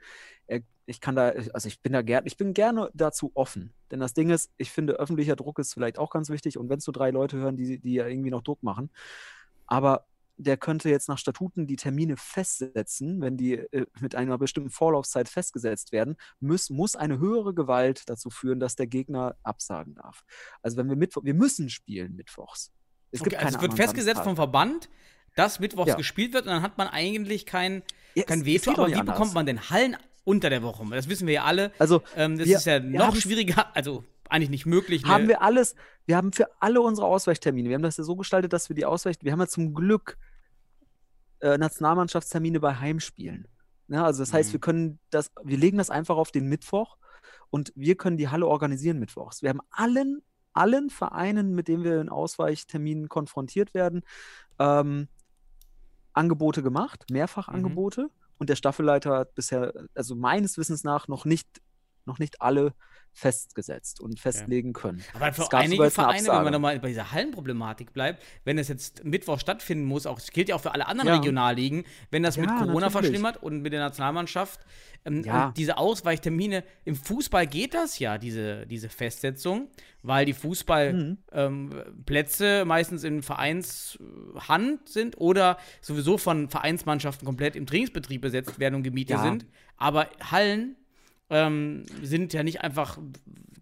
Ich 0.85 1.01
kann 1.01 1.15
da, 1.15 1.29
also 1.29 1.67
ich 1.67 1.81
bin 1.81 1.93
da 1.93 2.03
gerne, 2.03 2.27
ich 2.27 2.37
bin 2.37 2.53
gerne 2.53 2.91
dazu 2.93 3.31
offen. 3.33 3.73
Denn 3.89 3.99
das 3.99 4.13
Ding 4.13 4.29
ist, 4.29 4.51
ich 4.57 4.71
finde, 4.71 4.93
öffentlicher 4.99 5.35
Druck 5.35 5.57
ist 5.57 5.73
vielleicht 5.73 5.97
auch 5.97 6.11
ganz 6.11 6.29
wichtig. 6.29 6.59
Und 6.59 6.69
wenn 6.69 6.77
es 6.77 6.85
nur 6.85 6.93
drei 6.93 7.09
Leute 7.09 7.37
hören, 7.37 7.57
die, 7.57 7.79
die 7.79 7.93
ja 7.93 8.05
irgendwie 8.05 8.29
noch 8.29 8.43
Druck 8.43 8.61
machen, 8.61 8.91
aber 9.65 10.05
der 10.37 10.57
könnte 10.57 10.89
jetzt 10.89 11.09
nach 11.09 11.17
Statuten 11.17 11.67
die 11.67 11.75
Termine 11.75 12.15
festsetzen, 12.17 13.21
wenn 13.21 13.37
die 13.37 13.53
äh, 13.55 13.85
mit 13.99 14.15
einer 14.15 14.37
bestimmten 14.37 14.69
Vorlaufzeit 14.69 15.29
festgesetzt 15.29 15.91
werden, 15.91 16.15
muss, 16.39 16.69
muss 16.69 16.95
eine 16.95 17.19
höhere 17.19 17.53
Gewalt 17.53 18.03
dazu 18.09 18.29
führen, 18.29 18.59
dass 18.59 18.75
der 18.75 18.87
Gegner 18.87 19.35
absagen 19.43 19.95
darf. 19.95 20.23
Also 20.61 20.77
wenn 20.77 20.87
wir 20.89 20.95
Mittwoch, 20.95 21.23
wir 21.23 21.33
müssen 21.33 21.69
spielen 21.69 22.15
mittwochs. 22.15 22.71
Es 23.11 23.21
Okay, 23.21 23.31
gibt 23.31 23.43
also 23.43 23.57
es 23.57 23.61
wird 23.61 23.73
festgesetzt 23.75 24.17
vom 24.21 24.35
Samstage. 24.35 24.51
Verband, 24.51 24.89
dass 25.35 25.59
mittwochs 25.59 25.89
Ja. 25.89 25.95
gespielt 25.95 26.33
wird 26.33 26.45
und 26.45 26.51
dann 26.51 26.61
hat 26.61 26.77
man 26.77 26.87
eigentlich 26.87 27.45
kein, 27.45 27.83
Ja, 28.15 28.23
kein 28.23 28.45
Veto. 28.45 28.71
Aber 28.71 28.87
wie 28.87 28.91
nicht 28.91 28.99
bekommt 29.01 29.17
anders. 29.21 29.33
man 29.33 29.45
denn 29.45 29.69
Hallen 29.69 29.97
unter 30.23 30.49
der 30.49 30.61
Woche? 30.63 30.85
Das 30.91 31.07
wissen 31.09 31.27
wir 31.27 31.35
ja 31.35 31.43
alle. 31.45 31.71
Also 31.79 32.01
Ähm, 32.15 32.37
das 32.37 32.47
wir- 32.47 32.57
ist 32.57 32.65
ja 32.65 32.79
noch 32.79 33.15
schwieriger, 33.15 33.75
also 33.75 34.03
eigentlich 34.29 34.49
nicht 34.49 34.65
möglich. 34.65 35.03
ne? 35.03 35.09
haben 35.09 35.27
wir 35.29 35.41
alles, 35.41 35.75
wir 36.05 36.17
haben 36.17 36.33
für 36.33 36.47
alle 36.59 36.81
unsere 36.81 37.07
Ausweichtermine, 37.07 37.69
wir 37.69 37.75
haben 37.75 37.81
das 37.83 37.95
ja 37.97 38.03
so 38.03 38.15
gestaltet, 38.17 38.51
dass 38.51 38.67
wir 38.67 38.75
die 38.75 38.83
Ausweich, 38.85 39.15
wir 39.21 39.31
haben 39.31 39.39
ja 39.39 39.47
zum 39.47 39.73
Glück 39.73 40.17
äh, 41.39 41.57
Nationalmannschaftstermine 41.57 42.59
bei 42.59 42.75
Heimspielen. 42.75 43.47
Ne? 43.87 44.03
Also 44.03 44.21
das 44.21 44.33
heißt, 44.33 44.49
Mhm. 44.49 44.53
wir 44.53 44.59
können 44.59 44.99
das, 45.09 45.31
wir 45.43 45.57
legen 45.57 45.77
das 45.77 45.89
einfach 45.89 46.17
auf 46.17 46.31
den 46.31 46.47
Mittwoch 46.47 46.97
und 47.49 47.71
wir 47.75 47.95
können 47.95 48.17
die 48.17 48.27
Halle 48.29 48.47
organisieren 48.47 48.99
mittwochs. 48.99 49.41
Wir 49.41 49.49
haben 49.49 49.61
allen, 49.69 50.21
allen 50.53 50.89
Vereinen, 50.89 51.53
mit 51.53 51.67
denen 51.67 51.83
wir 51.83 52.01
in 52.01 52.09
Ausweichterminen 52.09 53.09
konfrontiert 53.09 53.73
werden, 53.73 54.03
ähm, 54.59 55.07
Angebote 56.13 56.63
gemacht, 56.63 57.05
mehrfach 57.11 57.47
Mhm. 57.47 57.55
Angebote. 57.55 58.09
Und 58.39 58.49
der 58.49 58.55
Staffelleiter 58.55 59.17
hat 59.17 59.35
bisher, 59.35 59.73
also 59.95 60.15
meines 60.15 60.57
Wissens 60.57 60.83
nach, 60.83 61.07
noch 61.07 61.25
nicht, 61.25 61.47
noch 62.07 62.19
nicht 62.19 62.41
alle 62.41 62.73
festgesetzt 63.13 63.99
und 63.99 64.19
festlegen 64.19 64.73
können. 64.73 65.03
Aber 65.15 65.33
für 65.33 65.51
einige 65.53 65.89
Vereine, 65.89 66.27
wenn 66.27 66.43
man 66.43 66.53
nochmal 66.53 66.79
bei 66.79 66.89
dieser 66.89 67.11
Hallenproblematik 67.11 67.91
bleibt, 67.91 68.23
wenn 68.43 68.59
es 68.59 68.67
jetzt 68.67 69.03
Mittwoch 69.05 69.39
stattfinden 69.39 69.85
muss, 69.85 70.05
auch 70.05 70.19
das 70.19 70.29
gilt 70.29 70.49
ja 70.49 70.55
auch 70.55 70.61
für 70.61 70.71
alle 70.71 70.87
anderen 70.87 71.07
Ja. 71.07 71.15
Regionalligen, 71.15 71.83
wenn 72.11 72.21
das 72.21 72.37
mit 72.37 72.47
Ja, 72.49 72.55
Corona 72.57 72.73
natürlich. 72.73 72.91
verschlimmert 72.93 73.41
und 73.41 73.61
mit 73.63 73.73
der 73.73 73.79
Nationalmannschaft 73.79 74.59
ähm, 75.03 75.23
Ja. 75.23 75.51
diese 75.57 75.77
Ausweichtermine, 75.79 76.63
im 76.85 76.95
Fußball 76.95 77.47
geht 77.47 77.73
das 77.73 77.97
ja, 77.97 78.19
diese, 78.19 78.67
diese 78.67 78.87
Festsetzung, 78.89 79.69
weil 80.03 80.25
die 80.25 80.33
Mhm. 80.33 81.17
Fußballplätze 81.35 82.65
meistens 82.65 83.03
in 83.03 83.23
Vereinshand 83.23 84.87
sind 84.89 85.17
oder 85.17 85.57
sowieso 85.81 86.17
von 86.19 86.49
Vereinsmannschaften 86.49 87.25
komplett 87.25 87.55
im 87.55 87.65
Trainingsbetrieb 87.65 88.21
besetzt 88.21 88.59
werden 88.59 88.75
und 88.75 88.83
gemietet 88.83 89.19
sind. 89.19 89.45
Aber 89.77 90.09
Hallen 90.31 90.75
ähm, 91.29 91.83
sind 92.01 92.33
ja 92.33 92.43
nicht 92.43 92.61
einfach 92.61 92.97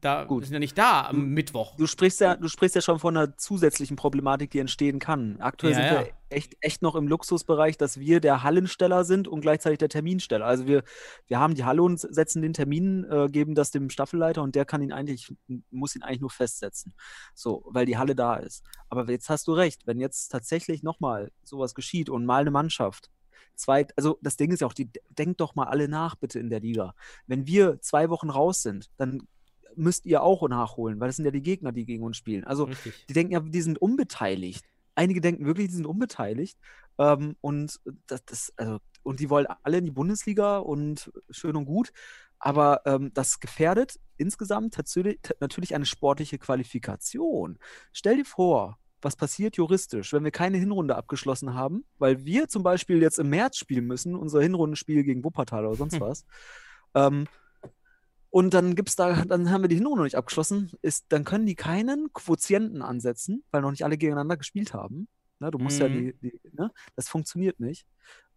da, 0.05 0.23
Gut. 0.25 0.43
sind 0.43 0.53
ja 0.53 0.59
nicht 0.59 0.77
da 0.77 1.07
am 1.07 1.29
Mittwoch. 1.29 1.75
Du 1.77 1.87
sprichst 1.87 2.21
ja, 2.21 2.35
du 2.35 2.47
sprichst 2.47 2.75
ja 2.75 2.81
schon 2.81 2.99
von 2.99 3.17
einer 3.17 3.37
zusätzlichen 3.37 3.95
Problematik, 3.95 4.51
die 4.51 4.59
entstehen 4.59 4.99
kann. 4.99 5.37
Aktuell 5.39 5.73
Ja, 5.73 5.79
sind 5.79 5.85
ja. 5.87 5.99
wir 6.01 6.13
echt, 6.29 6.57
echt 6.61 6.81
noch 6.83 6.95
im 6.95 7.07
Luxusbereich, 7.07 7.77
dass 7.77 7.99
wir 7.99 8.19
der 8.19 8.43
Hallensteller 8.43 9.03
sind 9.03 9.27
und 9.27 9.41
gleichzeitig 9.41 9.79
der 9.79 9.89
Terminsteller. 9.89 10.45
Also 10.45 10.67
wir, 10.67 10.83
wir 11.25 11.39
haben 11.39 11.55
die 11.55 11.63
Halle 11.65 11.81
und 11.81 11.99
setzen 11.99 12.43
den 12.43 12.53
Termin, 12.53 13.05
äh, 13.09 13.29
geben 13.29 13.55
das 13.55 13.71
dem 13.71 13.89
Staffelleiter 13.89 14.43
und 14.43 14.53
der 14.53 14.65
kann 14.65 14.83
ihn 14.83 14.91
eigentlich, 14.91 15.33
muss 15.71 15.95
ihn 15.95 16.03
eigentlich 16.03 16.21
nur 16.21 16.29
festsetzen. 16.29 16.93
So, 17.33 17.63
weil 17.67 17.87
die 17.87 17.97
Halle 17.97 18.15
da 18.15 18.35
ist. 18.35 18.63
Aber 18.89 19.09
jetzt 19.09 19.29
hast 19.29 19.47
du 19.47 19.53
recht, 19.53 19.87
wenn 19.87 19.99
jetzt 19.99 20.27
tatsächlich 20.27 20.83
nochmal 20.83 21.31
sowas 21.43 21.73
geschieht 21.73 22.09
und 22.09 22.25
mal 22.25 22.41
eine 22.41 22.51
Mannschaft 22.51 23.09
Zwei, 23.55 23.87
also 23.95 24.17
das 24.21 24.37
Ding 24.37 24.51
ist 24.51 24.61
ja 24.61 24.67
auch, 24.67 24.73
die, 24.73 24.89
denkt 25.09 25.41
doch 25.41 25.55
mal 25.55 25.65
alle 25.65 25.87
nach, 25.87 26.15
bitte 26.15 26.39
in 26.39 26.49
der 26.49 26.59
Liga. 26.59 26.95
Wenn 27.27 27.47
wir 27.47 27.81
zwei 27.81 28.09
Wochen 28.09 28.29
raus 28.29 28.61
sind, 28.61 28.89
dann 28.97 29.27
müsst 29.75 30.05
ihr 30.05 30.23
auch 30.23 30.47
nachholen, 30.47 30.99
weil 30.99 31.09
das 31.09 31.17
sind 31.17 31.25
ja 31.25 31.31
die 31.31 31.41
Gegner, 31.41 31.71
die 31.71 31.85
gegen 31.85 32.03
uns 32.03 32.17
spielen. 32.17 32.43
Also 32.43 32.65
Richtig. 32.65 33.05
die 33.09 33.13
denken 33.13 33.33
ja, 33.33 33.39
die 33.39 33.61
sind 33.61 33.77
unbeteiligt. 33.81 34.65
Einige 34.95 35.21
denken 35.21 35.45
wirklich, 35.45 35.67
die 35.67 35.75
sind 35.75 35.85
unbeteiligt. 35.85 36.57
Ähm, 36.97 37.35
und 37.41 37.79
das, 38.07 38.23
das, 38.25 38.53
also, 38.55 38.79
und 39.03 39.19
die 39.19 39.29
wollen 39.29 39.47
alle 39.63 39.77
in 39.77 39.85
die 39.85 39.91
Bundesliga 39.91 40.57
und 40.57 41.11
schön 41.29 41.55
und 41.55 41.65
gut. 41.65 41.91
Aber 42.39 42.81
ähm, 42.85 43.11
das 43.13 43.39
gefährdet 43.39 43.99
insgesamt 44.17 44.77
natürlich, 44.77 45.19
natürlich 45.39 45.75
eine 45.75 45.85
sportliche 45.85 46.37
Qualifikation. 46.37 47.59
Stell 47.91 48.17
dir 48.17 48.25
vor, 48.25 48.79
was 49.05 49.15
passiert 49.15 49.55
juristisch, 49.55 50.11
wenn 50.11 50.25
wir 50.25 50.31
keine 50.31 50.57
Hinrunde 50.57 50.95
abgeschlossen 50.95 51.53
haben, 51.53 51.85
weil 51.99 52.25
wir 52.25 52.49
zum 52.49 52.63
Beispiel 52.63 53.01
jetzt 53.01 53.19
im 53.19 53.29
März 53.29 53.57
spielen 53.57 53.85
müssen, 53.85 54.15
unser 54.15 54.41
Hinrundenspiel 54.41 55.03
gegen 55.03 55.23
Wuppertal 55.23 55.65
oder 55.65 55.75
sonst 55.75 55.93
Hm. 55.93 56.01
was. 56.01 56.25
Ähm, 56.95 57.27
und 58.31 58.53
dann 58.53 58.75
gibt's 58.75 58.97
da, 58.97 59.23
dann 59.23 59.49
haben 59.49 59.61
wir 59.61 59.69
die 59.69 59.75
Hinrunde 59.75 59.99
noch 59.99 60.03
nicht 60.05 60.17
abgeschlossen, 60.17 60.71
ist, 60.81 61.05
dann 61.09 61.23
können 61.23 61.45
die 61.45 61.55
keinen 61.55 62.11
Quotienten 62.11 62.81
ansetzen, 62.81 63.45
weil 63.51 63.61
noch 63.61 63.71
nicht 63.71 63.85
alle 63.85 63.97
gegeneinander 63.97 64.35
gespielt 64.35 64.73
haben. 64.73 65.07
Ne, 65.39 65.51
du 65.51 65.57
musst 65.59 65.79
ja 65.81 65.89
Mhm. 65.89 66.13
die, 66.21 66.31
die 66.31 66.39
ne, 66.53 66.71
das 66.95 67.09
funktioniert 67.09 67.59
nicht. 67.59 67.85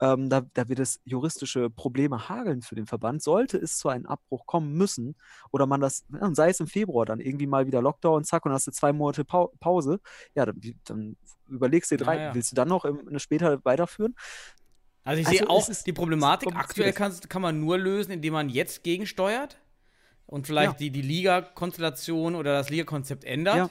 Ähm, 0.01 0.29
da, 0.29 0.43
da 0.55 0.69
wird 0.69 0.79
es 0.81 1.01
juristische 1.05 1.71
Probleme 1.71 2.29
hageln 2.29 2.63
für 2.63 2.75
den 2.75 2.87
Verband. 2.87 3.23
Sollte 3.23 3.57
es 3.59 3.79
zu 3.79 3.89
einem 3.89 4.07
Abbruch 4.07 4.47
kommen 4.47 4.73
müssen, 4.75 5.15
oder 5.53 5.67
man 5.67 5.81
das, 5.81 6.05
ja, 6.13 6.21
und 6.27 6.35
sei 6.35 6.51
es 6.51 6.61
im 6.61 6.67
Februar 6.67 7.07
dann 7.07 7.21
irgendwie 7.21 7.47
mal 7.47 7.67
wieder 7.67 7.83
Lockdown, 7.83 8.25
zack, 8.25 8.47
und 8.47 8.53
hast 8.53 8.67
du 8.67 8.73
zwei 8.73 8.93
Monate 8.93 9.25
Pau 9.25 9.53
Pause, 9.61 10.01
ja, 10.35 10.47
dann, 10.47 10.61
dann 10.85 11.17
überlegst 11.49 11.91
du 11.91 11.97
dir 11.97 12.05
Ja, 12.05 12.07
drei, 12.13 12.25
ja. 12.25 12.35
willst 12.35 12.53
du 12.53 12.57
dann 12.57 12.69
noch 12.69 12.85
im, 12.85 13.07
eine 13.09 13.21
später 13.21 13.65
weiterführen? 13.65 14.15
Also 15.05 15.21
ich 15.21 15.27
Also 15.29 15.39
sehe 15.39 15.49
auch 15.51 15.69
ist- 15.69 15.87
die 15.87 15.93
Problematik, 15.93 16.49
aktuell 16.57 16.93
kann, 16.93 17.13
kann 17.29 17.43
man 17.43 17.61
nur 17.61 17.79
lösen, 17.79 18.11
indem 18.13 18.33
man 18.35 18.49
jetzt 18.49 18.83
gegensteuert 18.85 19.59
und 20.27 20.47
vielleicht 20.47 20.73
Ja. 20.73 20.79
die, 20.79 20.91
die 20.91 21.03
Liga-Konstellation 21.03 22.35
oder 22.35 22.53
das 22.53 22.71
Liga-Konzept 22.71 23.25
ändert. 23.25 23.71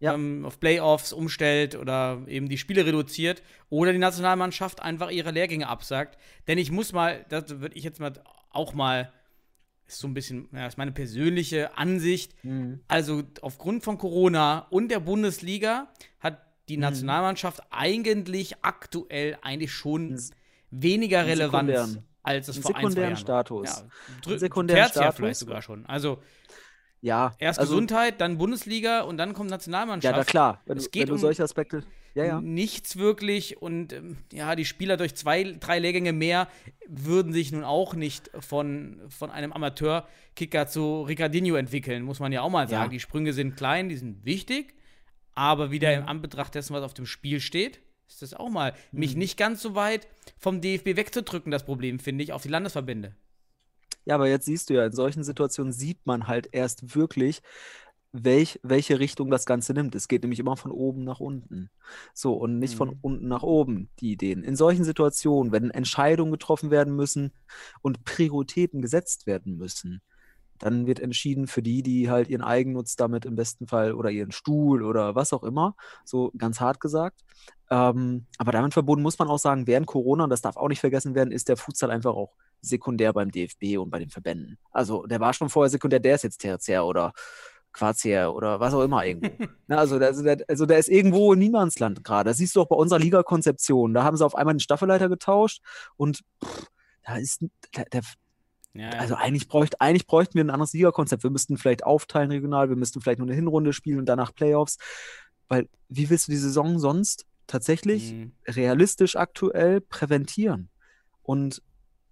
Ja. 0.00 0.14
Ähm, 0.14 0.44
auf 0.44 0.60
Playoffs 0.60 1.12
umstellt 1.12 1.74
oder 1.74 2.22
eben 2.28 2.48
die 2.48 2.56
Spiele 2.58 2.86
reduziert 2.86 3.42
oder 3.68 3.92
die 3.92 3.98
Nationalmannschaft 3.98 4.80
einfach 4.80 5.10
ihre 5.10 5.32
Lehrgänge 5.32 5.66
absagt. 5.68 6.16
Denn 6.46 6.56
ich 6.56 6.70
muss 6.70 6.92
mal, 6.92 7.24
das 7.30 7.60
würde 7.60 7.76
ich 7.76 7.82
jetzt 7.82 7.98
mal 7.98 8.12
auch 8.50 8.74
mal, 8.74 9.12
ist 9.88 9.98
so 9.98 10.06
ein 10.06 10.14
bisschen, 10.14 10.48
ja, 10.52 10.66
ist 10.68 10.78
meine 10.78 10.92
persönliche 10.92 11.76
Ansicht. 11.76 12.32
Mhm. 12.44 12.80
Also 12.86 13.22
aufgrund 13.42 13.82
von 13.82 13.98
Corona 13.98 14.66
und 14.70 14.88
der 14.90 15.00
Bundesliga 15.00 15.88
hat 16.20 16.42
die 16.68 16.76
Mhm. 16.76 16.82
Nationalmannschaft 16.82 17.60
eigentlich 17.70 18.54
aktuell 18.62 19.36
eigentlich 19.42 19.72
schon 19.72 20.10
Einen- 20.12 20.30
weniger 20.70 21.26
Relevanz 21.26 21.98
als 22.22 22.46
es 22.48 22.56
einen 22.56 22.62
vor 22.62 22.76
ein, 22.76 22.92
Jahren 22.94 23.16
Status. 23.16 23.84
Ja, 24.26 24.38
sekundären 24.38 24.82
Tertiär 24.82 25.02
Status. 25.02 25.16
vielleicht 25.16 25.38
sogar 25.40 25.62
schon. 25.62 25.86
Also 25.86 26.20
Ja, 27.00 27.34
erst 27.38 27.58
also, 27.60 27.72
Gesundheit, 27.72 28.20
dann 28.20 28.38
Bundesliga 28.38 29.02
und 29.02 29.18
dann 29.18 29.32
kommt 29.32 29.50
Ja, 29.50 29.56
Nationalmannschaft. 29.56 30.16
na 30.16 30.24
klar, 30.24 30.62
wenn, 30.66 30.78
Es 30.78 30.90
geht 30.90 31.10
um 31.10 31.18
solche 31.18 31.42
Aspekte. 31.44 31.84
Ja, 32.14 32.24
ja. 32.24 32.40
Nichts 32.40 32.96
wirklich 32.96 33.62
und 33.62 33.92
ähm, 33.92 34.16
ja, 34.32 34.56
die 34.56 34.64
Spieler 34.64 34.96
durch 34.96 35.14
zwei, 35.14 35.44
drei 35.60 35.78
Lehrgänge 35.78 36.12
mehr 36.12 36.48
würden 36.88 37.32
sich 37.32 37.52
nun 37.52 37.62
auch 37.62 37.94
nicht 37.94 38.30
von, 38.40 39.00
von 39.08 39.30
einem 39.30 39.52
Amateurkicker 39.52 40.66
zu 40.66 41.02
Ricardinho 41.02 41.54
entwickeln, 41.54 42.02
muss 42.02 42.18
man 42.18 42.32
ja 42.32 42.42
auch 42.42 42.50
mal 42.50 42.66
sagen. 42.68 42.84
Ja. 42.84 42.88
Die 42.88 43.00
Sprünge 43.00 43.32
sind 43.32 43.56
klein, 43.56 43.88
die 43.88 43.96
sind 43.96 44.24
wichtig, 44.24 44.74
aber 45.34 45.70
wieder 45.70 45.94
im 45.94 46.08
Anbetracht 46.08 46.54
dessen, 46.56 46.74
was 46.74 46.82
auf 46.82 46.94
dem 46.94 47.06
Spiel 47.06 47.38
steht, 47.40 47.80
ist 48.08 48.22
das 48.22 48.34
auch 48.34 48.48
mal 48.48 48.72
mich 48.90 49.12
Mhm. 49.12 49.18
nicht 49.20 49.36
ganz 49.36 49.62
so 49.62 49.76
weit 49.76 50.08
vom 50.38 50.60
DFB 50.60 50.96
wegzudrücken, 50.96 51.52
das 51.52 51.64
Problem, 51.64 52.00
finde 52.00 52.24
ich, 52.24 52.32
auf 52.32 52.42
die 52.42 52.48
Landesverbände. 52.48 53.14
Ja, 54.08 54.14
aber 54.14 54.28
jetzt 54.28 54.46
siehst 54.46 54.70
du 54.70 54.74
ja, 54.74 54.86
in 54.86 54.92
solchen 54.92 55.22
Situationen 55.24 55.72
sieht 55.72 56.06
man 56.06 56.26
halt 56.28 56.48
erst 56.52 56.94
wirklich, 56.96 57.42
welch, 58.12 58.58
welche 58.62 58.98
Richtung 59.00 59.30
das 59.30 59.44
Ganze 59.44 59.74
nimmt. 59.74 59.94
Es 59.94 60.08
geht 60.08 60.22
nämlich 60.22 60.40
immer 60.40 60.56
von 60.56 60.70
oben 60.72 61.04
nach 61.04 61.20
unten. 61.20 61.70
So, 62.14 62.32
und 62.34 62.58
nicht 62.58 62.74
von 62.74 62.88
Mhm. 62.88 62.98
unten 63.02 63.28
nach 63.28 63.42
oben, 63.42 63.90
die 64.00 64.12
Ideen. 64.12 64.42
In 64.44 64.56
solchen 64.56 64.84
Situationen, 64.84 65.52
wenn 65.52 65.70
Entscheidungen 65.70 66.32
getroffen 66.32 66.70
werden 66.70 66.96
müssen 66.96 67.32
und 67.82 68.04
Prioritäten 68.04 68.80
gesetzt 68.82 69.26
werden 69.26 69.58
müssen, 69.58 70.02
dann 70.58 70.86
wird 70.86 71.00
entschieden 71.00 71.46
für 71.48 71.62
die, 71.62 71.82
die 71.82 72.10
halt 72.10 72.28
ihren 72.28 72.42
Eigennutz 72.42 72.96
damit 72.96 73.26
im 73.26 73.36
besten 73.36 73.68
Fall 73.68 73.94
oder 73.94 74.10
ihren 74.10 74.32
Stuhl 74.32 74.82
oder 74.84 75.14
was 75.14 75.32
auch 75.34 75.44
immer, 75.44 75.76
so 76.04 76.32
ganz 76.38 76.60
hart 76.60 76.80
gesagt. 76.80 77.20
Ähm, 77.70 78.26
aber 78.38 78.52
damit 78.52 78.72
verbunden 78.72 79.02
muss 79.02 79.18
man 79.18 79.28
auch 79.28 79.38
sagen, 79.38 79.66
während 79.66 79.86
Corona, 79.86 80.24
und 80.24 80.30
das 80.30 80.40
darf 80.40 80.56
auch 80.56 80.68
nicht 80.68 80.80
vergessen 80.80 81.14
werden, 81.14 81.32
ist 81.32 81.48
der 81.48 81.56
Futsal 81.56 81.90
einfach 81.90 82.14
auch 82.14 82.34
sekundär 82.60 83.12
beim 83.12 83.30
DFB 83.30 83.78
und 83.78 83.90
bei 83.90 83.98
den 83.98 84.10
Verbänden. 84.10 84.58
Also 84.70 85.06
der 85.06 85.20
war 85.20 85.32
schon 85.34 85.48
vorher 85.48 85.70
sekundär, 85.70 86.00
der 86.00 86.14
ist 86.14 86.24
jetzt 86.24 86.38
tertiär 86.38 86.84
oder 86.84 87.12
quartiär 87.72 88.34
oder 88.34 88.58
was 88.60 88.74
auch 88.74 88.82
immer 88.82 89.04
irgendwo. 89.04 89.28
Ne, 89.68 89.76
also, 89.76 89.98
der, 89.98 90.08
also, 90.08 90.24
also 90.48 90.64
der 90.64 90.78
ist 90.78 90.88
irgendwo 90.88 91.34
in 91.34 91.40
Niemandsland 91.40 92.02
gerade. 92.02 92.30
Das 92.30 92.38
siehst 92.38 92.56
du 92.56 92.62
auch 92.62 92.68
bei 92.68 92.76
unserer 92.76 92.98
Liga-Konzeption. 92.98 93.92
Da 93.92 94.02
haben 94.02 94.16
sie 94.16 94.24
auf 94.24 94.34
einmal 94.34 94.54
den 94.54 94.60
Staffelleiter 94.60 95.10
getauscht 95.10 95.62
und 95.96 96.22
pff, 96.42 96.68
da 97.04 97.16
ist 97.16 97.44
der, 97.76 97.84
der, 97.84 98.02
Ja, 98.72 98.88
also 98.90 99.14
eigentlich, 99.14 99.46
bräucht, 99.46 99.82
eigentlich 99.82 100.06
bräuchten 100.06 100.34
wir 100.34 100.44
ein 100.44 100.50
anderes 100.50 100.72
Liga-Konzept. 100.72 101.22
Wir 101.22 101.30
müssten 101.30 101.58
vielleicht 101.58 101.84
aufteilen 101.84 102.30
regional, 102.30 102.70
wir 102.70 102.76
müssten 102.76 103.02
vielleicht 103.02 103.18
nur 103.18 103.28
eine 103.28 103.34
Hinrunde 103.34 103.74
spielen 103.74 103.98
und 103.98 104.06
danach 104.06 104.34
Playoffs. 104.34 104.78
Weil, 105.48 105.68
wie 105.90 106.08
willst 106.08 106.28
du 106.28 106.32
die 106.32 106.38
Saison 106.38 106.78
sonst 106.78 107.26
tatsächlich 107.48 108.12
Mhm. 108.12 108.32
realistisch 108.46 109.16
aktuell 109.16 109.80
präventieren. 109.80 110.68
Und 111.22 111.60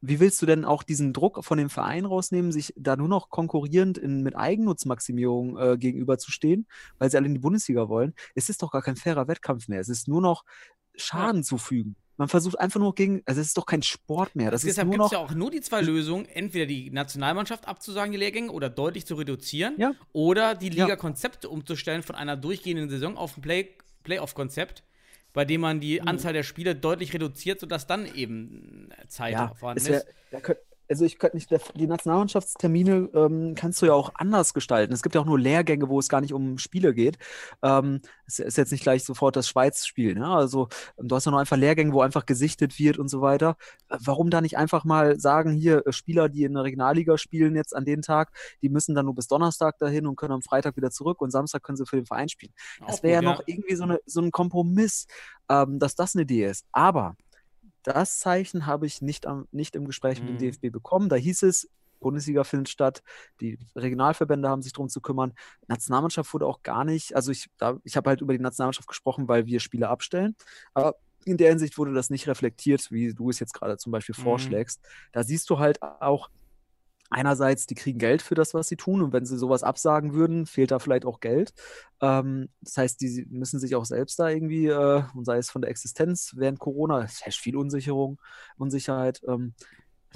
wie 0.01 0.21
willst 0.21 0.43
du 0.43 0.47
denn 0.47 0.65
auch 0.65 0.83
diesen 0.83 1.13
Druck 1.13 1.45
von 1.45 1.59
dem 1.59 1.71
Verein 1.71 2.05
rausnehmen, 2.05 2.53
sich 2.53 2.73
da 2.77 2.97
nur 2.97 3.09
noch 3.09 3.31
konkurrierend 3.31 3.97
in, 3.99 4.23
mit 4.23 4.37
Eigennutzmaximierung 4.37 5.57
äh, 5.59 5.77
gegenüberzustehen, 5.79 6.67
weil 6.99 7.11
sie 7.11 7.17
alle 7.17 7.27
in 7.27 7.35
die 7.35 7.41
Bundesliga 7.41 7.89
wollen? 7.89 8.15
Es 8.35 8.49
ist 8.49 8.63
doch 8.63 8.71
gar 8.73 8.83
kein 8.83 8.97
fairer 8.97 9.27
Wettkampf 9.29 9.69
mehr. 9.69 9.81
Es 9.81 9.89
ist 9.89 10.09
nur 10.09 10.21
noch 10.21 10.45
Schaden 10.97 11.45
zufügen. 11.45 11.97
Man 12.19 12.29
versucht 12.29 12.59
einfach 12.59 12.81
nur 12.81 12.95
gegen, 12.95 13.21
also 13.27 13.41
es 13.43 13.49
ist 13.49 13.59
doch 13.59 13.67
kein 13.67 13.83
Sport 13.83 14.37
mehr. 14.37 14.51
Das 14.51 14.63
ist 14.65 14.69
Deshalb 14.69 14.91
gibt 14.91 15.05
es 15.05 15.11
ja 15.11 15.19
auch 15.19 15.33
nur 15.35 15.51
die 15.51 15.61
zwei 15.61 15.83
Lösungen: 15.83 16.25
entweder 16.27 16.65
die 16.65 16.91
Nationalmannschaft 16.91 17.69
abzusagen, 17.69 18.11
die 18.13 18.17
Lehrgänge, 18.19 18.51
oder 18.53 18.71
deutlich 18.71 19.05
zu 19.07 19.17
reduzieren, 19.17 19.75
Ja. 19.79 19.93
oder 20.13 20.55
die 20.55 20.69
Ja. 20.73 20.85
Liga-Konzepte 20.87 21.51
umzustellen 21.51 22.03
von 22.03 22.17
einer 22.17 22.37
durchgehenden 22.37 22.89
Saison 22.89 23.17
auf 23.19 23.37
ein 23.37 23.43
Play 23.43 23.69
Playoff-Konzept, 24.05 24.83
bei 25.37 25.45
dem 25.45 25.61
man 25.61 25.81
die 25.81 26.01
Mhm. 26.01 26.09
Anzahl 26.09 26.33
der 26.33 26.43
Spiele 26.45 26.75
deutlich 26.75 27.13
reduziert, 27.13 27.61
sodass 27.61 27.87
dann 27.87 28.07
eben 28.15 28.89
äh, 28.91 29.07
Zeit 29.07 29.33
Ja, 29.35 29.53
vorhanden 29.55 29.85
wär, 29.85 29.99
ist. 29.99 30.07
da 30.31 30.41
könnt, 30.41 30.61
also 30.89 31.05
ich 31.05 31.19
könnte 31.19 31.37
nicht, 31.37 31.51
die 31.75 31.87
Nationalmannschaftstermine 31.87 33.11
ähm, 33.15 33.55
kannst 33.55 33.83
du 33.83 33.87
ja 33.87 33.93
auch 33.93 34.13
anders 34.15 34.55
gestalten. 34.55 34.93
Es 34.93 35.03
gibt 35.03 35.15
ja 35.15 35.21
auch 35.21 35.27
nur 35.27 35.39
Lehrgänge, 35.39 35.89
wo 35.89 35.99
es 35.99 36.09
gar 36.09 36.21
nicht 36.21 36.33
um 36.33 36.59
Spiele 36.59 36.95
geht. 36.95 37.19
Ähm, 37.63 38.01
es 38.27 38.39
ist 38.39 38.57
jetzt 38.57 38.73
nicht 38.73 38.83
gleich 38.83 39.05
sofort 39.05 39.37
das 39.37 39.49
Schweiz-Spiel. 39.49 40.15
Ne? 40.15 40.29
Also 40.29 40.69
ähm, 40.99 41.09
du 41.09 41.17
hast 41.17 41.25
ja 41.25 41.31
nur 41.31 41.41
einfach 41.41 41.57
Lehrgänge, 41.57 41.93
wo 41.93 42.03
einfach 42.03 42.27
gesichtet 42.27 42.79
wird 42.79 42.99
und 42.99 43.09
so 43.09 43.21
weiter. 43.21 43.57
Äh, 43.89 43.99
Warum 44.01 44.31
da 44.31 44.41
nicht 44.41 44.57
einfach 44.57 44.85
mal 44.85 45.19
sagen, 45.19 45.53
hier 45.53 45.87
äh, 45.87 45.93
Spieler, 45.93 46.29
die 46.29 46.45
in 46.45 46.55
der 46.55 46.65
Regionalliga 46.65 47.19
spielen 47.19 47.57
jetzt 47.57 47.75
an 47.75 47.85
den 47.85 48.03
Tag, 48.03 48.33
die 48.63 48.69
müssen 48.69 48.95
dann 48.95 49.07
nur 49.07 49.15
bis 49.15 49.29
Donnerstag 49.29 49.79
dahin 49.79 50.07
und 50.07 50.17
können 50.17 50.33
am 50.33 50.43
Freitag 50.43 50.77
wieder 50.77 50.91
zurück 50.91 51.21
und 51.21 51.31
Samstag 51.31 51.63
können 51.63 51.77
sie 51.77 51.87
für 51.87 51.97
den 51.97 52.07
Verein 52.07 52.29
spielen. 52.29 52.53
Das 52.87 53.03
wäre 53.03 53.23
ja 53.23 53.31
gut, 53.31 53.39
noch 53.39 53.47
irgendwie 53.47 53.75
so, 53.75 53.85
eine, 53.85 54.01
so 54.07 54.21
ein 54.21 54.31
Kompromiss, 54.31 55.07
ähm, 55.49 55.79
dass 55.79 55.95
das 55.95 56.15
eine 56.15 56.23
Idee 56.23 56.47
ist. 56.47 56.65
Aber 56.73 57.17
das 57.87 58.19
Zeichen 58.19 58.67
habe 58.67 58.87
ich 58.87 59.03
nicht, 59.03 59.27
am, 59.27 59.47
nicht 59.53 59.77
im 59.77 59.87
Gespräch 59.87 60.23
mit 60.23 60.29
dem 60.31 60.37
Mhm. 60.37 60.39
DFB 60.39 60.71
bekommen. 60.71 61.09
Da 61.09 61.17
hieß 61.17 61.43
es, 61.45 61.69
Bundesliga 62.01 62.45
findet 62.45 62.69
statt, 62.69 63.03
die 63.41 63.59
Regionalverbände 63.75 64.49
haben 64.49 64.63
sich 64.63 64.73
darum 64.73 64.89
zu 64.89 65.01
kümmern. 65.01 65.33
Nationalmannschaft 65.69 66.33
wurde 66.35 66.47
auch 66.47 66.63
gar 66.63 66.85
nicht, 66.85 67.15
also 67.17 67.33
ich, 67.33 67.47
da, 67.59 67.79
ich 67.85 67.97
habe 67.97 68.11
halt 68.11 68.21
über 68.21 68.33
die 68.35 68.39
Nationalmannschaft 68.43 68.89
gesprochen, 68.89 69.29
weil 69.29 69.47
wir 69.47 69.61
Spiele 69.61 69.89
abstellen. 69.89 70.37
Aber 70.75 70.97
in 71.25 71.39
der 71.39 71.49
Hinsicht 71.51 71.79
wurde 71.79 71.95
das 71.95 72.11
nicht 72.11 72.29
reflektiert, 72.29 72.91
wie 72.91 73.15
du 73.15 73.31
es 73.31 73.41
jetzt 73.41 73.55
gerade 73.55 73.79
zum 73.79 73.93
Beispiel 73.93 74.15
Mhm. 74.17 74.57
vorschlägst. 74.57 74.81
Da 75.13 75.25
siehst 75.25 75.49
du 75.51 75.59
halt 75.59 75.83
auch, 75.83 76.29
einerseits, 77.11 77.67
die 77.67 77.75
kriegen 77.75 77.99
Geld 77.99 78.23
für 78.23 78.35
das, 78.35 78.55
was 78.55 78.69
sie 78.69 78.77
tun. 78.77 79.03
Und 79.03 79.13
wenn 79.13 79.25
sie 79.25 79.39
sowas 79.39 79.63
absagen 79.63 80.15
würden, 80.15 80.47
fehlt 80.47 80.71
da 80.71 80.79
vielleicht 80.79 81.05
auch 81.05 81.21
Geld. 81.21 81.53
Ähm, 82.01 82.49
das 82.61 82.77
heißt, 82.77 83.01
die 83.01 83.27
müssen 83.31 83.61
sich 83.61 83.75
auch 83.75 83.85
selbst 83.85 84.19
da 84.19 84.29
irgendwie, 84.29 84.67
äh, 84.67 85.03
und 85.15 85.25
sei 85.25 85.39
es 85.39 85.51
von 85.51 85.63
der 85.63 85.71
Existenz 85.71 86.35
während 86.37 86.59
Corona, 86.59 87.03
es 87.05 87.23
herrscht 87.23 87.41
viel 87.41 87.57
Unsicherung, 87.57 88.21
Unsicherheit. 88.57 89.23
Ähm, 89.29 89.55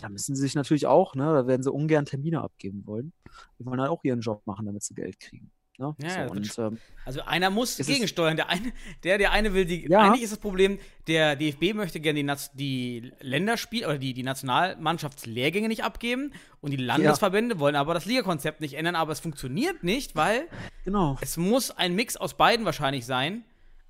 da 0.01 0.09
müssen 0.09 0.35
sie 0.35 0.43
sich 0.43 0.55
natürlich 0.55 0.87
auch, 0.87 1.15
ne, 1.15 1.25
da 1.25 1.47
werden 1.47 1.63
sie 1.63 1.73
ungern 1.73 2.07
Termine 2.07 2.41
abgeben 2.43 2.87
wollen. 2.87 3.13
Die 3.59 3.67
wollen 3.67 3.81
halt 3.81 3.91
auch 3.91 4.05
ihren 4.05 4.21
Job 4.21 4.43
machen, 4.47 4.67
damit 4.67 4.83
sie 4.83 4.95
Geld 4.95 5.21
kriegen. 5.21 5.51
Ne? 5.81 5.95
Ja, 6.03 6.29
so, 6.29 6.33
und, 6.35 6.59
ähm, 6.59 6.79
Also 7.07 7.23
einer 7.23 7.49
muss 7.51 7.79
gegensteuern. 7.79 8.37
Der 8.37 8.51
eine, 8.51 8.71
der, 9.03 9.17
der 9.19 9.33
eine 9.33 9.55
will 9.55 9.65
die. 9.65 9.89
Ja. 9.89 10.01
Eigentlich 10.01 10.23
ist 10.23 10.33
das 10.33 10.39
Problem, 10.39 10.79
der 11.07 11.37
DFB 11.37 11.73
möchte 11.75 11.99
gerne 12.01 12.23
die, 12.23 12.31
die 12.55 13.13
Länderspiel 13.21 13.87
oder 13.87 13.97
die, 13.99 14.13
die 14.13 14.23
Nationalmannschaftslehrgänge 14.23 15.69
nicht 15.69 15.83
abgeben 15.85 16.33
und 16.61 16.71
die 16.73 16.77
Landesverbände 16.77 17.59
wollen 17.59 17.77
aber 17.77 17.95
das 17.95 18.05
Ligakonzept 18.05 18.61
nicht 18.61 18.75
ändern, 18.75 18.95
aber 18.95 19.13
es 19.13 19.21
funktioniert 19.21 19.83
nicht, 19.83 20.15
weil 20.17 20.49
genau. 20.85 21.17
es 21.21 21.37
muss 21.37 21.71
ein 21.71 21.95
Mix 21.95 22.17
aus 22.17 22.35
beiden 22.37 22.65
wahrscheinlich 22.67 23.07
sein. 23.07 23.43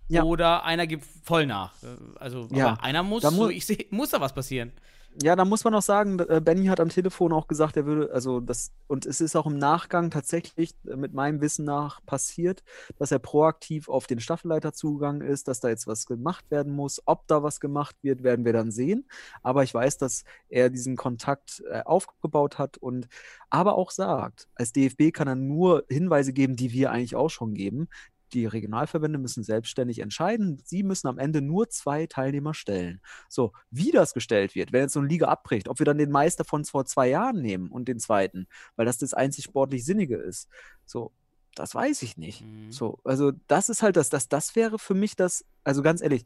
Ja. 0.09 0.25
Oder 0.25 0.65
einer 0.65 0.89
gibt 0.89 1.05
voll 1.23 1.47
nach. 1.47 1.73
Also, 2.19 2.49
Ja. 2.53 2.75
einer 2.83 3.05
muss, 3.05 3.23
mu- 3.23 3.31
so 3.31 3.49
ich 3.49 3.65
sehe, 3.65 3.87
muss 3.91 4.11
da 4.11 4.21
was 4.21 4.35
passieren. 4.35 4.73
Ja, 5.15 5.35
da 5.35 5.45
muss 5.45 5.65
man 5.65 5.75
auch 5.75 5.83
sagen, 5.83 6.21
äh, 6.21 6.41
Benny 6.43 6.67
hat 6.67 6.79
am 6.79 6.89
Telefon 6.89 7.33
auch 7.33 7.49
gesagt, 7.49 7.77
er 7.77 7.85
würde, 7.85 8.13
also 8.13 8.39
das, 8.41 8.71
und 8.87 9.07
es 9.07 9.21
ist 9.21 9.35
auch 9.35 9.47
im 9.47 9.59
Nachgang 9.59 10.11
tatsächlich 10.11 10.75
äh, 10.87 10.95
mit 10.95 11.13
meinem 11.15 11.41
Wissen 11.41 11.65
nach 11.65 12.01
passiert, 12.07 12.63
dass 12.97 13.11
er 13.11 13.19
proaktiv 13.19 13.89
auf 13.89 14.07
den 14.07 14.21
Staffelleiter 14.21 14.73
zugegangen 14.73 15.21
ist, 15.21 15.49
dass 15.49 15.59
da 15.61 15.69
jetzt 15.69 15.89
was 15.89 16.07
gemacht 16.07 16.49
werden 16.51 16.73
muss. 16.73 17.03
Ob 17.07 17.27
da 17.27 17.43
was 17.43 17.59
gemacht 17.59 17.97
wird, 18.03 18.23
werden 18.23 18.45
wir 18.45 18.53
dann 18.53 18.71
sehen. 18.71 19.05
Aber 19.43 19.65
ich 19.65 19.75
weiß, 19.75 19.99
dass 19.99 20.23
er 20.49 20.71
diesen 20.71 20.97
Kontakt 20.97 21.63
äh, 21.69 21.83
aufgebaut 21.83 22.59
hat 22.59 22.79
und 22.79 23.09
aber 23.51 23.75
auch 23.77 23.91
sagt, 23.91 24.49
als 24.55 24.73
DFB 24.73 25.13
kann 25.13 25.27
er 25.27 25.35
nur 25.35 25.85
Hinweise 25.89 26.33
geben, 26.33 26.55
die 26.55 26.73
wir 26.73 26.93
eigentlich 26.93 27.17
auch 27.17 27.31
schon 27.31 27.55
geben. 27.55 27.89
Die 28.33 28.47
Regionalverbände 28.47 29.19
müssen 29.19 29.43
selbstständig 29.43 29.99
entscheiden. 29.99 30.61
Sie 30.65 30.83
müssen 30.83 31.09
am 31.09 31.19
Ende 31.19 31.43
nur 31.43 31.69
zwei 31.69 32.07
Teilnehmer 32.07 32.55
stellen. 32.55 33.01
So, 33.29 33.53
wie 33.71 33.91
das 33.91 34.15
gestellt 34.15 34.55
wird, 34.55 34.73
wenn 34.73 34.83
jetzt 34.83 34.93
so 34.93 35.01
eine 35.01 35.09
Liga 35.09 35.29
abbricht, 35.29 35.69
ob 35.69 35.79
wir 35.79 35.87
dann 35.87 35.99
den 35.99 36.11
Meister 36.11 36.45
von 36.45 36.65
vor 36.65 36.85
zwei 36.85 37.09
Jahren 37.09 37.41
nehmen 37.41 37.71
und 37.71 37.89
den 37.89 37.99
zweiten, 37.99 38.47
weil 38.77 38.87
das 38.87 38.99
das 38.99 39.15
einzig 39.15 39.45
sportlich 39.45 39.85
Sinnige 39.85 40.17
ist. 40.17 40.49
So, 40.87 41.13
das 41.55 41.75
weiß 41.75 42.03
ich 42.03 42.17
nicht. 42.17 42.43
Mhm. 42.43 42.71
So, 42.71 43.01
also 43.05 43.33
das 43.47 43.69
ist 43.69 43.83
halt 43.83 43.97
das, 43.97 44.09
das, 44.09 44.29
das 44.29 44.57
wäre 44.57 44.79
für 44.79 44.95
mich 44.95 45.17
das, 45.17 45.45
also 45.65 45.83
ganz 45.83 46.01
ehrlich, 46.01 46.25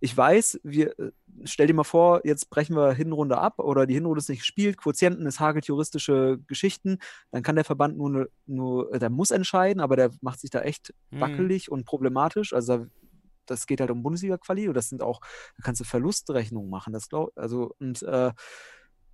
ich 0.00 0.16
weiß, 0.16 0.60
wir, 0.64 0.98
äh, 0.98 1.12
stell 1.44 1.66
dir 1.66 1.74
mal 1.74 1.84
vor, 1.84 2.20
jetzt 2.24 2.50
brechen 2.50 2.76
wir 2.76 2.92
Hinrunde 2.92 3.38
ab 3.38 3.58
oder 3.58 3.86
die 3.86 3.94
Hinrunde 3.94 4.18
ist 4.18 4.28
nicht 4.28 4.40
gespielt, 4.40 4.76
Quotienten, 4.78 5.26
es 5.26 5.40
hagelt 5.40 5.66
juristische 5.66 6.38
Geschichten, 6.46 6.98
dann 7.30 7.42
kann 7.42 7.56
der 7.56 7.64
Verband 7.64 7.96
nur, 7.96 8.10
ne- 8.10 8.28
nur, 8.46 8.92
äh, 8.94 8.98
der 8.98 9.10
muss 9.10 9.30
entscheiden, 9.30 9.80
aber 9.80 9.96
der 9.96 10.10
macht 10.20 10.40
sich 10.40 10.50
da 10.50 10.60
echt 10.60 10.92
Mhm. 11.10 11.20
wackelig 11.20 11.70
und 11.70 11.84
problematisch. 11.86 12.52
Also 12.52 12.78
da- 12.78 12.86
das 13.46 13.66
geht 13.66 13.80
halt 13.80 13.90
um 13.90 14.02
Bundesliga-Quali 14.02 14.68
und 14.68 14.74
das 14.74 14.88
sind 14.88 15.02
auch, 15.02 15.20
da 15.20 15.62
kannst 15.64 15.80
du 15.80 15.84
Verlustrechnungen 15.84 16.70
machen. 16.70 16.92
Das 16.94 17.08
glaub, 17.08 17.32
also 17.36 17.74
und 17.78 18.02
äh, 18.02 18.32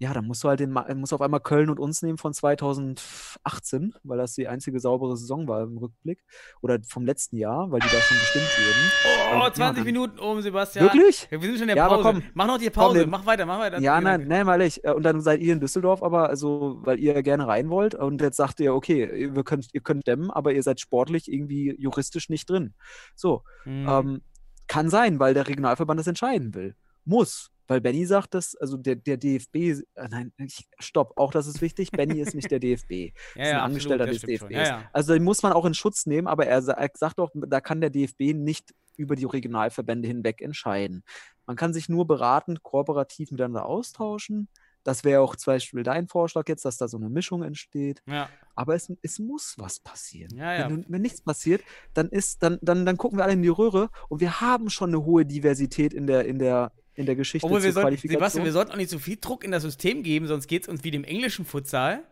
ja, 0.02 0.14
dann 0.14 0.24
musst 0.26 0.42
du 0.42 0.48
halt 0.48 0.60
den, 0.60 0.72
musst 0.96 1.12
auf 1.12 1.20
einmal 1.20 1.40
Köln 1.40 1.68
und 1.68 1.78
uns 1.78 2.00
nehmen 2.00 2.16
von 2.16 2.32
2018, 2.32 3.94
weil 4.02 4.16
das 4.18 4.34
die 4.34 4.48
einzige 4.48 4.80
saubere 4.80 5.16
Saison 5.16 5.46
war 5.46 5.62
im 5.62 5.76
Rückblick. 5.78 6.24
Oder 6.62 6.78
vom 6.88 7.04
letzten 7.04 7.36
Jahr, 7.36 7.70
weil 7.70 7.80
die 7.80 7.86
da 7.88 7.98
schon 8.00 8.16
bestimmt 8.18 8.46
wurden. 8.58 8.92
Oh, 9.04 9.44
Ja, 9.44 9.52
20 9.52 9.76
dann- 9.76 9.84
Minuten 9.84 10.18
um, 10.18 10.40
Sebastian. 10.40 10.86
Wirklich? 10.86 11.28
Ja, 11.30 11.40
wir 11.40 11.48
sind 11.48 11.52
schon 11.58 11.62
in 11.62 11.68
der 11.68 11.76
Ja, 11.76 11.86
aber 11.86 12.02
Pause. 12.02 12.20
komm. 12.20 12.30
mach 12.34 12.46
noch 12.46 12.58
die 12.58 12.64
Komm, 12.66 12.72
Pause. 12.82 12.98
wir- 13.00 13.06
mach 13.06 13.26
weiter, 13.26 13.46
mach 13.46 13.58
weiter. 13.58 13.78
Ja, 13.80 14.00
nein, 14.00 14.26
nein, 14.26 14.46
weil 14.46 14.62
ich, 14.62 14.82
äh, 14.84 14.90
und 14.92 15.02
dann 15.02 15.20
seid 15.20 15.40
ihr 15.40 15.52
in 15.52 15.60
Düsseldorf, 15.60 16.02
aber 16.02 16.28
also, 16.30 16.78
weil 16.80 16.98
ihr 16.98 17.22
gerne 17.22 17.46
rein 17.46 17.68
wollt 17.68 17.94
und 17.94 18.20
jetzt 18.22 18.36
sagt 18.38 18.60
ihr, 18.60 18.74
okay, 18.74 19.04
ihr 19.34 19.44
könnt, 19.44 19.68
ihr 19.72 19.80
könnt 19.82 20.06
dämmen, 20.06 20.30
aber 20.30 20.52
ihr 20.52 20.62
seid 20.62 20.80
sportlich 20.80 21.30
irgendwie 21.30 21.74
juristisch 21.78 22.28
nicht 22.30 22.48
drin. 22.48 22.72
So, 23.14 23.42
Mhm. 23.66 23.86
ähm, 23.88 24.22
kann 24.66 24.88
sein, 24.88 25.18
weil 25.20 25.34
der 25.34 25.46
Regionalverband 25.46 26.00
das 26.00 26.06
entscheiden 26.06 26.54
will. 26.54 26.74
Muss. 27.04 27.50
Weil 27.70 27.80
Benny 27.80 28.04
sagt 28.04 28.34
das, 28.34 28.56
also 28.56 28.76
der, 28.76 28.96
der 28.96 29.16
DFB, 29.16 29.54
äh, 29.54 29.82
nein, 30.10 30.32
ich, 30.38 30.66
stopp, 30.80 31.12
auch 31.16 31.30
das 31.30 31.46
ist 31.46 31.60
wichtig, 31.62 31.92
Benny 31.92 32.18
ist 32.20 32.34
nicht 32.34 32.50
der 32.50 32.58
DFB. 32.60 32.90
ja, 32.90 32.96
ist 32.96 33.12
ein 33.36 33.46
ja, 33.46 33.62
Angestellter 33.62 34.04
absolut, 34.08 34.28
des 34.28 34.38
schon. 34.40 34.50
Ja. 34.50 34.90
Also 34.92 35.12
den 35.12 35.22
muss 35.22 35.44
man 35.44 35.52
auch 35.52 35.64
in 35.64 35.74
Schutz 35.74 36.04
nehmen, 36.04 36.26
aber 36.26 36.46
er, 36.46 36.62
sa- 36.62 36.84
sagt 36.94 37.20
doch, 37.20 37.30
da 37.32 37.60
kann 37.60 37.80
der 37.80 37.90
DFB 37.90 38.34
nicht 38.34 38.74
über 38.96 39.14
die 39.14 39.24
Regionalverbände 39.24 40.08
hinweg 40.08 40.42
entscheiden. 40.42 41.04
Man 41.46 41.54
kann 41.54 41.72
sich 41.72 41.88
nur 41.88 42.08
beratend, 42.08 42.64
kooperativ 42.64 43.30
miteinander 43.30 43.66
austauschen. 43.66 44.48
Das 44.82 45.04
wäre 45.04 45.20
auch 45.20 45.36
zum 45.36 45.52
Beispiel 45.52 45.84
dein 45.84 46.08
Vorschlag 46.08 46.48
jetzt, 46.48 46.64
dass 46.64 46.76
da 46.76 46.88
so 46.88 46.96
eine 46.96 47.08
Mischung 47.08 47.44
entsteht. 47.44 48.02
ja. 48.06 48.28
Aber 48.56 48.74
es, 48.74 48.92
es 49.02 49.18
muss 49.20 49.54
was 49.58 49.78
passieren. 49.78 50.36
Ja, 50.36 50.52
ja. 50.54 50.68
Wenn, 50.68 50.84
wenn 50.88 51.02
nichts 51.02 51.22
passiert, 51.22 51.62
dann 51.94 52.08
ist, 52.08 52.42
dann, 52.42 52.58
dann, 52.62 52.84
dann 52.84 52.96
gucken 52.98 53.18
wir 53.18 53.22
alle 53.24 53.34
in 53.34 53.42
die 53.42 53.48
Röhre 53.48 53.90
und 54.08 54.20
wir 54.20 54.40
haben 54.40 54.68
schon 54.70 54.90
eine 54.90 55.04
hohe 55.04 55.24
Diversität 55.24 55.94
in 55.94 56.06
der, 56.08 56.26
in 56.26 56.38
der, 56.40 56.72
in 56.94 57.06
der 57.06 57.14
Geschichte 57.16 57.46
Obwohl 57.46 57.62
wir 57.62 57.72
sollten, 57.72 57.96
Sebastian, 57.96 58.44
wir 58.44 58.52
sollten 58.52 58.72
auch 58.72 58.76
nicht 58.76 58.90
so 58.90 58.98
viel 58.98 59.16
Druck 59.20 59.44
in 59.44 59.50
das 59.52 59.62
System 59.62 60.02
geben, 60.02 60.26
sonst 60.26 60.46
geht 60.48 60.62
es 60.62 60.68
uns 60.68 60.84
wie 60.84 60.90
dem 60.90 61.04
englischen 61.04 61.44
Futsal, 61.44 62.02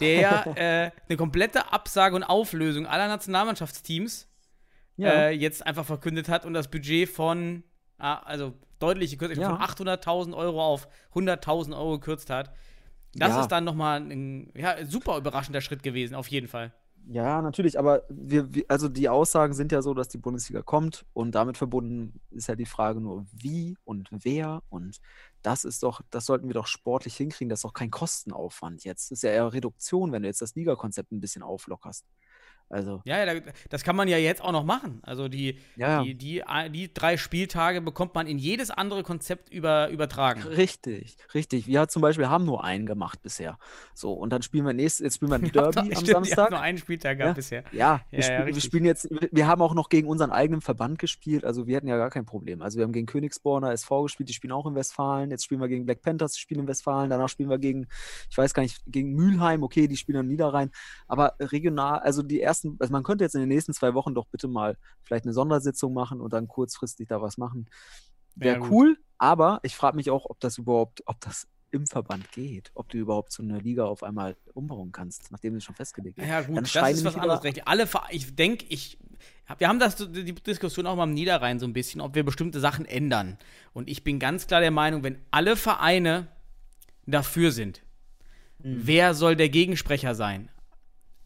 der 0.00 0.14
ja 0.20 0.44
äh, 0.56 0.90
eine 1.08 1.16
komplette 1.16 1.72
Absage 1.72 2.16
und 2.16 2.24
Auflösung 2.24 2.86
aller 2.86 3.08
Nationalmannschaftsteams 3.08 4.28
Ja. 4.96 5.10
äh, 5.10 5.30
jetzt 5.30 5.66
einfach 5.66 5.84
verkündet 5.84 6.28
hat 6.28 6.44
und 6.44 6.54
das 6.54 6.68
Budget 6.70 7.08
von, 7.08 7.62
ah, 7.98 8.16
also 8.20 8.54
deutlich 8.78 9.10
gekürzt, 9.12 9.32
ich 9.32 9.38
glaub, 9.38 9.58
Ja. 9.60 9.66
von 9.66 9.86
800.000 9.86 10.34
Euro 10.36 10.62
auf 10.64 10.88
100.000 11.14 11.74
Euro 11.76 11.98
gekürzt 11.98 12.30
hat. 12.30 12.52
Das 13.14 13.30
Ja. 13.30 13.40
ist 13.42 13.48
dann 13.48 13.64
nochmal 13.64 14.00
ein 14.00 14.52
ja, 14.54 14.84
super 14.84 15.16
überraschender 15.16 15.60
Schritt 15.62 15.82
gewesen, 15.82 16.14
auf 16.14 16.28
jeden 16.28 16.48
Fall. 16.48 16.72
Ja, 17.08 17.40
natürlich, 17.40 17.78
aber 17.78 18.02
wir, 18.08 18.52
wir, 18.52 18.64
also 18.66 18.88
die 18.88 19.08
Aussagen 19.08 19.54
sind 19.54 19.70
ja 19.70 19.80
so, 19.80 19.94
dass 19.94 20.08
die 20.08 20.18
Bundesliga 20.18 20.62
kommt 20.62 21.06
und 21.12 21.36
damit 21.36 21.56
verbunden 21.56 22.20
ist 22.30 22.48
ja 22.48 22.56
die 22.56 22.66
Frage 22.66 23.00
nur, 23.00 23.24
wie 23.32 23.76
und 23.84 24.08
wer 24.10 24.60
und 24.70 24.98
das 25.42 25.64
ist 25.64 25.84
doch, 25.84 26.00
das 26.10 26.26
sollten 26.26 26.48
wir 26.48 26.54
doch 26.54 26.66
sportlich 26.66 27.16
hinkriegen, 27.16 27.48
das 27.48 27.60
ist 27.60 27.64
doch 27.64 27.74
kein 27.74 27.92
Kostenaufwand 27.92 28.82
jetzt. 28.82 29.12
Das 29.12 29.18
ist 29.18 29.22
ja 29.22 29.30
eher 29.30 29.52
Reduktion, 29.52 30.10
wenn 30.10 30.22
du 30.22 30.28
jetzt 30.28 30.42
das 30.42 30.56
Ligakonzept 30.56 31.12
ein 31.12 31.20
bisschen 31.20 31.44
auflockerst. 31.44 32.04
Also, 32.68 33.00
Ja, 33.04 33.24
ja, 33.24 33.34
da- 33.34 33.52
das 33.70 33.84
kann 33.84 33.94
man 33.94 34.08
ja 34.08 34.18
jetzt 34.18 34.42
auch 34.42 34.50
noch 34.50 34.64
machen. 34.64 34.98
Also 35.02 35.28
die, 35.28 35.58
Ja, 35.76 35.88
ja. 35.88 36.02
die, 36.02 36.14
die, 36.14 36.42
die 36.72 36.92
drei 36.92 37.16
Spieltage 37.16 37.80
bekommt 37.80 38.14
man 38.16 38.26
in 38.26 38.38
jedes 38.38 38.70
andere 38.72 39.04
Konzept 39.04 39.50
über, 39.52 39.88
übertragen. 39.90 40.42
richtig, 40.42 41.16
richtig. 41.32 41.68
Wir 41.68 41.86
zum 41.86 42.02
Beispiel 42.02 42.28
haben 42.28 42.44
nur 42.44 42.64
einen 42.64 42.84
gemacht 42.84 43.22
bisher. 43.22 43.58
So, 43.94 44.12
und 44.14 44.30
dann 44.30 44.42
spielen 44.42 44.66
wir 44.66 44.72
nächstes, 44.72 45.04
jetzt 45.04 45.14
spielen 45.16 45.30
wir 45.30 45.36
ein 45.36 45.42
Derby 45.52 45.74
doch- 45.76 45.82
am 45.82 45.90
stimmt, 45.92 46.08
Samstag. 46.08 46.50
nur 46.50 46.60
einen 46.60 46.78
Spieltag 46.78 47.18
gehabt 47.18 47.36
bisher. 47.36 47.62
Ja, 47.70 48.00
wir, 48.10 48.18
Ja, 48.18 48.24
spiel, 48.24 48.34
ja, 48.40 48.46
wir 48.46 48.60
spielen 48.60 48.84
jetzt, 48.84 49.08
wir- 49.10 49.28
wir 49.30 49.46
haben 49.46 49.62
auch 49.62 49.74
noch 49.74 49.88
gegen 49.88 50.08
unseren 50.08 50.32
eigenen 50.32 50.60
Verband 50.60 50.98
gespielt, 50.98 51.44
also 51.44 51.68
wir 51.68 51.76
hatten 51.76 51.86
ja 51.86 51.96
gar 51.96 52.10
kein 52.10 52.26
Problem. 52.26 52.62
Also 52.62 52.78
wir 52.78 52.84
haben 52.84 52.92
gegen 52.92 53.06
Königsborner 53.06 53.70
SV 53.72 54.02
gespielt, 54.04 54.28
die 54.28 54.34
spielen 54.34 54.50
auch 54.52 54.66
in 54.66 54.74
Westfalen, 54.74 55.30
jetzt 55.30 55.44
spielen 55.44 55.60
wir 55.60 55.68
gegen 55.68 55.86
Black 55.86 56.02
Panthers, 56.02 56.32
die 56.32 56.40
spielen 56.40 56.60
in 56.62 56.66
Westfalen, 56.68 57.10
danach 57.10 57.28
spielen 57.28 57.48
wir 57.48 57.58
gegen, 57.58 57.86
ich 58.28 58.36
weiß 58.36 58.52
gar 58.54 58.64
nicht, 58.64 58.82
gegen 58.88 59.14
Mülheim, 59.14 59.62
okay, 59.62 59.86
die 59.86 59.96
spielen 59.96 60.18
in 60.20 60.26
Niederrhein, 60.28 60.72
aber 61.06 61.34
regional, 61.38 62.00
also 62.00 62.22
die 62.24 62.40
ersten, 62.56 62.76
also 62.80 62.92
man 62.92 63.02
könnte 63.02 63.24
jetzt 63.24 63.34
in 63.34 63.40
den 63.40 63.48
nächsten 63.48 63.72
zwei 63.72 63.94
Wochen 63.94 64.14
doch 64.14 64.26
bitte 64.26 64.48
mal 64.48 64.76
vielleicht 65.02 65.24
eine 65.24 65.32
Sondersitzung 65.32 65.92
machen 65.92 66.20
und 66.20 66.32
dann 66.32 66.48
kurzfristig 66.48 67.08
da 67.08 67.20
was 67.20 67.38
machen. 67.38 67.66
Wäre 68.34 68.58
Ja, 68.60 68.70
cool, 68.70 68.98
aber 69.18 69.60
ich 69.62 69.76
frage 69.76 69.96
mich 69.96 70.10
auch, 70.10 70.26
ob 70.26 70.40
das 70.40 70.58
überhaupt, 70.58 71.02
ob 71.06 71.20
das 71.20 71.48
im 71.70 71.86
Verband 71.86 72.30
geht, 72.32 72.70
ob 72.74 72.88
du 72.88 72.98
überhaupt 72.98 73.32
so 73.32 73.42
eine 73.42 73.58
Liga 73.58 73.84
auf 73.84 74.02
einmal 74.02 74.36
umbauen 74.54 74.92
kannst, 74.92 75.30
nachdem 75.32 75.56
es 75.56 75.64
schon 75.64 75.74
festgelegt 75.74 76.18
ist. 76.18 76.26
Ja, 76.26 76.40
gut, 76.40 76.56
Dann 76.56 76.64
das 76.64 76.90
ist 76.92 77.04
was 77.04 77.16
anderes. 77.16 77.44
Recht. 77.44 77.66
Alle, 77.66 77.88
ich 78.10 78.34
denke, 78.34 78.64
ich, 78.68 78.98
wir 79.58 79.68
haben 79.68 79.78
das, 79.78 79.96
die 79.96 80.34
Diskussion 80.34 80.86
auch 80.86 80.96
mal 80.96 81.04
im 81.04 81.14
Niederrhein 81.14 81.58
so 81.58 81.66
ein 81.66 81.72
bisschen, 81.72 82.00
ob 82.00 82.14
wir 82.14 82.24
bestimmte 82.24 82.60
Sachen 82.60 82.84
ändern. 82.86 83.36
Und 83.72 83.90
ich 83.90 84.04
bin 84.04 84.18
ganz 84.18 84.46
klar 84.46 84.60
der 84.60 84.70
Meinung, 84.70 85.02
wenn 85.02 85.18
alle 85.30 85.56
Vereine 85.56 86.28
dafür 87.06 87.52
sind, 87.52 87.82
Mhm. 88.58 88.86
wer 88.86 89.14
soll 89.14 89.36
der 89.36 89.48
Gegensprecher 89.48 90.14
sein? 90.14 90.48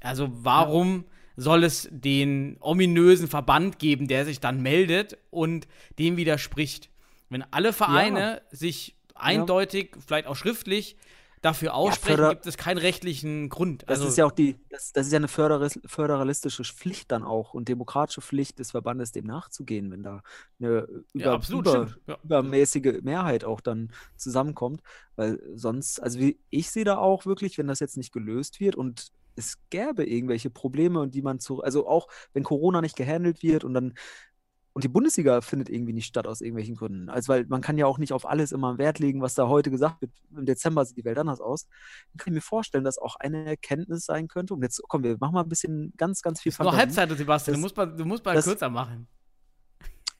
Also 0.00 0.28
warum 0.32 1.04
soll 1.36 1.64
es 1.64 1.88
den 1.90 2.56
ominösen 2.60 3.28
Verband 3.28 3.78
geben, 3.78 4.08
der 4.08 4.24
sich 4.24 4.40
dann 4.40 4.60
meldet 4.60 5.18
und 5.30 5.66
dem 5.98 6.16
widerspricht? 6.16 6.90
Wenn 7.28 7.44
alle 7.50 7.72
Vereine 7.72 8.42
sich 8.50 8.96
eindeutig, 9.14 9.96
vielleicht 10.06 10.26
auch 10.26 10.36
schriftlich, 10.36 10.96
dafür 11.42 11.74
aussprechen, 11.74 12.16
Förder- 12.16 12.30
gibt 12.30 12.46
es 12.46 12.58
keinen 12.58 12.76
rechtlichen 12.76 13.48
Grund. 13.48 13.84
Das 13.86 13.98
Also, 14.00 14.08
ist 14.08 14.18
ja 14.18 14.26
auch 14.26 14.32
die, 14.32 14.56
das, 14.68 14.92
das 14.92 15.06
ist 15.06 15.12
ja 15.12 15.18
eine 15.18 15.28
föderalistische 15.28 16.64
Pflicht 16.64 17.10
dann 17.10 17.22
auch 17.22 17.54
und 17.54 17.68
demokratische 17.68 18.20
Pflicht 18.20 18.58
des 18.58 18.72
Verbandes, 18.72 19.12
dem 19.12 19.24
nachzugehen, 19.24 19.90
wenn 19.90 20.02
da 20.02 20.22
eine 20.58 20.86
über, 21.14 21.24
ja, 21.24 21.32
absolut, 21.32 21.66
über. 21.66 21.94
Ja. 22.06 22.18
übermäßige 22.24 23.00
Mehrheit 23.02 23.44
auch 23.44 23.62
dann 23.62 23.90
zusammenkommt. 24.16 24.82
Weil 25.16 25.40
sonst, 25.54 26.02
also 26.02 26.18
wie, 26.18 26.38
ich 26.50 26.70
sehe 26.70 26.84
da 26.84 26.98
auch 26.98 27.24
wirklich, 27.24 27.56
wenn 27.56 27.68
das 27.68 27.80
jetzt 27.80 27.96
nicht 27.96 28.12
gelöst 28.12 28.60
wird 28.60 28.76
und 28.76 29.10
es 29.36 29.56
gäbe 29.70 30.04
irgendwelche 30.04 30.50
Probleme 30.50 31.00
und 31.00 31.14
die 31.14 31.22
man 31.22 31.38
zu, 31.40 31.62
also 31.62 31.88
auch 31.88 32.08
wenn 32.32 32.42
Corona 32.44 32.80
nicht 32.80 32.96
gehandelt 32.96 33.42
wird 33.42 33.64
und 33.64 33.74
dann 33.74 33.94
und 34.72 34.84
die 34.84 34.88
Bundesliga 34.88 35.40
findet 35.40 35.68
irgendwie 35.68 35.92
nicht 35.92 36.06
statt 36.06 36.28
aus 36.28 36.40
irgendwelchen 36.40 36.76
Gründen. 36.76 37.08
Also, 37.10 37.32
weil 37.32 37.44
man 37.46 37.60
kann 37.60 37.76
ja 37.76 37.86
auch 37.86 37.98
nicht 37.98 38.12
auf 38.12 38.24
alles 38.24 38.52
immer 38.52 38.78
Wert 38.78 39.00
legen, 39.00 39.20
was 39.20 39.34
da 39.34 39.48
heute 39.48 39.68
gesagt 39.68 40.00
wird. 40.00 40.12
Im 40.30 40.46
Dezember 40.46 40.84
sieht 40.84 40.96
die 40.96 41.04
Welt 41.04 41.18
anders 41.18 41.40
aus. 41.40 41.66
Dann 42.12 42.18
kann 42.18 42.32
ich 42.32 42.36
mir 42.36 42.40
vorstellen, 42.40 42.84
dass 42.84 42.96
auch 42.96 43.16
eine 43.16 43.44
Erkenntnis 43.46 44.04
sein 44.04 44.28
könnte. 44.28 44.54
Und 44.54 44.62
jetzt, 44.62 44.80
komm, 44.86 45.02
wir 45.02 45.16
machen 45.18 45.34
mal 45.34 45.42
ein 45.42 45.48
bisschen 45.48 45.92
ganz, 45.96 46.22
ganz 46.22 46.40
viel 46.40 46.52
Fantasie, 46.52 46.78
Halbzeit, 46.78 47.10
Sebastian. 47.18 47.54
Du 47.54 47.58
Das- 47.58 47.62
musst 47.62 47.76
mal, 47.76 47.86
du 47.96 48.04
musst 48.04 48.24
mal 48.24 48.34
das- 48.34 48.44
kürzer 48.44 48.70
machen. 48.70 49.08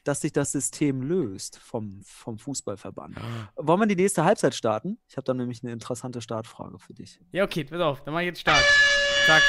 dass 0.03 0.23
sich 0.23 0.33
das 0.33 0.51
System 0.51 1.03
löst 1.03 1.59
vom, 1.59 2.01
vom 2.03 2.37
Fußballverband. 2.39 3.17
Wollen 3.55 3.81
wir 3.81 3.87
die 3.87 3.97
nächste 3.97 4.25
Halbzeit 4.25 4.55
starten? 4.57 4.99
Ich 5.09 5.17
habe 5.17 5.25
da 5.25 5.33
nämlich 5.35 5.63
eine 5.63 5.73
interessante 5.73 6.21
Startfrage 6.23 6.79
für 6.81 6.95
dich. 6.95 7.21
Ja, 7.31 7.45
okay, 7.45 7.65
pass 7.65 7.81
auf, 7.81 8.03
dann 8.03 8.15
mach 8.15 8.21
ich 8.21 8.27
jetzt 8.27 8.41
Start. 8.41 8.65
Zack. 9.31 9.43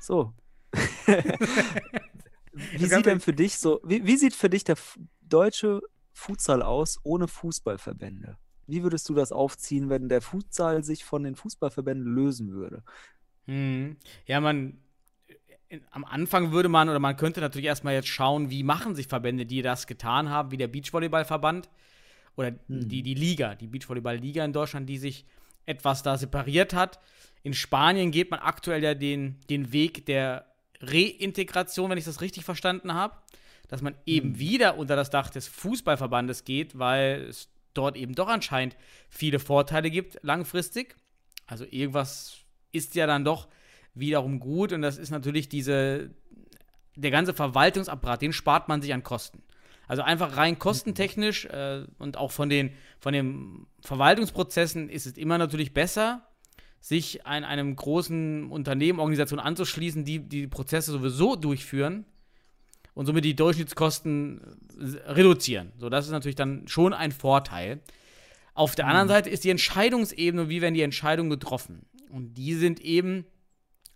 So. 0.00 0.34
wie 1.06 1.14
kannst 2.78 2.94
sieht 2.94 3.06
denn 3.06 3.20
für 3.20 3.32
dich 3.32 3.56
so, 3.56 3.80
wie, 3.82 4.04
wie 4.04 4.18
sieht 4.18 4.34
für 4.34 4.50
dich 4.50 4.64
der 4.64 4.76
deutsche 5.22 5.80
Futsal 6.12 6.60
aus 6.60 6.98
ohne 7.02 7.26
Fußballverbände? 7.26 8.36
Wie 8.66 8.82
würdest 8.82 9.08
du 9.08 9.14
das 9.14 9.32
aufziehen, 9.32 9.88
wenn 9.88 10.10
der 10.10 10.20
Futsal 10.20 10.84
sich 10.84 11.06
von 11.06 11.22
den 11.24 11.36
Fußballverbänden 11.36 12.06
lösen 12.14 12.52
würde? 12.52 12.82
Hm. 13.46 13.96
Ja, 14.26 14.40
man. 14.42 14.76
in- 15.68 15.80
Am 15.90 16.04
Anfang 16.04 16.52
würde 16.52 16.68
man, 16.68 16.90
oder 16.90 16.98
man 16.98 17.16
könnte 17.16 17.40
natürlich 17.40 17.68
erstmal 17.68 17.94
jetzt 17.94 18.08
schauen, 18.08 18.50
wie 18.50 18.62
machen 18.62 18.94
sich 18.94 19.06
Verbände, 19.06 19.46
die 19.46 19.62
das 19.62 19.86
getan 19.86 20.28
haben, 20.28 20.50
wie 20.50 20.58
der 20.58 20.68
Beachvolleyballverband 20.68 21.70
oder 22.36 22.50
die, 22.68 23.02
die 23.02 23.14
Liga, 23.14 23.54
die 23.54 23.68
Beachvolleyball-Liga 23.68 24.44
in 24.44 24.52
Deutschland, 24.52 24.86
die 24.86 24.98
sich 24.98 25.24
etwas 25.66 26.02
da 26.02 26.16
separiert 26.16 26.74
hat. 26.74 26.98
In 27.42 27.54
Spanien 27.54 28.10
geht 28.10 28.30
man 28.30 28.40
aktuell 28.40 28.82
ja 28.82 28.94
den, 28.94 29.40
den 29.50 29.72
Weg 29.72 30.06
der 30.06 30.46
Reintegration, 30.80 31.90
wenn 31.90 31.98
ich 31.98 32.04
das 32.04 32.20
richtig 32.20 32.44
verstanden 32.44 32.94
habe, 32.94 33.16
dass 33.68 33.82
man 33.82 33.94
eben 34.04 34.38
wieder 34.38 34.78
unter 34.78 34.96
das 34.96 35.10
Dach 35.10 35.30
des 35.30 35.48
Fußballverbandes 35.48 36.44
geht, 36.44 36.78
weil 36.78 37.26
es 37.28 37.48
dort 37.74 37.96
eben 37.96 38.14
doch 38.14 38.28
anscheinend 38.28 38.76
viele 39.08 39.38
Vorteile 39.38 39.90
gibt 39.90 40.18
langfristig. 40.22 40.96
Also 41.46 41.64
irgendwas 41.70 42.38
ist 42.72 42.94
ja 42.94 43.06
dann 43.06 43.24
doch 43.24 43.48
wiederum 43.94 44.40
gut 44.40 44.72
und 44.72 44.82
das 44.82 44.98
ist 44.98 45.10
natürlich 45.10 45.48
diese, 45.48 46.10
der 46.94 47.10
ganze 47.10 47.34
Verwaltungsapparat, 47.34 48.22
den 48.22 48.32
spart 48.32 48.68
man 48.68 48.82
sich 48.82 48.92
an 48.92 49.02
Kosten. 49.02 49.42
Also 49.86 50.02
einfach 50.02 50.36
rein 50.36 50.58
kostentechnisch 50.58 51.44
äh, 51.46 51.84
und 51.98 52.16
auch 52.16 52.32
von 52.32 52.48
den, 52.48 52.72
von 52.98 53.12
den 53.12 53.66
Verwaltungsprozessen 53.80 54.88
ist 54.88 55.06
es 55.06 55.16
immer 55.16 55.38
natürlich 55.38 55.72
besser, 55.74 56.26
sich 56.80 57.26
an 57.26 57.44
einem 57.44 57.74
großen 57.74 58.50
Unternehmen, 58.50 59.00
Organisation 59.00 59.40
anzuschließen, 59.40 60.04
die 60.04 60.20
die 60.20 60.46
Prozesse 60.46 60.92
sowieso 60.92 61.36
durchführen 61.36 62.04
und 62.94 63.06
somit 63.06 63.24
die 63.24 63.36
Durchschnittskosten 63.36 64.40
äh, 64.78 65.10
reduzieren. 65.10 65.72
So, 65.78 65.88
das 65.88 66.06
ist 66.06 66.12
natürlich 66.12 66.36
dann 66.36 66.66
schon 66.66 66.92
ein 66.92 67.12
Vorteil. 67.12 67.80
Auf 68.54 68.74
der 68.74 68.86
anderen 68.86 69.08
Seite 69.08 69.28
ist 69.28 69.44
die 69.44 69.50
Entscheidungsebene, 69.50 70.48
wie 70.48 70.62
werden 70.62 70.74
die 70.74 70.82
Entscheidungen 70.82 71.28
getroffen? 71.28 71.84
Und 72.10 72.34
die 72.34 72.54
sind 72.54 72.80
eben 72.80 73.26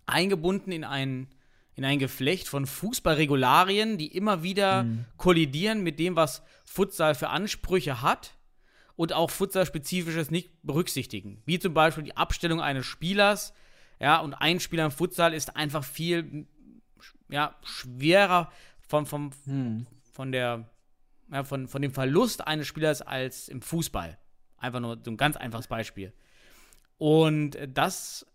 eingebunden 0.05 0.71
in 0.71 0.83
ein, 0.83 1.27
in 1.75 1.85
ein 1.85 1.99
Geflecht 1.99 2.47
von 2.47 2.65
Fußballregularien, 2.65 3.97
die 3.97 4.15
immer 4.15 4.43
wieder 4.43 4.85
kollidieren 5.17 5.83
mit 5.83 5.99
dem, 5.99 6.15
was 6.15 6.43
Futsal 6.65 7.15
für 7.15 7.29
Ansprüche 7.29 8.01
hat 8.01 8.35
und 8.95 9.13
auch 9.13 9.29
Futsal-spezifisches 9.29 10.31
nicht 10.31 10.51
berücksichtigen. 10.63 11.41
Wie 11.45 11.59
zum 11.59 11.73
Beispiel 11.73 12.03
die 12.03 12.17
Abstellung 12.17 12.61
eines 12.61 12.85
Spielers. 12.85 13.53
Ja, 13.99 14.19
und 14.19 14.33
ein 14.33 14.59
Spieler 14.59 14.85
im 14.85 14.91
Futsal 14.91 15.33
ist 15.33 15.55
einfach 15.55 15.83
viel 15.83 16.45
ja, 17.29 17.55
schwerer 17.63 18.51
von, 18.87 19.05
vom, 19.05 19.31
von, 20.11 20.31
der, 20.31 20.69
ja, 21.31 21.43
von, 21.43 21.67
von 21.67 21.81
dem 21.81 21.93
Verlust 21.93 22.45
eines 22.45 22.67
Spielers 22.67 23.01
als 23.01 23.47
im 23.47 23.61
Fußball. 23.61 24.17
Einfach 24.57 24.79
nur 24.79 24.99
so 25.03 25.11
ein 25.11 25.17
ganz 25.17 25.37
einfaches 25.37 25.67
Beispiel. 25.67 26.13
Und 26.97 27.57
das 27.67 28.25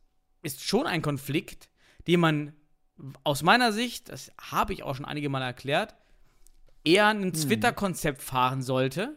ist 0.42 0.62
schon 0.62 0.86
ein 0.86 1.02
Konflikt, 1.02 1.68
den 2.06 2.20
man 2.20 2.52
aus 3.24 3.42
meiner 3.42 3.72
Sicht, 3.72 4.08
das 4.08 4.32
habe 4.40 4.72
ich 4.72 4.82
auch 4.82 4.94
schon 4.94 5.04
einige 5.04 5.28
Mal 5.28 5.42
erklärt, 5.42 5.94
eher 6.84 7.08
ein 7.08 7.32
Twitter-Konzept 7.32 8.22
fahren 8.22 8.62
sollte, 8.62 9.16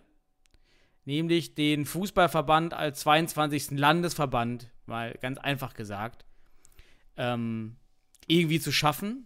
nämlich 1.05 1.55
den 1.55 1.85
Fußballverband 1.85 2.73
als 2.73 3.01
22. 3.01 3.71
Landesverband, 3.71 4.69
mal 4.85 5.13
ganz 5.21 5.37
einfach 5.37 5.73
gesagt, 5.73 6.25
ähm, 7.15 7.77
irgendwie 8.27 8.59
zu 8.59 8.71
schaffen. 8.71 9.25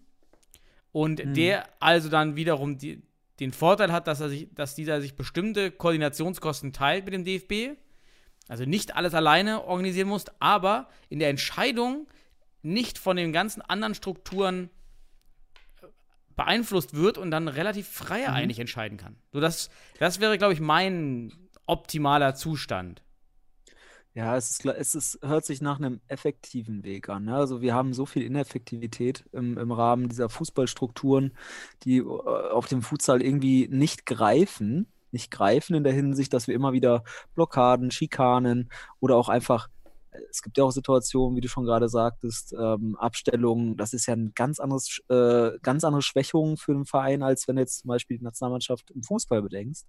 Und 0.91 1.23
der 1.35 1.67
also 1.79 2.07
dann 2.07 2.35
wiederum 2.35 2.77
die, 2.77 3.01
den 3.39 3.51
Vorteil 3.51 3.91
hat, 3.91 4.07
dass, 4.07 4.19
er 4.19 4.29
sich, 4.29 4.47
dass 4.53 4.75
dieser 4.75 5.01
sich 5.01 5.15
bestimmte 5.15 5.71
Koordinationskosten 5.71 6.71
teilt 6.71 7.05
mit 7.05 7.15
dem 7.15 7.23
DFB, 7.23 7.79
also 8.47 8.65
nicht 8.65 8.95
alles 8.95 9.15
alleine 9.15 9.63
organisieren 9.63 10.09
muss, 10.09 10.25
aber 10.39 10.89
in 11.09 11.19
der 11.19 11.29
Entscheidung 11.29 12.07
nicht 12.63 12.97
von 12.97 13.15
den 13.15 13.31
ganzen 13.31 13.61
anderen 13.61 13.93
Strukturen 13.93 14.69
beeinflusst 16.35 16.95
wird 16.95 17.17
und 17.17 17.31
dann 17.31 17.47
relativ 17.47 17.87
freier 17.87 18.33
eigentlich 18.33 18.59
entscheiden 18.59 18.97
kann. 18.97 19.17
So, 19.31 19.39
das, 19.39 19.69
das 19.99 20.19
wäre, 20.19 20.37
glaube 20.37 20.53
ich, 20.53 20.59
mein 20.59 21.31
optimaler 21.65 22.35
Zustand. 22.35 23.03
Ja, 24.15 24.37
es, 24.37 24.51
ist, 24.51 24.65
es 24.65 24.93
ist, 24.93 25.19
hört 25.23 25.43
sich 25.43 25.61
nach 25.61 25.79
einem 25.79 25.99
effektiven 26.07 26.83
Weg 26.83 27.09
an. 27.09 27.25
Ne? 27.25 27.35
Also 27.35 27.61
wir 27.61 27.73
haben 27.73 27.93
so 27.93 28.05
viel 28.05 28.21
Ineffektivität 28.21 29.25
im, 29.31 29.57
im 29.57 29.71
Rahmen 29.71 30.07
dieser 30.07 30.29
Fußballstrukturen, 30.29 31.35
die 31.83 31.97
äh, 31.97 32.03
auf 32.03 32.67
dem 32.67 32.83
Futsal 32.83 33.23
irgendwie 33.23 33.67
nicht 33.71 34.05
greifen, 34.05 34.85
nicht 35.11 35.31
greifen 35.31 35.75
in 35.75 35.83
der 35.83 35.93
Hinsicht, 35.93 36.31
dass 36.31 36.47
wir 36.47 36.53
immer 36.53 36.73
wieder 36.73 37.03
Blockaden, 37.33 37.89
Schikanen 37.89 38.69
oder 38.99 39.15
auch 39.15 39.29
einfach, 39.29 39.69
es 40.29 40.41
gibt 40.41 40.57
ja 40.57 40.63
auch 40.63 40.71
Situationen, 40.71 41.35
wie 41.37 41.41
du 41.41 41.47
schon 41.47 41.65
gerade 41.65 41.89
sagtest, 41.89 42.53
ähm, 42.59 42.95
Abstellungen, 42.97 43.77
das 43.77 43.93
ist 43.93 44.05
ja 44.07 44.15
ein 44.15 44.31
ganz 44.35 44.59
anderes, 44.59 44.99
äh, 45.09 45.51
ganz 45.61 45.83
andere 45.83 46.01
Schwächung 46.01 46.57
für 46.57 46.73
einen 46.73 46.85
Verein, 46.85 47.23
als 47.23 47.47
wenn 47.47 47.55
du 47.57 47.61
jetzt 47.61 47.79
zum 47.79 47.89
Beispiel 47.89 48.17
die 48.17 48.23
Nationalmannschaft 48.23 48.91
im 48.91 49.03
Fußball 49.03 49.41
bedenkst. 49.41 49.87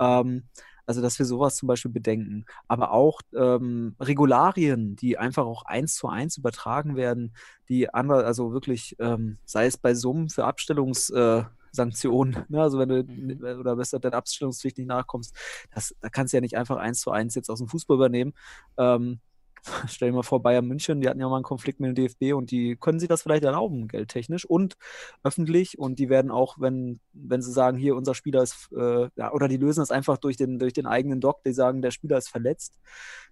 Ähm, 0.00 0.48
Also, 0.84 1.00
dass 1.00 1.16
wir 1.18 1.26
sowas 1.26 1.54
zum 1.56 1.68
Beispiel 1.68 1.92
bedenken. 1.92 2.44
Aber 2.66 2.90
auch 2.92 3.20
ähm, 3.36 3.94
Regularien, 4.00 4.96
die 4.96 5.16
einfach 5.16 5.44
auch 5.46 5.64
eins 5.64 5.94
zu 5.94 6.08
eins 6.08 6.36
übertragen 6.38 6.96
werden, 6.96 7.34
die 7.68 7.94
andere, 7.94 8.24
also 8.24 8.52
wirklich, 8.52 8.96
ähm, 8.98 9.38
sei 9.44 9.66
es 9.66 9.78
bei 9.78 9.94
Summen 9.94 10.28
für 10.28 10.44
Abstellungssanktionen, 10.44 12.34
äh, 12.34 12.44
ne? 12.48 12.60
also 12.62 12.78
wenn 12.78 12.88
du 12.88 13.04
Mhm. 13.04 13.60
oder 13.60 13.76
besser 13.76 13.98
deiner 14.00 14.16
Abstellungspflicht 14.16 14.78
nicht 14.78 14.88
nachkommst, 14.88 15.34
das, 15.72 15.94
da 16.00 16.08
kannst 16.08 16.32
du 16.32 16.36
ja 16.38 16.40
nicht 16.40 16.56
einfach 16.56 16.76
eins 16.76 17.00
zu 17.00 17.10
eins 17.12 17.34
jetzt 17.34 17.48
aus 17.50 17.58
dem 17.58 17.68
Fußball 17.68 17.96
übernehmen. 17.96 18.32
Ähm, 18.76 19.20
Stell 19.88 20.10
dir 20.10 20.16
mal 20.16 20.22
vor, 20.22 20.42
Bayern 20.42 20.66
München, 20.66 21.00
die 21.00 21.08
hatten 21.08 21.20
ja 21.20 21.28
mal 21.28 21.36
einen 21.36 21.44
Konflikt 21.44 21.78
mit 21.78 21.88
dem 21.88 21.94
DFB 21.94 22.34
und 22.34 22.50
die 22.50 22.76
können 22.76 22.98
sich 22.98 23.08
das 23.08 23.22
vielleicht 23.22 23.44
erlauben, 23.44 23.86
geldtechnisch 23.86 24.44
und 24.44 24.76
öffentlich. 25.22 25.78
Und 25.78 25.98
die 25.98 26.08
werden 26.08 26.30
auch, 26.30 26.56
wenn, 26.58 27.00
wenn 27.12 27.42
sie 27.42 27.52
sagen, 27.52 27.78
hier, 27.78 27.94
unser 27.94 28.14
Spieler 28.14 28.42
ist, 28.42 28.70
äh, 28.76 29.08
ja, 29.14 29.32
oder 29.32 29.46
die 29.48 29.56
lösen 29.56 29.80
das 29.80 29.90
einfach 29.90 30.18
durch 30.18 30.36
den, 30.36 30.58
durch 30.58 30.72
den 30.72 30.86
eigenen 30.86 31.20
Doc, 31.20 31.44
die 31.44 31.52
sagen, 31.52 31.80
der 31.80 31.92
Spieler 31.92 32.18
ist 32.18 32.28
verletzt. 32.28 32.78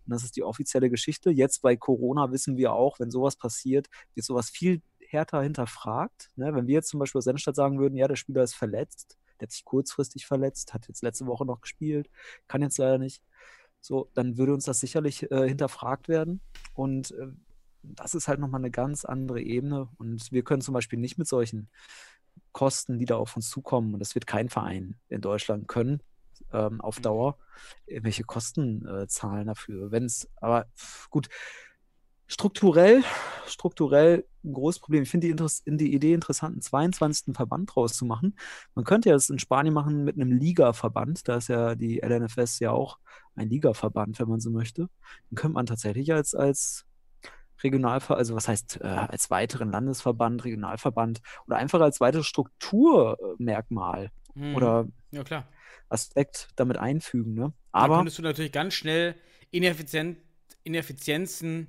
Und 0.07 0.13
das 0.13 0.23
ist 0.23 0.37
die 0.37 0.45
offizielle 0.45 0.89
Geschichte. 0.89 1.31
Jetzt 1.31 1.63
bei 1.63 1.77
Corona 1.77 2.31
wissen 2.31 2.57
wir 2.57 2.73
auch, 2.73 3.01
wenn 3.01 3.11
sowas 3.11 3.37
passiert, 3.37 3.89
wird 4.15 4.25
sowas 4.25 4.51
viel 4.51 4.83
härter 5.01 5.43
hinterfragt. 5.43 6.31
Ne? 6.37 6.55
Wenn 6.55 6.69
wir 6.69 6.75
jetzt 6.75 6.91
zum 6.91 7.01
Beispiel 7.01 7.19
aus 7.19 7.25
Sennstadt 7.25 7.57
sagen 7.57 7.81
würden, 7.81 7.97
ja, 7.97 8.07
der 8.07 8.17
Spieler 8.17 8.45
ist 8.45 8.55
verletzt, 8.55 9.19
der 9.41 9.47
hat 9.47 9.53
sich 9.53 9.65
kurzfristig 9.65 10.27
verletzt, 10.27 10.75
hat 10.75 10.87
jetzt 10.87 11.03
letzte 11.03 11.27
Woche 11.27 11.45
noch 11.45 11.61
gespielt, 11.61 12.09
kann 12.47 12.63
jetzt 12.63 12.79
leider 12.79 12.99
nicht 12.99 13.23
so, 13.81 14.11
dann 14.15 14.37
würde 14.37 14.55
uns 14.55 14.65
das 14.65 14.81
sicherlich 14.81 15.31
äh, 15.31 15.49
hinterfragt 15.49 16.09
werden. 16.09 16.41
Und 16.75 17.13
äh, 17.13 17.29
das 17.83 18.15
ist 18.15 18.29
halt 18.29 18.41
nochmal 18.41 18.61
eine 18.61 18.71
ganz 18.71 19.05
andere 19.05 19.41
Ebene. 19.41 19.89
Und 19.99 20.31
wir 20.33 20.43
können 20.43 20.63
zum 20.63 20.75
Beispiel 20.75 20.99
nicht 20.99 21.19
mit 21.19 21.29
solchen 21.29 21.69
Kosten, 22.53 22.99
die 22.99 23.07
da 23.07 23.17
auf 23.17 23.37
uns 23.37 23.49
zukommen, 23.49 23.95
und 23.95 24.01
das 24.01 24.15
wird 24.15 24.27
kein 24.27 24.49
Verein 24.49 24.97
in 25.09 25.21
Deutschland 25.21 25.69
können, 25.69 26.03
ähm, 26.53 26.81
auf 26.81 27.01
Dauer, 27.01 27.39
irgendwelche 27.87 28.25
Kosten 28.25 28.87
äh, 28.87 29.07
zahlen 29.07 29.47
dafür. 29.47 29.91
Wenn 29.91 30.05
es, 30.05 30.29
aber 30.37 30.67
gut, 31.11 31.29
strukturell, 32.27 33.03
strukturell 33.47 34.25
ein 34.45 34.53
großes 34.53 34.81
Problem. 34.81 35.03
Ich 35.03 35.11
finde 35.11 35.27
die, 35.27 35.33
Interess- 35.35 35.63
die 35.67 35.93
Idee 35.95 36.15
interessant, 36.15 36.55
einen 36.55 36.63
22. 36.63 37.35
Verband 37.37 37.75
draus 37.75 37.95
zu 37.95 38.05
machen. 38.05 38.37
Man 38.75 38.85
könnte 38.85 39.09
ja 39.11 39.15
das 39.15 39.31
in 39.31 39.39
Spanien 39.39 39.75
machen 39.75 40.05
mit 40.05 40.17
einem 40.17 40.33
Liga-Verband. 40.33 41.29
Da 41.29 41.37
ist 41.37 41.49
ja 41.49 41.75
die 41.75 42.01
LNFS 42.03 42.59
ja 42.61 42.71
auch 42.73 42.99
ein 43.35 43.49
Liga-Verband, 43.49 44.19
wenn 44.21 44.29
man 44.29 44.41
so 44.41 44.51
möchte. 44.51 44.89
Den 45.31 45.37
könnte 45.37 45.55
man 45.55 45.67
tatsächlich 45.67 46.13
als, 46.13 46.35
als 46.35 46.85
Regionalverband, 47.63 48.19
also 48.19 48.35
was 48.35 48.49
heißt, 48.49 48.81
äh, 48.81 48.87
als 48.87 49.31
weiteren 49.31 49.71
Landesverband, 49.71 50.45
Regionalverband 50.45 51.21
oder 51.47 51.57
einfach 51.57 51.81
als 51.81 52.01
weiteres 52.01 52.27
Strukturmerkmal 52.27 54.11
Mhm. 54.35 54.55
oder 54.55 54.87
Ja, 55.11 55.25
klar. 55.25 55.49
Aspekt 55.89 56.49
damit 56.57 56.79
einfügen. 56.79 57.35
Ne? 57.35 57.53
Da 57.73 57.81
Aber 57.81 57.97
könntest 57.97 58.19
du 58.19 58.23
natürlich 58.23 58.53
ganz 58.53 58.75
schnell 58.75 59.15
Ineffizient, 59.51 60.19
Ineffizienzen 60.63 61.67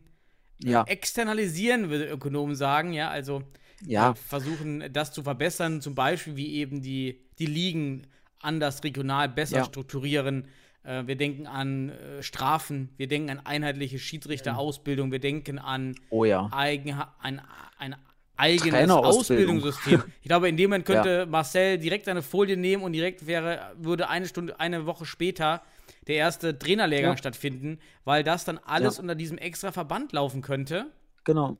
ja, 0.64 0.84
externalisieren, 0.88 1.89
würde 1.89 2.05
Ökonomen 2.05 2.55
sagen, 2.55 2.93
ja, 2.93 3.09
also 3.09 3.43
ja, 3.86 4.12
äh, 4.12 4.16
versuchen, 4.16 4.91
das 4.91 5.12
zu 5.12 5.24
verbessern, 5.24 5.82
zum 5.82 5.95
Beispiel 5.95 6.36
wie 6.36 6.53
eben 6.55 6.82
die, 6.82 7.20
die 7.39 7.45
Ligen 7.45 8.07
anders 8.39 8.84
regional 8.84 9.30
besser 9.30 9.57
Ja. 9.57 9.66
strukturieren. 9.66 10.47
Äh, 10.84 11.03
wir 11.05 11.16
denken 11.16 11.47
an 11.47 11.89
äh, 11.89 12.24
Strafen, 12.24 12.89
wir 12.97 13.07
denken 13.07 13.30
an 13.30 13.41
einheitliche 13.45 13.99
Schiedsrichterausbildung, 13.99 15.12
wir 15.12 15.20
denken 15.20 15.59
an 15.59 15.95
oh 16.09 16.26
ja. 16.26 16.49
eigen, 16.51 17.01
ein, 17.20 17.41
ein 17.78 17.95
eigenes. 18.38 18.89
Ausbildungssystem. 18.89 20.03
Ich 20.22 20.28
glaube, 20.28 20.49
in 20.49 20.57
dem 20.57 20.70
Moment 20.70 20.86
könnte 20.86 21.26
Marcel 21.28 21.78
direkt 21.78 22.05
seine 22.05 22.22
Folie 22.22 22.57
nehmen 22.57 22.84
und 22.84 22.93
direkt 22.93 23.28
wäre, 23.28 23.74
würde 23.78 24.09
eine 24.09 24.28
Stunde, 24.28 24.59
eine 24.59 24.86
Woche 24.86 25.05
später 25.05 25.62
der 26.07 26.15
erste 26.15 26.57
Trainerlehrgang 26.57 27.11
Ja. 27.13 27.17
stattfinden, 27.17 27.79
weil 28.03 28.23
das 28.23 28.45
dann 28.45 28.57
alles 28.59 28.95
Ja. 28.97 29.01
unter 29.01 29.15
diesem 29.15 29.37
extra 29.37 29.71
Verband 29.71 30.11
laufen 30.13 30.41
könnte. 30.41 30.91
Genau. 31.23 31.57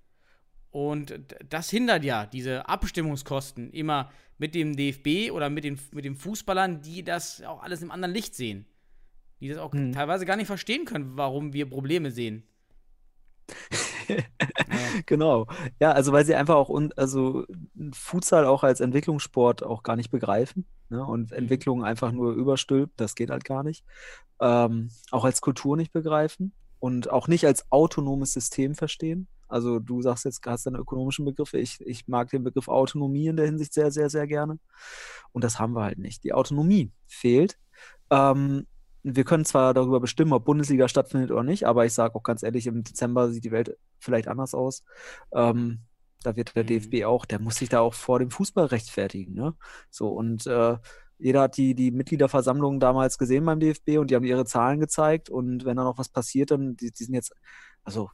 Und 0.72 1.20
das 1.50 1.70
hindert 1.70 2.04
ja 2.04 2.26
diese 2.26 2.68
Abstimmungskosten 2.70 3.72
immer 3.72 4.10
mit 4.38 4.56
dem 4.56 4.76
DFB 4.76 5.32
oder 5.32 5.50
mit 5.50 5.64
den, 5.66 5.80
mit 5.92 6.06
den 6.06 6.16
Fußballern, 6.16 6.82
die 6.82 7.04
das 7.04 7.42
auch 7.44 7.62
alles 7.62 7.82
im 7.82 7.92
anderen 7.92 8.14
Licht 8.14 8.36
sehen. 8.36 8.66
Die 9.42 9.50
das 9.50 9.58
auch 9.58 9.74
Mhm. 9.74 9.92
teilweise 9.92 10.26
gar 10.26 10.38
nicht 10.38 10.48
verstehen 10.48 10.86
können, 10.86 11.18
warum 11.18 11.52
wir 11.54 11.70
Probleme 11.70 12.12
sehen. 12.12 12.44
Genau. 15.06 15.48
Ja, 15.80 15.92
also 15.92 16.12
weil 16.12 16.26
sie 16.26 16.36
einfach 16.36 16.56
auch 16.56 16.70
un 16.70 16.92
also 16.96 17.46
Futsal 17.94 18.46
auch 18.46 18.64
als 18.64 18.80
Entwicklungssport 18.80 19.64
auch 19.64 19.84
gar 19.84 19.96
nicht 19.96 20.12
begreifen, 20.12 20.66
ne? 20.90 21.06
Und 21.06 21.32
Entwicklung 21.32 21.84
einfach 21.84 22.12
nur 22.12 22.34
überstülpt, 22.34 23.00
das 23.00 23.16
geht 23.16 23.30
halt 23.30 23.46
gar 23.46 23.64
nicht. 23.64 23.84
Ähm, 24.40 24.90
auch 25.12 25.26
als 25.26 25.42
Kultur 25.42 25.78
nicht 25.78 25.94
begreifen 25.94 26.54
und 26.80 27.10
auch 27.10 27.28
nicht 27.28 27.46
als 27.46 27.72
autonomes 27.72 28.34
System 28.34 28.76
verstehen. 28.76 29.28
Also 29.48 29.80
du 29.80 30.02
sagst 30.02 30.26
jetzt, 30.26 30.42
hast 30.46 30.66
deine 30.66 30.78
ökonomischen 30.78 31.26
Begriffe. 31.26 31.60
Ich, 31.60 31.82
ich 31.82 32.08
mag 32.08 32.30
den 32.30 32.44
Begriff 32.44 32.70
Autonomie 32.70 33.28
in 33.28 33.36
der 33.36 33.46
Hinsicht 33.46 33.74
sehr, 33.74 33.92
sehr, 33.92 34.10
sehr 34.10 34.26
gerne. 34.26 34.60
Und 35.34 35.44
das 35.44 35.60
haben 35.60 35.74
wir 35.74 35.84
halt 35.84 36.00
nicht. 36.00 36.24
Die 36.24 36.34
Autonomie 36.34 36.92
fehlt. 37.06 37.58
Ähm, 38.10 38.66
wir 39.04 39.24
können 39.24 39.46
zwar 39.46 39.74
darüber 39.74 40.00
bestimmen, 40.00 40.34
ob 40.34 40.46
Bundesliga 40.46 40.88
stattfindet 40.88 41.32
oder 41.32 41.44
nicht, 41.44 41.66
aber 41.66 41.86
ich 41.86 41.94
sage 41.94 42.16
auch 42.16 42.24
ganz 42.24 42.44
ehrlich, 42.44 42.68
im 42.68 42.84
Dezember 42.84 43.32
sieht 43.32 43.44
die 43.44 43.52
Welt 43.52 43.78
vielleicht 44.00 44.28
anders 44.28 44.54
aus. 44.54 44.84
Ähm, 45.34 45.82
da 46.24 46.36
wird 46.36 46.56
der 46.56 46.64
Mhm. 46.64 46.68
DFB 46.68 47.06
auch, 47.06 47.26
der 47.26 47.40
muss 47.40 47.56
sich 47.58 47.70
da 47.70 47.80
auch 47.82 47.94
vor 47.94 48.20
dem 48.20 48.32
Fußball 48.32 48.66
rechtfertigen. 48.66 49.34
Ne? 49.34 49.56
So, 49.90 50.10
und 50.10 50.46
äh, 50.48 50.78
jeder 51.18 51.42
hat 51.42 51.58
die, 51.58 51.76
die 51.76 51.92
Mitgliederversammlung 51.92 52.80
damals 52.80 53.18
gesehen 53.18 53.46
beim 53.46 53.60
DFB 53.60 54.00
und 54.00 54.10
die 54.12 54.16
haben 54.16 54.24
ihre 54.24 54.46
Zahlen 54.46 54.80
gezeigt. 54.80 55.30
Und 55.30 55.66
wenn 55.66 55.78
da 55.78 55.84
noch 55.84 55.98
was 55.98 56.10
passiert, 56.10 56.52
dann 56.52 56.76
die, 56.76 56.92
die 56.92 57.04
sind 57.04 57.14
jetzt, 57.16 57.34
also 57.84 58.10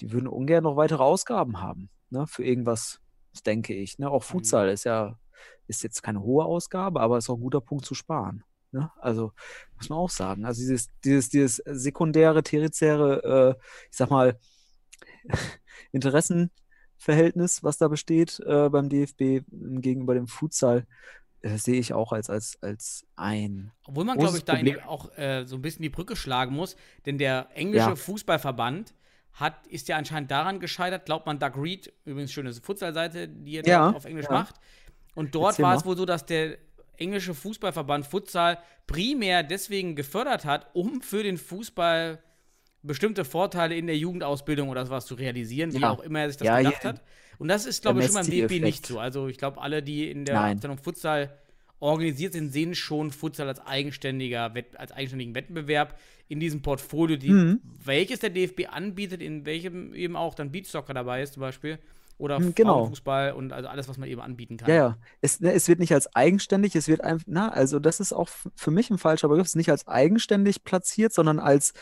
die 0.00 0.12
würden 0.12 0.28
ungern 0.28 0.64
noch 0.64 0.76
weitere 0.76 1.02
Ausgaben 1.02 1.60
haben, 1.60 1.90
ne, 2.10 2.26
für 2.26 2.44
irgendwas, 2.44 3.00
das 3.32 3.42
denke 3.42 3.74
ich. 3.74 3.98
Ne? 3.98 4.10
Auch 4.10 4.22
Futsal 4.22 4.68
ist 4.68 4.84
ja, 4.84 5.18
ist 5.66 5.82
jetzt 5.82 6.02
keine 6.02 6.22
hohe 6.22 6.44
Ausgabe, 6.44 7.00
aber 7.00 7.18
ist 7.18 7.30
auch 7.30 7.36
ein 7.36 7.42
guter 7.42 7.60
Punkt 7.60 7.84
zu 7.84 7.94
sparen. 7.94 8.44
Ne? 8.74 8.90
Also 9.00 9.32
muss 9.76 9.88
man 9.88 9.98
auch 9.98 10.10
sagen. 10.10 10.44
Also 10.44 10.60
dieses, 10.60 10.88
dieses, 11.04 11.28
dieses 11.30 11.56
sekundäre, 11.64 12.42
tertiäre, 12.42 13.56
äh, 13.58 13.64
ich 13.90 13.96
sag 13.96 14.10
mal, 14.10 14.38
Interessenverhältnis, 15.92 17.62
was 17.62 17.78
da 17.78 17.88
besteht 17.88 18.40
äh, 18.40 18.68
beim 18.68 18.88
DFB 18.88 19.46
gegenüber 19.48 20.14
dem 20.14 20.26
Futsal, 20.26 20.86
äh, 21.40 21.56
sehe 21.56 21.78
ich 21.78 21.92
auch 21.92 22.12
als, 22.12 22.28
als, 22.30 22.58
als 22.62 23.06
ein 23.16 23.70
Obwohl 23.86 24.04
man, 24.04 24.18
glaube 24.18 24.36
ich, 24.36 24.44
da 24.44 24.56
auch 24.86 25.16
äh, 25.16 25.44
so 25.46 25.56
ein 25.56 25.62
bisschen 25.62 25.82
die 25.82 25.90
Brücke 25.90 26.16
schlagen 26.16 26.54
muss, 26.54 26.76
denn 27.06 27.18
der 27.18 27.48
englische 27.54 27.90
Ja. 27.90 27.96
Fußballverband 27.96 28.94
hat, 29.34 29.66
ist 29.66 29.88
ja 29.88 29.96
anscheinend 29.96 30.30
daran 30.30 30.58
gescheitert, 30.58 31.06
glaubt 31.06 31.26
man, 31.26 31.38
Doug 31.38 31.52
Reed, 31.56 31.92
übrigens 32.04 32.32
schöne 32.32 32.52
Futsal-Seite, 32.52 33.28
die 33.28 33.56
er 33.56 33.66
Ja, 33.66 33.90
auf 33.90 34.04
Englisch 34.04 34.26
ja. 34.26 34.32
macht. 34.32 34.56
Und 35.14 35.34
dort 35.34 35.52
Erzähl 35.52 35.62
war 35.64 35.72
mal. 35.72 35.78
es 35.78 35.84
wohl 35.84 35.96
so, 35.96 36.06
dass 36.06 36.26
der 36.26 36.58
englische 36.98 37.34
Fußballverband 37.34 38.06
Futsal 38.06 38.58
primär 38.86 39.42
deswegen 39.42 39.96
gefördert 39.96 40.44
hat, 40.44 40.68
um 40.74 41.00
für 41.02 41.22
den 41.22 41.38
Fußball 41.38 42.22
bestimmte 42.82 43.24
Vorteile 43.24 43.74
in 43.76 43.86
der 43.86 43.96
Jugendausbildung 43.96 44.68
oder 44.68 44.84
sowas 44.84 45.06
zu 45.06 45.14
realisieren, 45.14 45.72
wie 45.72 45.78
Ja. 45.80 45.90
auch 45.90 46.00
immer 46.00 46.20
er 46.20 46.28
sich 46.28 46.36
das 46.36 46.46
Ja, 46.46 46.58
gedacht 46.58 46.84
ja. 46.84 46.90
hat. 46.90 47.02
Und 47.38 47.48
das 47.48 47.66
ist, 47.66 47.82
glaube 47.82 48.00
ich, 48.00 48.06
schon 48.06 48.14
beim 48.14 48.26
DFB 48.30 48.60
nicht 48.60 48.86
so. 48.86 48.98
Also 48.98 49.26
ich 49.28 49.38
glaube, 49.38 49.60
alle, 49.60 49.82
die 49.82 50.10
in 50.10 50.24
der 50.24 50.34
Nein. 50.34 50.56
Abteilung 50.56 50.78
Futsal 50.78 51.36
organisiert 51.80 52.34
sind, 52.34 52.52
sehen 52.52 52.74
schon 52.74 53.10
Futsal 53.10 53.48
als 53.48 53.60
eigenständiger 53.60 54.54
Wett 54.54 54.78
als 54.78 54.92
eigenständigen 54.92 55.34
Wettbewerb 55.34 55.98
in 56.28 56.40
diesem 56.40 56.62
Portfolio, 56.62 57.16
die, 57.16 57.30
Mhm. 57.30 57.60
welches 57.84 58.20
der 58.20 58.30
DFB 58.30 58.66
anbietet, 58.70 59.20
in 59.20 59.44
welchem 59.44 59.94
eben 59.94 60.16
auch 60.16 60.34
dann 60.34 60.52
Beachsoccer 60.52 60.94
dabei 60.94 61.22
ist 61.22 61.34
zum 61.34 61.40
Beispiel. 61.40 61.78
Oder 62.24 62.40
Mhm, 62.40 62.54
genau. 62.54 62.78
Frauenfußball 62.78 63.32
und 63.32 63.52
also 63.52 63.68
alles, 63.68 63.86
was 63.86 63.98
man 63.98 64.08
eben 64.08 64.22
anbieten 64.22 64.56
kann. 64.56 64.70
Ja, 64.70 64.74
ja. 64.74 64.98
Es, 65.20 65.40
ne, 65.40 65.52
es 65.52 65.68
wird 65.68 65.78
nicht 65.78 65.92
als 65.92 66.14
eigenständig, 66.16 66.74
es 66.74 66.88
wird 66.88 67.02
einfach, 67.02 67.26
na, 67.28 67.50
also 67.50 67.78
das 67.78 68.00
ist 68.00 68.14
auch 68.14 68.30
für 68.56 68.70
mich 68.70 68.88
ein 68.88 68.96
falscher 68.96 69.28
Begriff, 69.28 69.44
es 69.44 69.50
ist 69.50 69.56
nicht 69.56 69.70
als 69.70 69.86
eigenständig 69.86 70.64
platziert, 70.64 71.12
sondern 71.12 71.38
als, 71.38 71.74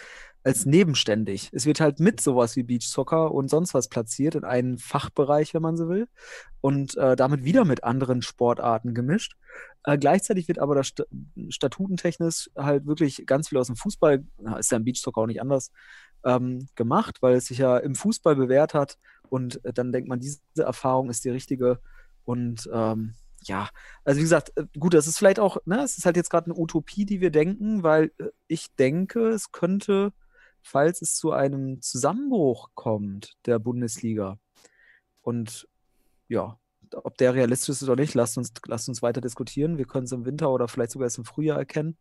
als 0.43 0.67
nebenständig. 0.67 1.49
Es 1.53 1.65
wird 1.65 1.81
halt 1.81 2.01
mit 2.01 2.21
sowas 2.21 2.57
wie 2.57 2.65
Beach 2.65 2.89
Soccer 2.89 3.31
und 3.31 3.51
sonst 3.51 3.73
was 3.73 3.87
platziert 3.89 4.35
in 4.35 4.43
einen 4.43 4.79
Fachbereich, 4.79 5.55
wenn 5.55 5.63
man 5.63 5.77
so 5.77 5.89
will, 5.89 6.09
und 6.61 6.97
äh, 6.97 7.15
damit 7.15 7.45
wieder 7.45 7.65
mit 7.65 7.85
anderen 7.85 8.21
Sportarten 8.21 8.95
gemischt. 8.95 9.37
Äh, 9.85 9.97
gleichzeitig 9.97 10.49
wird 10.49 10.59
aber 10.59 10.75
das 10.75 10.89
Sta 10.89 11.05
statutentechnisch 11.51 12.51
halt 12.57 12.85
wirklich 12.87 13.25
ganz 13.27 13.49
viel 13.49 13.59
aus 13.59 13.69
dem 13.69 13.77
Fußball, 13.77 14.25
na, 14.39 14.57
ist 14.57 14.73
ja 14.73 14.79
im 14.79 14.85
Beach 14.85 15.01
Soccer 15.01 15.21
auch 15.21 15.27
nicht 15.27 15.41
anders, 15.41 15.71
ähm, 16.25 16.67
gemacht, 16.75 17.19
weil 17.21 17.35
es 17.37 17.47
sich 17.47 17.59
ja 17.59 17.79
im 17.79 17.95
Fußball 17.95 18.35
bewährt 18.35 18.75
hat 18.75 18.99
und 19.33 19.65
äh, 19.65 19.73
dann 19.73 19.93
denkt 19.93 20.11
man, 20.11 20.21
diese 20.21 20.43
Erfahrung 20.59 21.09
ist 21.09 21.25
die 21.25 21.31
richtige. 21.31 21.81
Und 22.23 22.69
ähm, 22.71 23.15
ja, 23.45 23.71
also 24.05 24.19
wie 24.19 24.25
gesagt, 24.25 24.53
äh, 24.57 24.67
gut, 24.79 24.93
das 24.93 25.07
ist 25.07 25.17
vielleicht 25.17 25.41
auch, 25.41 25.57
ne, 25.65 25.83
es 25.83 25.97
ist 25.97 26.05
halt 26.05 26.17
jetzt 26.17 26.29
gerade 26.29 26.51
eine 26.51 26.61
Utopie, 26.61 27.07
die 27.07 27.23
wir 27.23 27.31
denken, 27.31 27.83
weil 27.83 28.13
äh, 28.19 28.27
ich 28.47 28.75
denke, 28.75 29.31
es 29.31 29.51
könnte, 29.51 30.13
falls 30.61 31.01
es 31.01 31.17
zu 31.17 31.33
einem 31.33 31.81
Zusammenbruch 31.81 32.73
kommt 32.75 33.33
der 33.47 33.59
Bundesliga 33.59 34.39
und 35.23 35.67
ja, 36.29 36.59
ob 36.95 37.17
der 37.19 37.35
realistisch 37.35 37.71
ist 37.71 37.83
oder 37.83 38.01
nicht, 38.01 38.15
lasst 38.15 38.39
uns, 38.39 38.53
lasst 38.67 38.89
uns 38.89 39.03
weiter 39.03 39.21
diskutieren. 39.21 39.79
Wir 39.79 39.87
können 39.87 40.05
es 40.05 40.13
im 40.13 40.25
Winter 40.25 40.51
oder 40.51 40.69
vielleicht 40.69 40.93
sogar 40.93 41.07
erst 41.07 41.19
im 41.19 41.25
Frühjahr 41.25 41.59
erkennen. 41.59 41.97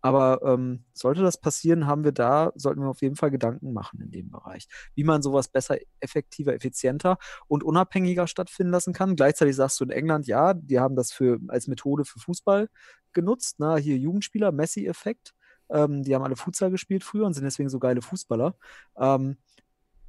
Aber 0.00 0.40
ähm, 0.42 0.84
sollte 0.92 1.22
das 1.22 1.40
passieren, 1.40 1.86
haben 1.86 2.04
wir 2.04 2.12
da, 2.12 2.52
sollten 2.54 2.80
wir 2.80 2.88
auf 2.88 3.02
jeden 3.02 3.16
Fall 3.16 3.30
Gedanken 3.30 3.72
machen 3.72 4.00
in 4.00 4.10
dem 4.10 4.30
Bereich, 4.30 4.68
wie 4.94 5.04
man 5.04 5.22
sowas 5.22 5.48
besser, 5.48 5.76
effektiver, 6.00 6.54
effizienter 6.54 7.18
und 7.48 7.62
unabhängiger 7.62 8.26
stattfinden 8.26 8.72
lassen 8.72 8.92
kann. 8.92 9.16
Gleichzeitig 9.16 9.56
sagst 9.56 9.78
du 9.80 9.84
in 9.84 9.90
England, 9.90 10.26
ja, 10.26 10.54
die 10.54 10.80
haben 10.80 10.96
das 10.96 11.12
für, 11.12 11.38
als 11.48 11.66
Methode 11.66 12.04
für 12.04 12.18
Fußball 12.18 12.68
genutzt. 13.12 13.56
Na, 13.58 13.76
hier 13.76 13.96
Jugendspieler, 13.96 14.52
Messi-Effekt. 14.52 15.34
Ähm, 15.70 16.02
die 16.02 16.14
haben 16.14 16.24
alle 16.24 16.36
Futsal 16.36 16.70
gespielt 16.70 17.04
früher 17.04 17.26
und 17.26 17.34
sind 17.34 17.44
deswegen 17.44 17.68
so 17.68 17.78
geile 17.78 18.02
Fußballer. 18.02 18.56
Ähm, 18.98 19.36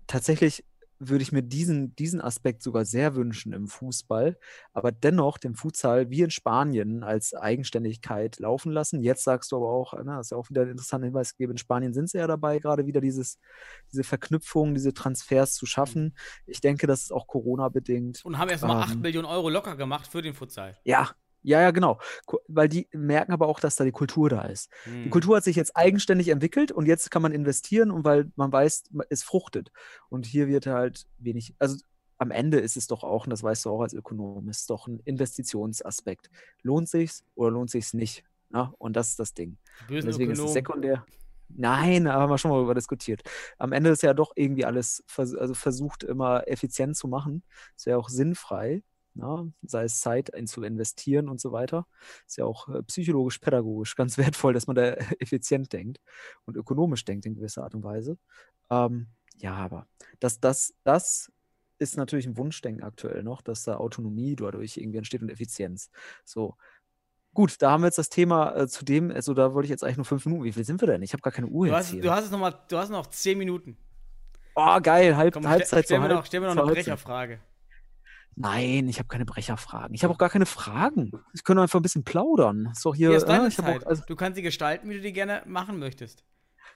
tatsächlich 0.07 0.65
würde 1.03 1.23
ich 1.23 1.31
mir 1.31 1.41
diesen, 1.41 1.95
diesen 1.95 2.21
Aspekt 2.21 2.61
sogar 2.61 2.85
sehr 2.85 3.15
wünschen 3.15 3.53
im 3.53 3.67
Fußball, 3.67 4.37
aber 4.71 4.91
dennoch 4.91 5.39
den 5.39 5.55
Futsal 5.55 6.09
wie 6.11 6.21
in 6.21 6.29
Spanien 6.29 7.03
als 7.03 7.33
Eigenständigkeit 7.33 8.39
laufen 8.39 8.71
lassen. 8.71 9.01
Jetzt 9.01 9.23
sagst 9.23 9.51
du 9.51 9.57
aber 9.57 9.71
auch, 9.71 9.93
na, 10.03 10.17
das 10.17 10.27
ist 10.27 10.31
ja 10.31 10.37
auch 10.37 10.49
wieder 10.49 10.61
ein 10.61 10.69
interessanter 10.69 11.07
Hinweis 11.07 11.31
gegeben, 11.31 11.53
in 11.53 11.57
Spanien 11.57 11.93
sind 11.93 12.09
sie 12.09 12.19
ja 12.19 12.27
dabei, 12.27 12.59
gerade 12.59 12.85
wieder 12.85 13.01
dieses, 13.01 13.39
diese 13.91 14.03
Verknüpfung, 14.03 14.75
diese 14.75 14.93
Transfers 14.93 15.55
zu 15.55 15.65
schaffen. 15.65 16.15
Ich 16.45 16.61
denke, 16.61 16.85
das 16.85 17.01
ist 17.01 17.11
auch 17.11 17.25
Corona-bedingt. 17.25 18.23
Und 18.23 18.37
haben 18.37 18.49
erstmal 18.49 18.77
Ähm, 18.77 18.83
8 18.83 18.99
Millionen 18.99 19.25
Euro 19.25 19.49
locker 19.49 19.75
gemacht 19.75 20.07
für 20.07 20.21
den 20.21 20.35
Futsal. 20.35 20.77
Ja, 20.83 21.09
ja, 21.43 21.61
ja, 21.61 21.71
genau. 21.71 21.99
Weil 22.47 22.69
die 22.69 22.87
merken 22.93 23.31
aber 23.31 23.47
auch, 23.47 23.59
dass 23.59 23.75
da 23.75 23.83
die 23.83 23.91
Kultur 23.91 24.29
da 24.29 24.43
ist. 24.43 24.69
Die 24.85 25.05
Hm. 25.05 25.09
Kultur 25.09 25.37
hat 25.37 25.43
sich 25.43 25.55
jetzt 25.55 25.75
eigenständig 25.75 26.29
entwickelt 26.29 26.71
und 26.71 26.85
jetzt 26.85 27.11
kann 27.11 27.21
man 27.21 27.31
investieren 27.31 27.91
und 27.91 28.05
weil 28.05 28.31
man 28.35 28.51
weiß, 28.51 28.83
es 29.09 29.23
fruchtet. 29.23 29.71
Und 30.09 30.25
hier 30.25 30.47
wird 30.47 30.67
halt 30.67 31.07
wenig, 31.17 31.55
also 31.59 31.77
am 32.17 32.29
Ende 32.29 32.59
ist 32.59 32.77
es 32.77 32.85
doch 32.85 33.03
auch, 33.03 33.25
und 33.25 33.31
das 33.31 33.41
weißt 33.41 33.65
du 33.65 33.71
auch 33.71 33.81
als 33.81 33.93
Ökonom, 33.93 34.47
ist 34.49 34.69
doch 34.69 34.87
ein 34.87 34.99
Investitionsaspekt. 35.05 36.29
Lohnt 36.61 36.87
sich's 36.87 37.23
oder 37.35 37.51
lohnt 37.51 37.71
sich's 37.71 37.93
nicht? 37.93 38.23
Ja, 38.53 38.73
und 38.77 38.95
das 38.95 39.09
ist 39.09 39.19
das 39.19 39.33
Ding. 39.33 39.57
Die 39.89 39.95
Und 39.95 40.05
bösen 40.05 40.07
deswegen 40.07 40.31
ist 40.31 40.39
es 40.39 40.53
sekundär. 40.53 41.05
Nein, 41.49 42.05
da 42.05 42.13
haben 42.13 42.29
wir 42.29 42.37
schon 42.37 42.51
mal 42.51 42.57
darüber 42.57 42.75
diskutiert. 42.75 43.23
Am 43.57 43.71
Ende 43.71 43.89
ist 43.89 44.03
ja 44.03 44.13
doch 44.13 44.31
irgendwie 44.35 44.65
alles 44.65 45.03
vers 45.07 45.35
also 45.35 45.53
versucht, 45.53 46.03
immer 46.03 46.47
effizient 46.47 46.95
zu 46.95 47.07
machen. 47.07 47.43
Ist 47.75 47.85
ja 47.87 47.97
auch 47.97 48.07
sinnfrei, 48.09 48.83
na, 49.13 49.47
sei 49.63 49.83
es 49.83 49.99
Zeit 49.99 50.29
in 50.29 50.47
zu 50.47 50.63
investieren 50.63 51.29
und 51.29 51.39
so 51.39 51.51
weiter. 51.51 51.87
Ist 52.27 52.37
ja 52.37 52.45
auch 52.45 52.69
äh, 52.69 52.83
psychologisch, 52.83 53.39
pädagogisch 53.39 53.95
ganz 53.95 54.17
wertvoll, 54.17 54.53
dass 54.53 54.67
man 54.67 54.75
da 54.75 54.93
effizient 55.19 55.73
denkt 55.73 55.99
und 56.45 56.57
ökonomisch 56.57 57.05
denkt 57.05 57.25
in 57.25 57.35
gewisser 57.35 57.63
Art 57.63 57.75
und 57.75 57.83
Weise. 57.83 58.17
Ähm, 58.69 59.07
ja, 59.37 59.55
aber 59.55 59.87
das, 60.19 60.39
das, 60.39 60.73
das 60.83 61.31
ist 61.79 61.97
natürlich 61.97 62.27
ein 62.27 62.37
Wunschdenken 62.37 62.83
aktuell 62.83 63.23
noch, 63.23 63.41
dass 63.41 63.63
da 63.63 63.77
Autonomie 63.77 64.35
dadurch 64.35 64.77
irgendwie 64.77 64.99
entsteht 64.99 65.21
und 65.21 65.29
Effizienz. 65.29 65.89
So. 66.23 66.55
Gut, 67.33 67.61
da 67.61 67.71
haben 67.71 67.81
wir 67.81 67.87
jetzt 67.87 67.97
das 67.97 68.09
Thema 68.09 68.55
äh, 68.55 68.67
zu 68.67 68.83
dem, 68.83 69.09
also 69.09 69.33
da 69.33 69.53
wollte 69.53 69.65
ich 69.65 69.69
jetzt 69.69 69.83
eigentlich 69.83 69.97
nur 69.97 70.05
fünf 70.05 70.25
Minuten. 70.25 70.43
Wie 70.43 70.51
viel 70.51 70.65
sind 70.65 70.81
wir 70.81 70.87
denn? 70.87 71.01
Ich 71.01 71.13
habe 71.13 71.21
gar 71.21 71.31
keine 71.31 71.47
Uhr 71.47 71.67
Du 71.67 71.73
hast, 71.73 71.89
hier. 71.89 72.01
du 72.01 72.11
hast 72.11 72.25
es 72.25 72.31
noch 72.31 72.39
mal, 72.39 72.53
du 72.67 72.77
hast 72.77 72.89
noch 72.89 73.07
10 73.07 73.37
Minuten. 73.37 73.77
oh, 74.55 74.79
geil, 74.81 75.15
Halb, 75.15 75.33
Komm, 75.33 75.47
Halbzeit 75.47 75.85
stell, 75.85 75.97
stell, 75.97 75.99
mir 75.99 76.13
noch, 76.13 76.25
stell 76.25 76.41
mir 76.41 76.53
noch 76.53 76.63
eine. 76.63 76.73
Brecherfrage. 76.73 77.39
Nein, 78.35 78.87
ich 78.87 78.97
habe 78.99 79.07
keine 79.07 79.25
Brecherfragen. 79.25 79.93
Ich 79.93 80.03
habe 80.03 80.13
auch 80.13 80.17
gar 80.17 80.29
keine 80.29 80.45
Fragen. 80.45 81.11
Ich 81.33 81.43
kann 81.43 81.59
einfach 81.59 81.79
ein 81.79 81.83
bisschen 81.83 82.03
plaudern. 82.03 82.73
Doch 82.83 82.95
hier, 82.95 83.09
Hier 83.09 83.17
ist 83.17 83.27
deine 83.27 83.45
äh, 83.45 83.47
ich 83.49 83.57
habe 83.57 83.67
Zeit. 83.73 83.83
auch, 83.85 83.89
also, 83.89 84.03
du 84.07 84.15
kannst 84.15 84.37
sie 84.37 84.41
gestalten, 84.41 84.89
wie 84.89 84.95
du 84.95 85.01
die 85.01 85.13
gerne 85.13 85.43
machen 85.45 85.79
möchtest. 85.79 86.23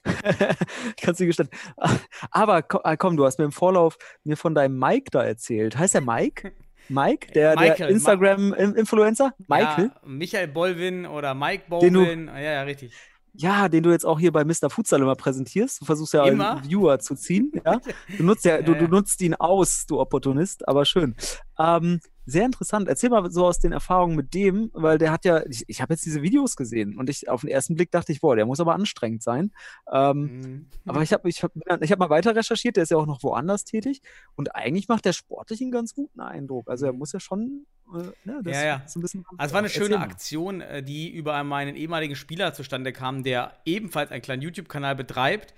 kannst 1.02 1.20
du 1.20 1.26
gestanden. 1.26 1.58
Aber 2.32 2.62
ko- 2.62 2.82
ah, 2.84 2.96
komm, 2.96 3.18
du 3.18 3.26
hast 3.26 3.40
mir 3.40 3.46
im 3.46 3.52
Vorlauf 3.52 3.98
mir 4.24 4.38
von 4.38 4.54
deinem 4.54 4.78
Mike 4.78 5.10
da 5.12 5.24
erzählt. 5.24 5.78
Heißt 5.78 5.94
der 5.94 6.02
Mike? 6.02 6.54
Mike, 6.90 7.32
der, 7.32 7.56
der 7.56 7.90
Instagram-Influencer? 7.90 9.34
Michael? 9.48 9.86
Ja, 9.86 10.02
Michael 10.08 10.48
Bolvin 10.50 11.08
oder 11.08 11.34
Mike 11.34 11.64
Bolvin. 11.68 12.28
Ja, 12.28 12.40
ja, 12.40 12.62
richtig. 12.62 12.94
Ja, 13.38 13.70
den 13.70 13.84
du 13.84 13.92
jetzt 13.92 14.06
auch 14.06 14.20
hier 14.20 14.32
bei 14.32 14.44
Mr. 14.46 14.70
Futsal 14.70 15.02
immer 15.02 15.16
präsentierst. 15.16 15.82
Du 15.82 15.86
versuchst 15.86 16.14
ja 16.14 16.26
Immer? 16.26 16.58
einen 16.58 16.70
Viewer 16.70 17.00
zu 17.00 17.16
ziehen. 17.16 17.52
Ja? 17.66 17.80
Du 18.18 18.24
nutzt 18.24 18.46
ja, 18.46 18.62
du, 18.62 18.72
Ja, 18.76 18.80
du 18.80 18.88
nutzt 18.88 19.22
ihn 19.22 19.36
aus, 19.36 19.86
du 19.88 20.00
Opportunist, 20.00 20.68
aber 20.68 20.86
schön. 20.86 21.16
Ähm, 21.60 22.00
sehr 22.26 22.46
interessant. 22.46 22.88
Erzähl 22.88 23.10
mal 23.10 23.30
so 23.32 23.46
aus 23.46 23.60
den 23.60 23.72
Erfahrungen 23.72 24.16
mit 24.16 24.34
dem, 24.34 24.72
weil 24.74 24.98
der 24.98 25.12
hat 25.12 25.26
ja, 25.26 25.46
ich, 25.46 25.64
ich 25.68 25.82
habe 25.82 25.94
jetzt 25.94 26.06
diese 26.06 26.22
Videos 26.22 26.56
gesehen 26.56 26.98
und 26.98 27.10
ich 27.10 27.30
auf 27.30 27.42
den 27.42 27.50
ersten 27.50 27.76
Blick 27.76 27.92
dachte 27.92 28.12
ich, 28.12 28.22
boah, 28.22 28.36
der 28.36 28.46
muss 28.46 28.60
aber 28.60 28.74
anstrengend 28.76 29.22
sein. 29.24 29.52
Ähm, 29.92 30.16
Mhm. 30.26 30.66
aber 30.86 31.02
ich 31.02 31.14
habe 31.14 31.30
ich 31.30 31.44
hab, 31.44 31.52
ich 31.82 31.92
hab 31.92 32.00
mal 32.00 32.10
weiter 32.10 32.36
recherchiert, 32.36 32.76
der 32.78 32.84
ist 32.84 32.90
ja 32.92 32.98
auch 32.98 33.06
noch 33.06 33.22
woanders 33.24 33.64
tätig 33.64 34.02
und 34.36 34.56
eigentlich 34.56 34.88
macht 34.88 35.06
der 35.06 35.14
sportlich 35.14 35.62
einen 35.62 35.72
ganz 35.72 35.94
guten 35.94 36.20
Eindruck. 36.20 36.70
Also 36.70 36.86
er 36.88 36.94
muss 36.94 37.12
ja 37.14 37.20
schon, 37.20 37.66
äh, 37.94 37.98
ne, 38.26 38.42
das 38.44 38.46
Mhm. 38.46 38.50
Ja, 38.52 38.66
ja. 38.66 38.82
ist 38.86 38.94
so 38.94 39.00
ein 39.00 39.02
bisschen. 39.02 39.26
Also 39.38 39.48
es 39.50 39.54
war 39.54 39.60
eine 39.60 39.70
schöne. 39.70 40.00
Aktion, 40.00 40.62
äh, 40.62 40.82
die 40.84 41.10
über 41.14 41.44
meinen 41.44 41.76
ehemaligen 41.76 42.16
Spieler 42.16 42.54
zustande 42.54 42.92
kam, 42.92 43.24
der 43.24 43.54
ebenfalls 43.66 44.12
einen 44.12 44.22
kleinen 44.22 44.42
YouTube-Kanal 44.42 44.96
betreibt. 44.96 45.54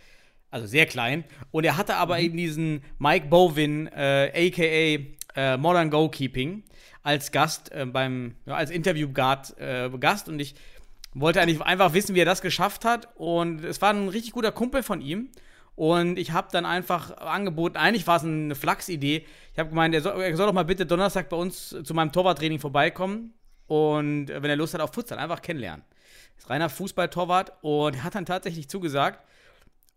Also 0.50 0.66
sehr 0.66 0.86
klein. 0.86 1.26
Und 1.52 1.66
er 1.66 1.76
hatte 1.78 1.94
Mhm. 1.94 2.00
aber 2.00 2.20
eben 2.20 2.38
diesen 2.38 2.82
Mike 3.00 3.28
Bowin, 3.28 3.88
äh, 3.88 4.32
aka 4.48 5.17
äh, 5.38 5.56
Modern 5.56 5.90
Goalkeeping, 5.90 6.64
als 7.04 7.32
Gast 7.32 7.72
äh, 7.72 7.86
beim, 7.86 8.36
ja, 8.46 8.56
als 8.56 8.72
Interviewgast 8.72 9.58
äh, 9.60 9.90
Gast. 10.00 10.28
Und 10.28 10.40
ich 10.40 10.56
wollte 11.14 11.40
eigentlich 11.40 11.62
einfach 11.62 11.94
wissen, 11.94 12.16
wie 12.16 12.20
er 12.20 12.26
das 12.26 12.42
geschafft 12.42 12.84
hat. 12.84 13.08
Und 13.16 13.64
es 13.64 13.82
war 13.82 13.92
ein 13.92 14.10
richtig 14.10 14.34
guter 14.34 14.52
Kumpel 14.52 14.84
von 14.84 15.00
ihm. 15.00 15.30
Und 15.76 16.18
ich 16.18 16.32
habe 16.32 16.48
dann 16.52 16.66
einfach 16.66 17.16
angeboten, 17.18 17.78
eigentlich 17.78 18.08
war 18.08 18.18
es 18.18 18.24
eine 18.24 18.56
Flachsidee. 18.56 19.26
Ich 19.54 19.60
habe 19.60 19.70
gemeint, 19.70 19.94
er 19.94 20.02
soll, 20.02 20.20
er 20.20 20.36
soll 20.36 20.48
doch 20.48 20.54
mal 20.54 20.66
bitte 20.66 20.88
Donnerstag 20.88 21.30
bei 21.30 21.38
uns 21.38 21.70
zu 21.84 21.94
meinem 21.94 22.12
Torwarttraining 22.12 22.60
vorbeikommen. 22.60 23.34
Und 23.68 24.30
wenn 24.30 24.46
er 24.46 24.56
Lust 24.56 24.74
hat 24.74 24.82
auf 24.82 24.94
Futsal, 24.94 25.20
einfach 25.20 25.44
kennenlernen. 25.44 25.86
Ist 26.36 26.50
reiner 26.50 26.70
Fußballtorwart 26.70 27.54
und 27.62 28.04
hat 28.04 28.16
dann 28.16 28.26
tatsächlich 28.26 28.70
zugesagt 28.70 29.24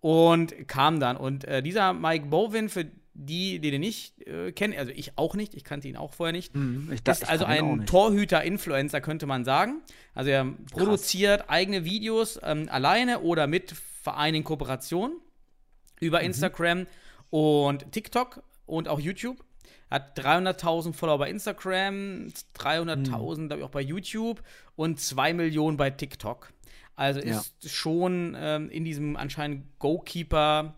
und 0.00 0.68
kam 0.68 1.00
dann. 1.00 1.16
Und 1.16 1.44
äh, 1.44 1.62
dieser 1.62 1.94
Mike 1.94 2.26
Bowin, 2.26 2.68
für 2.68 2.86
die, 3.14 3.58
die 3.58 3.70
den 3.70 3.80
nicht 3.80 4.26
äh, 4.26 4.52
kennen, 4.52 4.74
also 4.78 4.92
ich 4.94 5.12
auch 5.18 5.34
nicht, 5.34 5.54
ich 5.54 5.64
kannte 5.64 5.88
ihn 5.88 5.96
auch 5.96 6.12
vorher 6.14 6.32
nicht, 6.32 6.54
Mhm, 6.54 6.90
ich, 6.92 7.02
ist 7.06 7.22
ich 7.24 7.28
also 7.28 7.44
ein. 7.44 7.84
Torhüter-Influencer, 7.86 9.00
könnte 9.00 9.26
man 9.26 9.44
sagen. 9.44 9.82
Also 10.14 10.30
er 10.30 10.44
produziert 10.70 11.44
eigene 11.48 11.84
Videos 11.84 12.38
ähm, 12.42 12.68
alleine 12.70 13.20
oder 13.20 13.46
mit 13.46 13.72
Vereinen 14.02 14.36
in 14.36 14.44
Kooperation 14.44 15.12
über 16.00 16.20
Mhm. 16.20 16.26
Instagram 16.26 16.86
und 17.30 17.90
TikTok 17.92 18.42
und 18.66 18.88
auch 18.88 19.00
YouTube. 19.00 19.44
Hat 19.90 20.16
300.000 20.20 20.92
Follower 20.92 21.18
bei 21.18 21.30
Instagram, 21.30 22.28
300.000 22.56 23.46
glaube 23.48 23.58
ich 23.58 23.64
auch 23.64 23.70
bei 23.70 23.80
YouTube 23.82 24.40
und 24.76 25.00
2 25.00 25.34
Millionen 25.34 25.76
bei 25.76 25.90
TikTok. 25.90 26.52
Also 26.94 27.20
Ja. 27.20 27.40
ist 27.40 27.68
schon 27.70 28.36
ähm, 28.38 28.70
in 28.70 28.84
diesem 28.84 29.16
anscheinend 29.16 29.78
Goalkeeper 29.80 30.76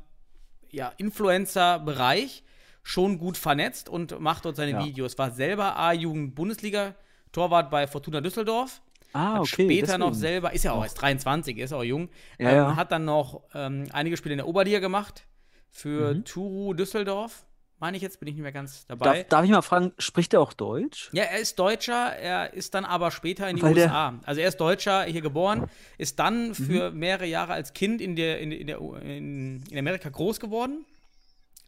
ja, 0.73 0.93
Influencer-Bereich 0.97 2.43
schon 2.83 3.19
gut 3.19 3.37
vernetzt 3.37 3.89
und 3.89 4.19
macht 4.21 4.45
dort 4.45 4.57
seine 4.57 4.73
Ja. 4.73 4.85
Videos. 4.85 5.17
War 5.19 5.31
selber 5.31 5.77
A-Jugend-Bundesliga-Torwart 5.79 7.71
bei 7.71 7.87
Fortuna 7.87 8.21
Düsseldorf. 8.21 8.83
Ah, 9.13 9.41
okay. 9.41 9.65
später 9.65 9.99
noch 9.99 10.09
deswegen. 10.09 10.21
selber, 10.21 10.53
ist 10.53 10.65
ja 10.65 10.73
auch 10.73 10.83
erst 10.83 11.01
23, 11.01 11.59
ist 11.59 11.73
auch 11.75 11.83
jung. 11.85 12.09
Ja, 12.39 12.49
ähm, 12.51 12.57
ja. 12.57 12.77
Hat 12.77 12.91
dann 12.93 13.05
noch 13.05 13.43
ähm, 13.55 13.87
einige 13.93 14.17
Spiele 14.17 14.33
in 14.33 14.39
der 14.39 14.49
Oberliga 14.49 14.79
gemacht 14.79 15.27
für 15.71 16.15
Mhm. 16.15 16.25
Turu 16.25 16.73
Düsseldorf. 16.75 17.45
Meine 17.83 17.97
ich 17.97 18.03
jetzt, 18.05 18.21
bin 18.21 18.29
ich 18.29 18.35
nicht 18.37 18.45
mehr 18.45 18.53
ganz 18.53 18.87
dabei. 18.87 19.23
Darf, 19.23 19.29
darf 19.29 19.45
ich 19.45 19.51
mal 19.51 19.61
fragen, 19.61 19.93
spricht 19.99 20.33
er 20.35 20.41
auch 20.41 20.53
Deutsch? 20.53 21.11
Ja, 21.13 21.25
er 21.25 21.41
ist 21.41 21.59
Deutscher, 21.59 22.15
er 22.15 22.55
ist 22.55 22.75
dann 22.75 22.85
aber 22.85 23.11
später 23.11 23.51
in 23.51 23.57
die 23.57 23.63
Weil 23.65 23.73
USA. 23.77 24.21
Also 24.23 24.41
er 24.41 24.47
ist 24.47 24.59
Deutscher, 24.59 25.03
hier 25.03 25.21
geboren, 25.21 25.69
ist 25.99 26.21
dann 26.21 26.51
Mhm. 26.51 26.55
für 26.55 26.91
mehrere 26.93 27.27
Jahre 27.27 27.55
als 27.55 27.73
Kind 27.73 28.01
in, 28.01 28.15
der, 28.15 28.39
in, 28.39 28.53
in, 28.53 28.69
der, 28.69 28.79
in, 29.03 29.65
in 29.69 29.79
Amerika 29.79 30.11
groß 30.11 30.39
geworden. 30.39 30.85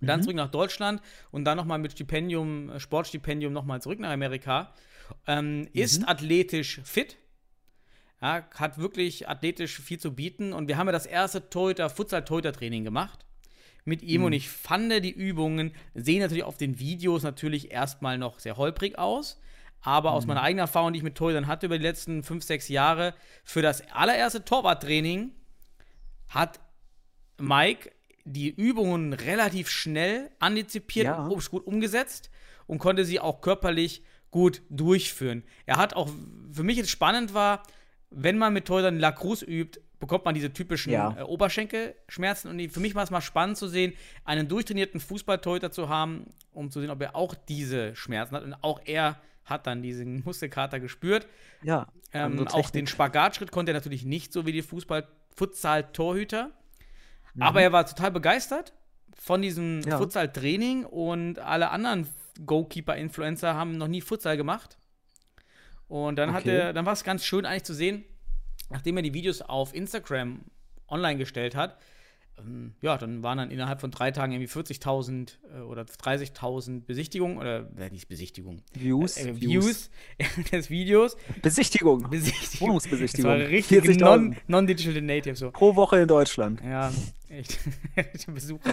Dann 0.01 0.21
Mhm. 0.21 0.23
zurück 0.23 0.37
nach 0.37 0.53
Deutschland 0.53 1.03
und 1.33 1.45
dann 1.47 1.57
nochmal 1.57 1.81
mit 1.81 1.91
Stipendium, 1.91 2.71
äh, 2.71 2.79
Sportstipendium 2.79 3.53
nochmal 3.53 3.83
zurück 3.83 3.99
nach 3.99 4.13
Amerika. 4.13 4.73
Ähm, 5.27 5.67
ist 5.73 6.03
Mhm. 6.03 6.09
athletisch 6.09 6.81
fit. 6.85 7.17
Ja, 8.23 8.47
hat 8.55 8.79
wirklich 8.79 9.29
athletisch 9.29 9.81
viel 9.81 9.99
zu 9.99 10.15
bieten. 10.15 10.53
Und 10.53 10.69
wir 10.69 10.77
haben 10.77 10.87
ja 10.87 10.93
das 10.93 11.07
erste 11.07 11.51
Torhüter, 11.51 11.91
Futsal-Torhüter-Training 11.91 12.85
gemacht 12.85 13.25
mit 13.85 14.03
ihm 14.03 14.21
Mhm. 14.23 14.27
und 14.27 14.33
ich 14.33 14.49
fand, 14.49 14.91
die 15.05 15.11
Übungen 15.13 15.73
sehen 15.95 16.21
natürlich 16.21 16.45
auf 16.45 16.57
den 16.57 16.79
Videos 16.79 17.23
natürlich 17.23 17.71
erstmal 17.71 18.19
noch 18.19 18.39
sehr 18.41 18.57
holprig 18.57 18.99
aus. 18.99 19.41
Aber 19.83 20.11
Mhm. 20.13 20.17
aus 20.17 20.27
meiner 20.27 20.43
eigenen 20.43 20.61
Erfahrung, 20.61 20.93
die 20.95 20.99
ich 20.99 21.03
mit 21.03 21.15
Torhütern 21.15 21.47
hatte 21.47 21.67
über 21.67 21.77
die 21.77 21.85
letzten 21.85 22.23
fünf, 22.23 22.43
sechs 22.45 22.69
Jahre, 22.69 23.15
für 23.45 23.61
das 23.61 23.83
allererste 23.93 24.45
Torwarttraining 24.45 25.33
hat 26.29 26.61
Mike 27.39 27.91
die 28.25 28.49
Übungen 28.49 29.13
relativ 29.13 29.69
schnell 29.69 30.31
antizipiert 30.39 31.07
Ja. 31.07 31.27
und 31.27 31.51
gut 31.51 31.67
umgesetzt 31.67 32.31
und 32.67 32.79
konnte 32.79 33.05
sie 33.05 33.21
auch 33.21 33.43
körperlich 33.43 34.03
gut 34.31 34.63
durchführen. 34.71 35.43
Er 35.67 35.77
hat 35.77 35.95
auch, 35.95 36.09
für 36.51 36.63
mich 36.63 36.79
jetzt 36.79 36.91
spannend 36.91 37.35
war, 37.35 37.63
wenn 38.11 38.39
man 38.39 38.55
mit 38.55 38.65
Torhütern 38.65 38.99
Lacrosse 38.99 39.45
übt, 39.45 39.81
bekommt 40.01 40.25
man 40.25 40.35
diese 40.35 40.53
typischen 40.53 40.93
Ja. 40.93 41.17
äh, 41.19 41.23
Oberschenkelschmerzen. 41.23 42.51
Und 42.51 42.69
für 42.71 42.81
mich 42.81 42.95
war 42.95 43.03
es 43.05 43.11
mal 43.11 43.21
spannend 43.21 43.57
zu 43.57 43.69
sehen, 43.69 43.93
einen 44.25 44.49
durchtrainierten 44.49 45.01
Fußballtorhüter 45.01 45.71
zu 45.71 45.89
haben, 45.89 46.33
um 46.53 46.71
zu 46.71 46.81
sehen, 46.81 46.91
ob 46.91 47.01
er 47.01 47.17
auch 47.17 47.35
diese 47.35 47.95
Schmerzen 47.97 48.35
hat. 48.37 48.43
Und 48.45 48.55
auch 48.63 48.81
er 48.85 49.21
hat 49.45 49.67
dann 49.67 49.83
diesen 49.83 50.23
Muskelkater 50.25 50.81
gespürt. 50.81 51.27
Ja. 51.63 51.89
Ähm, 52.13 52.33
andere 52.33 52.55
auch 52.55 52.71
den. 52.71 52.87
Spagatschritt 52.87 53.51
konnte 53.51 53.73
er 53.73 53.75
natürlich 53.75 54.05
nicht 54.05 54.33
so 54.33 54.47
wie 54.47 54.53
die 54.53 54.63
Fußball-Futsal-Torhüter. 54.63 56.51
Mhm. 57.35 57.43
Aber 57.43 57.63
er 57.63 57.73
war 57.73 57.87
total 57.87 58.11
begeistert 58.11 58.73
von 59.17 59.43
diesem 59.43 59.81
Ja. 59.83 59.99
Futsal-Training 59.99 60.85
und 60.85 61.39
alle 61.39 61.71
anderen 61.71 62.09
Goalkeeper-Influencer 62.45 63.55
haben 63.55 63.77
noch 63.79 63.89
nie 63.89 64.01
Futsal 64.01 64.37
gemacht. 64.37 64.77
Und 65.89 66.17
dann 66.17 66.33
hat 66.33 66.43
Okay. 66.43 66.57
er, 66.57 66.73
dann 66.73 66.87
war 66.87 66.93
es 66.95 67.05
ganz 67.05 67.25
schön 67.25 67.47
eigentlich 67.47 67.65
zu 67.65 67.75
sehen, 67.75 68.05
nachdem 68.71 68.97
er 68.97 69.03
die 69.03 69.15
Videos 69.15 69.43
auf 69.43 69.75
Instagram 69.75 70.41
online 70.89 71.19
gestellt 71.19 71.55
hat, 71.55 71.79
ähm, 72.37 72.75
ja, 72.83 72.99
dann 72.99 73.23
waren 73.23 73.39
dann 73.39 73.51
innerhalb 73.53 73.81
von 73.81 73.93
drei 73.93 74.11
Tagen 74.11 74.33
irgendwie 74.33 74.51
40.000 74.51 75.35
äh, 75.57 75.61
oder 75.61 75.83
30.000 75.83 76.81
Besichtigungen 76.85 77.39
oder 77.39 77.71
äh, 77.79 77.91
nicht 77.91 78.09
Besichtigungen, 78.09 78.61
Views, 78.73 79.17
äh, 79.19 79.41
Views. 79.41 79.91
Views 80.19 80.45
des 80.51 80.69
Videos. 80.69 81.17
Besichtigung. 81.43 82.11
Besichtigung. 82.11 82.69
Wohnungsbesichtigung. 82.69 83.31
Das 83.31 83.41
war 83.41 83.49
richtig 83.49 83.85
40.000. 83.85 84.01
non- 84.01 84.37
non-digital 84.49 85.01
native 85.01 85.37
so. 85.37 85.53
Pro 85.53 85.77
Woche 85.77 86.01
in 86.01 86.09
Deutschland. 86.09 86.61
Ja, 86.65 86.93
echt. 87.29 87.59
Besucher. 88.27 88.73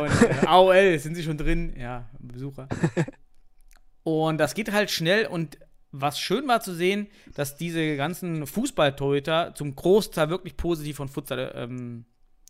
Und 0.00 0.22
äh, 0.42 0.46
AOL, 0.46 0.98
sind 1.00 1.16
sie 1.16 1.24
schon 1.24 1.36
drin? 1.36 1.74
Ja, 1.76 2.08
Besucher. 2.20 2.68
Und 4.04 4.38
das 4.38 4.54
geht 4.54 4.72
halt 4.72 4.90
schnell 4.90 5.26
und 5.26 5.58
was 5.92 6.18
schön 6.20 6.46
war 6.48 6.60
zu 6.60 6.74
sehen, 6.74 7.08
dass 7.34 7.56
diese 7.56 7.96
ganzen 7.96 8.46
Fußballtorhüter 8.46 9.54
zum 9.54 9.74
Großteil 9.74 10.28
wirklich 10.30 10.56
positiv 10.56 10.96
von 10.96 11.08
Futsal 11.08 11.52
ähm, 11.54 12.04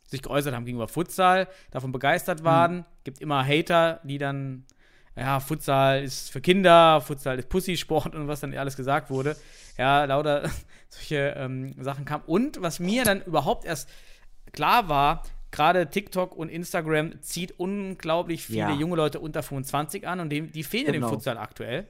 sich 0.06 0.22
geäußert 0.22 0.54
haben 0.54 0.64
gegenüber 0.64 0.88
Futsal, 0.88 1.48
davon 1.70 1.92
begeistert 1.92 2.42
waren. 2.44 2.84
Gibt 3.04 3.20
immer 3.20 3.46
Hater, 3.46 4.00
die 4.04 4.18
dann, 4.18 4.64
ja, 5.16 5.38
Futsal 5.40 6.02
ist 6.02 6.30
für 6.30 6.40
Kinder, 6.40 7.00
Futsal 7.00 7.38
ist 7.38 7.48
Pussy-Sport 7.48 8.14
und 8.14 8.26
was 8.26 8.40
dann 8.40 8.54
alles 8.56 8.76
gesagt 8.76 9.10
wurde. 9.10 9.36
Ja, 9.76 10.04
lauter 10.04 10.48
solche 10.88 11.34
ähm, 11.36 11.74
Sachen 11.82 12.04
kamen. 12.04 12.24
Und 12.26 12.60
was 12.62 12.80
mir 12.80 13.04
dann 13.04 13.22
überhaupt 13.22 13.64
erst 13.66 13.88
klar 14.52 14.88
war, 14.88 15.22
gerade 15.50 15.88
TikTok 15.88 16.34
und 16.34 16.48
Instagram 16.48 17.20
zieht 17.22 17.52
unglaublich 17.58 18.44
viele 18.46 18.58
Ja. 18.58 18.72
junge 18.72 18.96
Leute 18.96 19.20
unter 19.20 19.42
25 19.42 20.06
an 20.08 20.20
und 20.20 20.30
die, 20.30 20.42
die 20.42 20.64
fehlen 20.64 20.86
ja 20.86 20.92
dem 20.92 21.02
Genau. 21.02 21.12
Futsal 21.12 21.38
aktuell. 21.38 21.86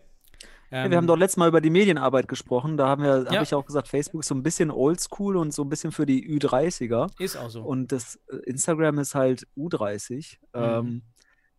Ja, 0.71 0.91
wir 0.91 0.97
haben 0.97 1.07
doch 1.07 1.16
letztes 1.16 1.37
Mal 1.39 1.49
über 1.49 1.61
die 1.61 1.71
Medienarbeit 1.71 2.29
gesprochen. 2.29 2.77
Da 2.77 2.89
haben 2.89 3.03
wir, 3.03 3.16
Ähm. 3.16 3.25
Ja. 3.27 3.33
habe 3.33 3.43
ich 3.45 3.55
auch 3.55 3.64
gesagt, 3.64 3.89
Facebook 3.89 4.21
ist 4.21 4.29
so 4.29 4.35
ein 4.35 4.43
bisschen 4.43 4.71
oldschool 4.71 5.37
und 5.37 5.53
so 5.55 5.62
ein 5.62 5.69
bisschen 5.69 5.93
für 5.93 6.05
die 6.07 6.29
Ü30er. 6.39 7.11
ist 7.19 7.37
auch 7.37 7.49
so. 7.51 7.62
Und 7.62 7.91
das 7.93 8.19
äh, 8.31 8.37
Instagram 8.47 8.99
ist 8.99 9.14
halt 9.14 9.47
U30. 9.57 10.37
Mhm. 10.55 10.61
Ähm, 10.62 11.03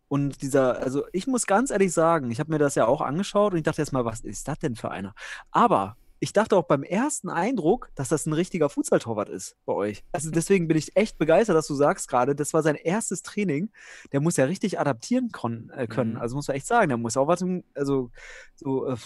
und 0.07 0.41
dieser, 0.41 0.80
also 0.80 1.03
ich 1.12 1.28
muss 1.28 1.45
ganz 1.45 1.70
ehrlich 1.70 1.93
sagen, 1.93 2.32
ich 2.32 2.39
habe 2.39 2.51
mir 2.51 2.57
das 2.60 2.76
ja 2.76 2.88
auch 2.88 3.01
angeschaut 3.01 3.51
und 3.53 3.57
ich 3.60 3.64
dachte 3.64 3.82
erstmal, 3.82 4.05
was 4.05 4.22
ist 4.22 4.47
das 4.47 4.57
denn 4.60 4.76
für 4.76 4.89
einer? 4.91 5.14
Aber 5.51 5.97
ich 6.22 6.34
dachte 6.34 6.55
auch 6.57 6.65
beim 6.65 6.84
ersten 6.84 7.30
Eindruck, 7.30 7.89
dass 7.95 8.09
das 8.09 8.26
ein 8.26 8.34
richtiger 8.34 8.70
Fußballtorwart 8.70 9.30
ist 9.30 9.55
bei 9.65 9.74
euch. 9.74 10.03
Also 10.11 10.32
deswegen 10.32 10.67
bin 10.67 10.78
ich 10.78 10.95
echt 10.97 11.17
begeistert, 11.17 11.55
dass 11.55 11.67
du 11.67 11.76
sagst 11.76 12.09
gerade, 12.09 12.36
das 12.36 12.53
war 12.53 12.61
sein 12.61 12.76
erstes 12.76 13.22
Training. 13.22 13.72
Der 14.11 14.20
muss 14.20 14.36
ja 14.38 14.45
richtig 14.45 14.80
adaptieren 14.80 15.32
äh, 15.76 15.88
können. 15.88 16.13
Mhm. 16.13 16.17
Also 16.17 16.36
muss 16.36 16.47
man 16.47 16.57
echt 16.57 16.67
sagen, 16.67 16.89
der 16.89 16.97
muss 16.97 17.15
auch 17.15 17.28
was, 17.28 17.43
also 17.74 18.11
so 18.55 18.86
äh, 18.88 18.97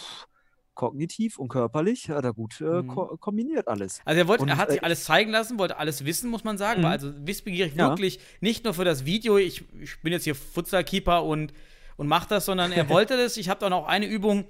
kognitiv 0.74 1.38
und 1.38 1.49
körperlich 1.49 2.09
hat 2.09 2.24
er 2.26 2.34
gut 2.34 2.59
äh, 2.61 2.64
Mhm. 2.82 2.88
ko 2.88 3.18
kombiniert 3.18 3.68
alles. 3.68 4.01
Also 4.05 4.20
er 4.20 4.28
wollte, 4.28 4.43
Und, 4.43 4.49
er 4.49 4.57
hat 4.57 4.72
sich 4.72 4.82
äh, 4.82 4.86
alles 4.86 5.03
zeigen 5.03 5.30
lassen, 5.32 5.59
wollte 5.59 5.78
alles 5.78 6.05
wissen, 6.05 6.32
muss 6.32 6.43
man 6.43 6.57
sagen. 6.57 6.80
Mhm. 6.82 6.86
War 6.86 6.91
also 6.91 7.11
wissbegierig 7.28 7.76
Ja. 7.76 7.89
wirklich 7.89 8.20
nicht 8.41 8.64
nur 8.64 8.74
für 8.74 8.86
das 8.86 9.05
Video, 9.05 9.38
ich, 9.38 9.64
ich 9.80 10.01
bin 10.01 10.11
jetzt 10.14 10.24
hier 10.24 10.34
Futsal-Keeper 10.36 11.24
und, 11.24 11.53
und 11.97 12.07
mach 12.07 12.26
das, 12.26 12.45
sondern 12.45 12.72
er 12.72 12.89
wollte 12.89 13.18
das. 13.18 13.38
Ich 13.38 13.49
habe 13.49 13.59
dann 13.59 13.72
auch 13.72 13.86
eine 13.86 14.07
Übung, 14.07 14.45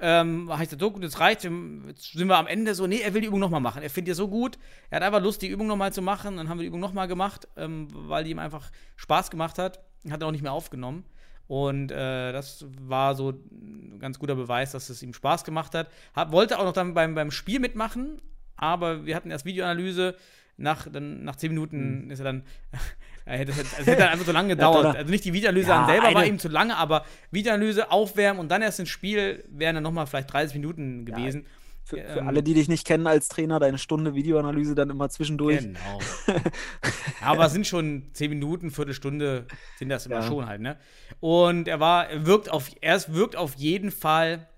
ähm, 0.00 0.50
habe 0.50 0.62
ich 0.62 0.68
gesagt, 0.68 0.80
so 0.80 0.90
gut, 0.90 1.04
das 1.04 1.20
reicht. 1.20 1.44
Jetzt 1.44 2.12
sind 2.12 2.26
wir 2.26 2.36
am 2.36 2.46
Ende 2.46 2.74
so, 2.74 2.86
nee, 2.86 3.00
er 3.00 3.14
will 3.14 3.20
die 3.20 3.28
Übung 3.28 3.40
nochmal 3.40 3.60
machen. 3.60 3.82
Er 3.82 3.90
findet 3.90 4.12
die 4.12 4.16
so 4.16 4.28
gut. 4.28 4.58
Er 4.90 4.96
hat 4.96 5.02
einfach 5.04 5.22
Lust, 5.22 5.42
die 5.42 5.48
Übung 5.48 5.66
nochmal 5.66 5.92
zu 5.92 6.02
machen. 6.02 6.36
Dann 6.36 6.48
haben 6.48 6.58
wir 6.58 6.62
die 6.62 6.68
Übung 6.68 6.80
nochmal 6.80 7.08
gemacht, 7.08 7.48
ähm, 7.56 7.88
weil 7.90 8.24
die 8.24 8.30
ihm 8.30 8.38
einfach 8.38 8.70
Spaß 8.96 9.30
gemacht 9.30 9.58
hat. 9.58 9.80
Hat 10.10 10.20
er 10.20 10.26
auch 10.26 10.32
nicht 10.32 10.42
mehr 10.42 10.52
aufgenommen. 10.52 11.04
Und 11.46 11.90
äh, 11.92 12.32
das 12.32 12.64
war 12.80 13.14
so 13.14 13.30
ein 13.30 13.98
ganz 14.00 14.18
guter 14.18 14.34
Beweis, 14.34 14.72
dass 14.72 14.88
es 14.88 15.02
ihm 15.02 15.12
Spaß 15.12 15.44
gemacht 15.44 15.74
hat. 15.74 15.90
Hab, 16.14 16.32
wollte 16.32 16.58
auch 16.58 16.64
noch 16.64 16.72
dann 16.72 16.94
beim, 16.94 17.14
beim 17.14 17.30
Spiel 17.30 17.60
mitmachen, 17.60 18.20
aber 18.56 19.04
wir 19.04 19.14
hatten 19.14 19.30
erst 19.30 19.44
Videoanalyse. 19.44 20.16
Nach, 20.56 20.86
dann, 20.90 21.24
nach 21.24 21.36
zehn 21.36 21.50
Minuten 21.50 22.10
ist 22.10 22.20
er 22.20 22.24
dann. 22.26 22.42
er 23.24 23.38
hätte, 23.38 23.52
es 23.52 23.78
hätte 23.86 23.96
dann 23.96 24.08
einfach 24.10 24.26
so 24.26 24.32
lange 24.32 24.48
gedauert. 24.54 24.96
also 24.96 25.10
nicht 25.10 25.24
die 25.24 25.32
Videoanalyse 25.32 25.68
Ja, 25.68 25.80
an 25.82 25.86
selber 25.86 26.14
war 26.14 26.16
eine- 26.22 26.28
ihm 26.28 26.38
zu 26.38 26.48
lange, 26.48 26.76
aber 26.76 27.04
Videoanalyse, 27.32 27.90
aufwärmen 27.90 28.38
und 28.40 28.50
dann 28.50 28.62
erst 28.62 28.78
ins 28.80 28.88
Spiel 28.90 29.44
wären 29.48 29.74
dann 29.74 29.82
nochmal 29.82 30.06
vielleicht 30.06 30.32
30 30.32 30.54
Minuten 30.54 31.04
gewesen. 31.06 31.46
Für, 31.86 31.96
für 31.96 32.20
Ähm, 32.20 32.28
alle, 32.28 32.42
die 32.42 32.54
dich 32.54 32.68
nicht 32.68 32.86
kennen 32.86 33.06
als 33.06 33.28
Trainer, 33.28 33.58
deine 33.60 33.76
Stunde 33.76 34.14
Videoanalyse 34.14 34.74
dann 34.74 34.88
immer 34.90 35.08
zwischendurch. 35.10 35.58
Genau. 35.58 35.98
ja, 36.28 36.34
aber 37.20 37.44
es 37.46 37.52
sind 37.52 37.66
schon 37.66 38.04
zehn 38.14 38.30
Minuten, 38.30 38.70
Viertelstunde 38.70 39.46
sind 39.78 39.90
das 39.90 40.06
immer 40.06 40.16
Ja. 40.16 40.22
schon 40.22 40.46
halt, 40.46 40.62
ne? 40.62 40.78
Und 41.20 41.68
er 41.68 41.80
war, 41.80 42.08
er 42.08 42.24
wirkt 42.24 42.48
auf, 42.50 42.70
er 42.80 42.98
wirkt 43.08 43.36
auf 43.36 43.54
jeden 43.56 43.90
Fall 43.90 44.48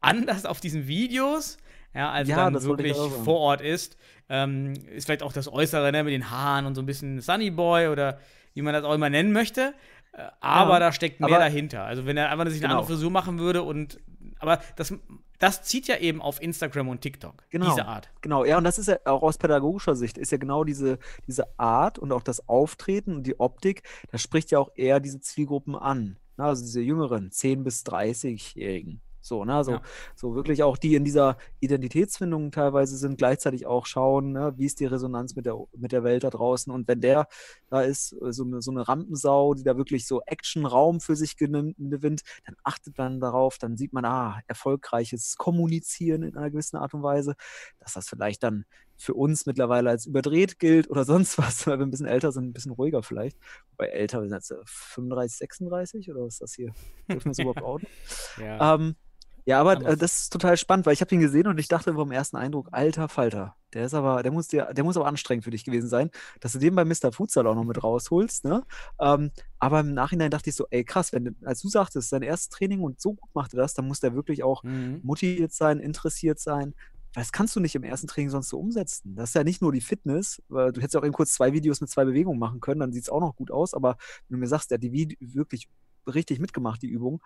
anders 0.00 0.44
auf 0.46 0.60
diesen 0.60 0.86
Videos, 0.86 1.56
ja, 1.94 2.10
als 2.12 2.28
Ja, 2.28 2.36
er 2.38 2.44
dann 2.44 2.54
das 2.54 2.64
wirklich 2.64 2.96
vor 2.96 3.38
Ort 3.40 3.60
ist. 3.60 3.96
Ähm, 4.28 4.72
ist 4.94 5.06
vielleicht 5.06 5.22
auch 5.22 5.32
das 5.32 5.52
Äußere, 5.52 5.92
ne, 5.92 6.04
mit 6.04 6.12
den 6.12 6.30
Haaren 6.30 6.66
und 6.66 6.74
so 6.74 6.82
ein 6.82 6.86
bisschen 6.86 7.20
Sunny 7.20 7.50
Boy 7.50 7.88
oder 7.88 8.18
wie 8.54 8.62
man 8.62 8.72
das 8.74 8.84
auch 8.84 8.94
immer 8.94 9.10
nennen 9.10 9.32
möchte. 9.32 9.74
Äh, 10.12 10.22
Aber 10.40 10.74
Ja, 10.74 10.78
da 10.80 10.92
steckt 10.92 11.20
mehr 11.20 11.38
dahinter. 11.38 11.84
Also 11.84 12.06
wenn 12.06 12.16
er 12.16 12.30
einfach 12.30 12.46
sich 12.46 12.56
eine 12.62 12.68
Genau. 12.68 12.80
andere 12.80 12.86
Frisur 12.96 13.10
machen 13.10 13.38
würde 13.38 13.62
und 13.62 13.98
aber 14.38 14.60
das, 14.76 14.92
das 15.38 15.62
zieht 15.62 15.86
ja 15.86 15.96
eben 15.98 16.20
auf 16.20 16.42
Instagram 16.42 16.88
und 16.88 17.00
TikTok. 17.00 17.44
Genau. 17.50 17.68
Diese 17.70 17.86
Art. 17.86 18.10
Genau, 18.22 18.44
ja, 18.44 18.58
und 18.58 18.64
das 18.64 18.78
ist 18.78 18.88
ja 18.88 18.96
auch 19.04 19.22
aus 19.22 19.38
pädagogischer 19.38 19.94
Sicht, 19.94 20.18
ist 20.18 20.32
ja 20.32 20.38
genau 20.38 20.64
diese, 20.64 20.98
diese 21.26 21.58
Art 21.58 21.98
und 21.98 22.10
auch 22.12 22.22
das 22.22 22.48
Auftreten 22.48 23.14
und 23.14 23.26
die 23.26 23.38
Optik, 23.38 23.82
das 24.10 24.20
spricht 24.20 24.50
ja 24.50 24.58
auch 24.58 24.70
eher 24.74 24.98
diese 25.00 25.20
Zielgruppen 25.20 25.76
an. 25.76 26.16
Ne? 26.36 26.44
Also 26.44 26.62
diese 26.62 26.80
jüngeren, 26.80 27.30
10- 27.30 27.62
bis 27.62 27.84
30-Jährigen. 27.84 29.00
So, 29.22 29.44
ne? 29.44 29.64
So, 29.64 29.72
Ja. 29.72 29.82
so 30.14 30.34
wirklich 30.34 30.62
auch 30.62 30.76
die 30.76 30.94
in 30.96 31.04
dieser 31.04 31.38
Identitätsfindung 31.60 32.50
teilweise 32.50 32.96
sind, 32.96 33.16
gleichzeitig 33.16 33.66
auch 33.66 33.86
schauen, 33.86 34.32
ne? 34.32 34.52
wie 34.56 34.66
ist 34.66 34.80
die 34.80 34.86
Resonanz 34.86 35.36
mit 35.36 35.46
der, 35.46 35.56
mit 35.76 35.92
der 35.92 36.04
Welt 36.04 36.24
da 36.24 36.30
draußen. 36.30 36.72
Und 36.72 36.88
wenn 36.88 37.00
der 37.00 37.28
da 37.70 37.80
ist, 37.82 38.12
äh, 38.12 38.32
so 38.32 38.44
eine, 38.44 38.60
so 38.60 38.70
eine 38.72 38.86
Rampensau, 38.86 39.54
die 39.54 39.62
da 39.62 39.76
wirklich 39.76 40.06
so 40.06 40.20
Actionraum 40.26 41.00
für 41.00 41.16
sich 41.16 41.36
gewinnt, 41.36 42.22
dann 42.44 42.56
achtet 42.64 42.98
man 42.98 43.20
darauf, 43.20 43.58
dann 43.58 43.76
sieht 43.76 43.92
man, 43.92 44.04
ah, 44.04 44.40
erfolgreiches 44.48 45.36
Kommunizieren 45.36 46.22
in 46.24 46.36
einer 46.36 46.50
gewissen 46.50 46.76
Art 46.76 46.92
und 46.92 47.02
Weise, 47.02 47.34
dass 47.78 47.94
das 47.94 48.08
vielleicht 48.08 48.42
dann 48.42 48.64
für 48.96 49.14
uns 49.14 49.46
mittlerweile 49.46 49.90
als 49.90 50.06
überdreht 50.06 50.58
gilt 50.58 50.90
oder 50.90 51.04
sonst 51.04 51.38
was, 51.38 51.66
weil 51.66 51.78
wir 51.78 51.86
ein 51.86 51.90
bisschen 51.90 52.06
älter 52.06 52.32
sind, 52.32 52.46
ein 52.46 52.52
bisschen 52.52 52.72
ruhiger 52.72 53.02
vielleicht. 53.02 53.36
Bei 53.76 53.86
älter, 53.86 54.20
wir 54.22 54.28
sind 54.28 54.36
jetzt 54.36 54.50
äh, 54.50 54.56
35, 54.64 55.38
36 55.38 56.10
oder 56.10 56.22
was 56.24 56.34
ist 56.34 56.42
das 56.42 56.54
hier? 56.54 56.72
Dürfen 57.08 57.26
wir 57.26 57.32
es 57.32 57.38
überhaupt 57.38 57.62
outen? 57.62 57.86
Ja. 58.40 58.74
Ähm, 58.74 58.96
ja, 59.44 59.60
aber 59.60 59.84
äh, 59.84 59.96
das 59.96 60.22
ist 60.22 60.32
total 60.32 60.56
spannend, 60.56 60.86
weil 60.86 60.92
ich 60.94 61.00
habe 61.00 61.14
ihn 61.14 61.20
gesehen 61.20 61.46
und 61.48 61.58
ich 61.58 61.68
dachte 61.68 61.94
vom 61.94 62.12
ersten 62.12 62.36
Eindruck, 62.36 62.68
alter 62.72 63.08
Falter, 63.08 63.56
der 63.74 63.86
ist 63.86 63.94
aber, 63.94 64.22
der 64.22 64.30
muss 64.32 64.48
dir, 64.48 64.72
der 64.72 64.84
muss 64.84 64.96
aber 64.96 65.06
anstrengend 65.06 65.44
für 65.44 65.50
dich 65.50 65.64
gewesen 65.64 65.88
sein, 65.88 66.10
dass 66.40 66.52
du 66.52 66.58
den 66.58 66.74
bei 66.74 66.84
Mr. 66.84 67.12
Futsal 67.12 67.46
auch 67.46 67.54
noch 67.54 67.64
mit 67.64 67.82
rausholst, 67.82 68.44
ne? 68.44 68.64
Ähm, 69.00 69.32
aber 69.58 69.80
im 69.80 69.94
Nachhinein 69.94 70.30
dachte 70.30 70.50
ich 70.50 70.56
so, 70.56 70.66
ey 70.70 70.84
krass, 70.84 71.12
wenn 71.12 71.24
du- 71.24 71.32
als 71.44 71.60
du 71.60 71.68
sagtest, 71.68 72.08
sein 72.10 72.22
erstes 72.22 72.50
Training 72.50 72.80
und 72.82 73.00
so 73.00 73.14
gut 73.14 73.30
macht 73.34 73.52
er 73.54 73.58
das, 73.58 73.74
dann 73.74 73.88
muss 73.88 74.00
der 74.00 74.14
wirklich 74.14 74.42
auch 74.44 74.62
Mhm. 74.62 75.00
motiviert 75.02 75.52
sein, 75.52 75.80
interessiert 75.80 76.38
sein. 76.38 76.74
Weil 77.14 77.24
Das 77.24 77.32
kannst 77.32 77.54
du 77.56 77.60
nicht 77.60 77.74
im 77.74 77.82
ersten 77.84 78.06
Training 78.06 78.30
sonst 78.30 78.48
so 78.48 78.58
umsetzen. 78.58 79.14
Das 79.16 79.30
ist 79.30 79.34
ja 79.34 79.44
nicht 79.44 79.60
nur 79.60 79.72
die 79.72 79.80
Fitness, 79.82 80.40
weil 80.48 80.72
du 80.72 80.80
hättest 80.80 80.94
ja 80.94 81.00
auch 81.00 81.04
eben 81.04 81.12
kurz 81.14 81.32
zwei 81.34 81.52
Videos 81.52 81.80
mit 81.80 81.90
zwei 81.90 82.04
Bewegungen 82.04 82.38
machen 82.38 82.60
können, 82.60 82.80
dann 82.80 82.92
sieht 82.92 83.02
es 83.04 83.10
auch 83.10 83.20
noch 83.20 83.36
gut 83.36 83.50
aus, 83.50 83.74
aber 83.74 83.96
wenn 84.28 84.36
du 84.36 84.40
mir 84.40 84.46
sagst, 84.48 84.70
der 84.70 84.76
hat 84.76 84.82
die 84.82 84.92
Vide 84.92 85.16
wirklich 85.20 85.68
richtig 86.06 86.40
mitgemacht, 86.40 86.82
die 86.82 86.88
Übung, 86.88 87.22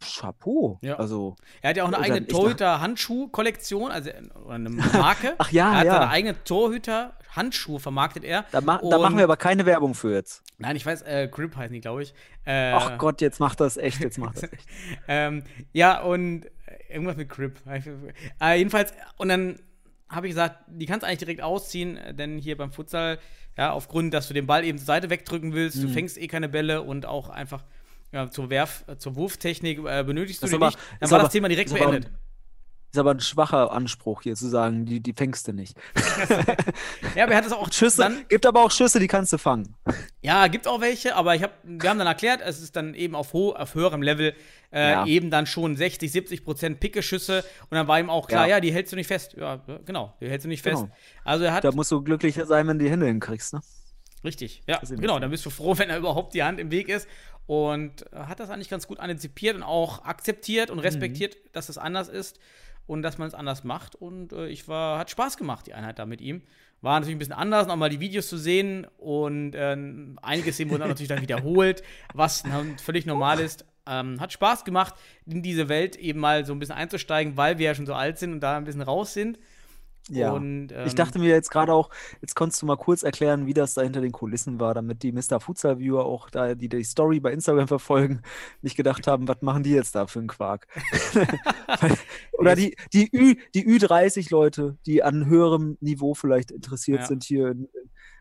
Chapeau. 0.00 0.78
Ja. 0.82 0.96
Also, 0.96 1.36
Er 1.62 1.70
hat 1.70 1.76
ja 1.76 1.82
auch 1.84 1.88
eine 1.88 1.96
Dann- 1.96 2.04
eigene 2.04 2.26
Torhüter-Handschuh-Kollektion, 2.26 3.90
also 3.90 4.10
äh, 4.10 4.14
eine 4.48 4.70
Marke. 4.70 5.34
ach 5.38 5.50
ja, 5.52 5.70
er 5.72 5.78
hat 5.78 5.86
seine 5.86 6.04
ja. 6.04 6.10
eigene 6.10 6.44
Torhüter-Handschuhe 6.44 7.80
vermarktet 7.80 8.24
er. 8.24 8.44
Da, 8.52 8.60
ma 8.60 8.78
da 8.78 8.98
machen 8.98 9.16
wir 9.16 9.24
aber 9.24 9.36
keine 9.36 9.66
Werbung 9.66 9.94
für 9.94 10.12
jetzt. 10.14 10.42
Nein, 10.58 10.76
ich 10.76 10.86
weiß, 10.86 11.02
äh, 11.02 11.28
Grip 11.30 11.56
heißen 11.56 11.74
die, 11.74 11.80
glaube 11.80 12.02
ich. 12.02 12.14
Äh, 12.44 12.72
Ach 12.72 12.98
Gott, 12.98 13.20
jetzt 13.20 13.40
macht 13.40 13.60
das 13.60 13.76
echt, 13.76 14.00
jetzt 14.00 14.18
macht 14.18 14.36
das 14.42 14.44
echt. 14.52 14.66
ähm, 15.08 15.42
ja, 15.72 16.00
und 16.02 16.46
äh, 16.46 16.92
irgendwas 16.92 17.16
mit 17.16 17.28
Grip. 17.28 17.58
Äh, 18.40 18.58
jedenfalls, 18.58 18.92
und 19.18 19.28
dann 19.28 19.58
habe 20.08 20.26
ich 20.28 20.32
gesagt, 20.32 20.60
die 20.68 20.86
kannst 20.86 21.02
du 21.02 21.06
eigentlich 21.08 21.18
direkt 21.18 21.42
ausziehen, 21.42 21.96
äh, 21.96 22.14
denn 22.14 22.38
hier 22.38 22.56
beim 22.56 22.70
Futsal, 22.72 23.18
ja, 23.58 23.72
aufgrund, 23.72 24.12
dass 24.14 24.28
du 24.28 24.34
den 24.34 24.46
Ball 24.46 24.64
eben 24.64 24.78
zur 24.78 24.86
Seite 24.86 25.10
wegdrücken 25.10 25.52
willst, 25.52 25.76
Mhm. 25.78 25.82
du 25.82 25.88
fängst 25.88 26.18
eh 26.18 26.26
keine 26.28 26.48
Bälle 26.48 26.82
und 26.82 27.06
auch 27.06 27.28
einfach 27.28 27.64
ja, 28.16 28.30
zur, 28.30 28.48
Werf-, 28.50 28.84
zur 28.98 29.14
Wurftechnik 29.16 29.78
äh, 29.84 30.02
benötigst 30.04 30.42
du 30.42 30.46
die 30.48 30.54
aber- 30.54 30.66
nicht, 30.66 30.78
dann 31.00 31.10
war 31.10 31.18
aber- 31.18 31.24
das 31.24 31.32
Thema 31.32 31.48
direkt 31.48 31.70
ist 31.70 31.78
beendet. 31.78 32.04
Ist 32.06 32.12
Ist 32.92 32.98
aber 33.00 33.10
ein 33.10 33.20
schwacher 33.20 33.72
Anspruch 33.72 34.22
hier 34.22 34.34
zu 34.36 34.48
sagen, 34.48 34.86
die, 34.86 35.00
die 35.00 35.12
fängst 35.12 35.46
du 35.48 35.52
nicht. 35.52 35.76
Ja, 37.14 37.24
aber 37.24 37.32
er 37.32 37.38
hat 37.38 37.46
es 37.46 37.52
auch 37.52 37.70
Schüsse, 37.72 38.02
dann, 38.02 38.24
gibt 38.28 38.44
aber 38.46 38.62
auch 38.62 38.70
Schüsse, 38.70 38.98
die 39.00 39.06
kannst 39.06 39.32
du 39.32 39.38
fangen. 39.38 39.74
Ja, 40.22 40.46
gibt 40.48 40.66
auch 40.66 40.80
welche, 40.80 41.14
aber 41.16 41.34
ich 41.34 41.42
hab, 41.42 41.52
wir 41.64 41.88
haben 41.90 41.98
dann 41.98 42.06
erklärt, 42.06 42.40
es 42.44 42.60
ist 42.62 42.76
dann 42.76 42.94
eben 42.94 43.14
auf, 43.14 43.32
ho 43.32 43.52
auf 43.52 43.74
höherem 43.74 44.02
Level 44.02 44.34
äh, 44.72 44.90
Ja. 44.92 45.06
eben 45.06 45.30
dann 45.30 45.46
schon 45.46 45.76
60, 45.76 46.10
70 46.10 46.44
Prozent 46.44 46.80
Pickeschüsse 46.80 47.44
und 47.70 47.76
dann 47.76 47.86
war 47.88 47.98
ihm 48.00 48.10
auch 48.10 48.28
klar, 48.28 48.44
ja, 48.46 48.56
Ja. 48.56 48.60
die 48.60 48.72
hältst 48.72 48.92
du 48.92 48.96
nicht 48.96 49.06
fest. 49.08 49.34
Ja, 49.36 49.56
genau, 49.84 50.14
die 50.20 50.28
hältst 50.28 50.44
du 50.44 50.48
nicht 50.48 50.62
fest. 50.62 50.82
Genau. 50.82 50.94
Also 51.24 51.44
er 51.44 51.52
hat, 51.54 51.64
Da 51.64 51.72
musst 51.72 51.90
du 51.90 52.02
glücklicher 52.02 52.46
sein, 52.46 52.66
wenn 52.66 52.78
du 52.78 52.84
die 52.84 52.90
Hände 52.90 53.06
hinkriegst, 53.06 53.52
ne? 53.54 53.60
richtig, 54.24 54.62
ja, 54.66 54.80
genau, 54.88 55.20
dann 55.20 55.30
bist 55.30 55.46
du 55.46 55.50
froh, 55.50 55.78
wenn 55.78 55.88
er 55.88 55.98
überhaupt 55.98 56.34
die 56.34 56.42
Hand 56.42 56.58
im 56.58 56.70
Weg 56.72 56.88
ist 56.88 57.06
und 57.46 58.10
äh, 58.12 58.16
hat 58.16 58.40
das 58.40 58.50
eigentlich 58.50 58.68
ganz 58.68 58.86
gut 58.86 58.98
antizipiert 59.00 59.56
und 59.56 59.62
auch 59.62 60.04
akzeptiert 60.04 60.68
Mhm. 60.70 60.74
und 60.74 60.78
respektiert, 60.80 61.36
dass 61.52 61.68
es 61.68 61.78
anders 61.78 62.08
ist 62.08 62.38
und 62.86 63.02
dass 63.02 63.18
man 63.18 63.28
es 63.28 63.34
anders 63.34 63.64
macht 63.64 63.94
und 63.94 64.32
äh, 64.32 64.46
ich 64.48 64.68
war, 64.68 64.98
hat 64.98 65.10
Spaß 65.10 65.36
gemacht, 65.36 65.66
die 65.66 65.74
Einheit 65.74 65.98
da 65.98 66.06
mit 66.06 66.20
ihm. 66.20 66.42
War 66.82 67.00
natürlich 67.00 67.16
ein 67.16 67.18
bisschen 67.18 67.34
anders, 67.34 67.66
nochmal 67.66 67.88
die 67.88 68.00
Videos 68.00 68.28
zu 68.28 68.36
sehen 68.36 68.86
und 68.98 69.52
ähm, 69.54 70.18
einige 70.22 70.52
Szenen 70.52 70.70
wurden 70.70 70.80
dann 70.80 70.90
natürlich 70.90 71.08
dann 71.08 71.22
wiederholt, 71.22 71.82
was 72.14 72.42
dann 72.42 72.78
völlig 72.78 73.06
normal 73.06 73.40
ist. 73.40 73.64
Ähm, 73.88 74.20
hat 74.20 74.32
Spaß 74.32 74.64
gemacht, 74.64 74.94
in 75.26 75.42
diese 75.42 75.68
Welt 75.68 75.96
eben 75.96 76.20
mal 76.20 76.44
so 76.44 76.52
ein 76.52 76.58
bisschen 76.58 76.74
einzusteigen, 76.74 77.36
weil 77.36 77.58
wir 77.58 77.66
ja 77.66 77.74
schon 77.74 77.86
so 77.86 77.94
alt 77.94 78.18
sind 78.18 78.32
und 78.32 78.40
da 78.40 78.56
ein 78.56 78.64
bisschen 78.64 78.82
raus 78.82 79.14
sind. 79.14 79.38
Ja. 80.08 80.32
Und, 80.32 80.70
ähm, 80.72 80.86
ich 80.86 80.94
dachte 80.94 81.18
mir 81.18 81.28
jetzt 81.30 81.50
gerade 81.50 81.72
auch, 81.72 81.90
jetzt 82.20 82.36
konntest 82.36 82.62
du 82.62 82.66
mal 82.66 82.76
kurz 82.76 83.02
erklären, 83.02 83.46
wie 83.46 83.54
das 83.54 83.74
da 83.74 83.82
hinter 83.82 84.00
den 84.00 84.12
Kulissen 84.12 84.60
war, 84.60 84.72
damit 84.72 85.02
die 85.02 85.10
Mr. 85.12 85.40
Futsal 85.40 85.78
Viewer 85.80 86.04
auch 86.04 86.30
da, 86.30 86.54
die 86.54 86.68
die 86.68 86.84
Story 86.84 87.18
bei 87.18 87.32
Instagram 87.32 87.66
verfolgen, 87.66 88.22
nicht 88.62 88.76
gedacht 88.76 89.06
haben, 89.08 89.26
was 89.26 89.42
machen 89.42 89.64
die 89.64 89.70
jetzt 89.72 89.94
da 89.96 90.06
für 90.06 90.20
einen 90.20 90.28
Quark? 90.28 90.68
Oder 92.38 92.54
die, 92.54 92.76
die, 92.92 93.08
Ü, 93.12 93.34
die 93.54 93.66
Ü30-Leute, 93.66 94.76
die 94.86 95.02
an 95.02 95.26
höherem 95.26 95.76
Niveau 95.80 96.14
vielleicht 96.14 96.50
interessiert 96.50 97.00
Ja. 97.00 97.06
sind 97.06 97.24
hier 97.24 97.48
in, 97.48 97.68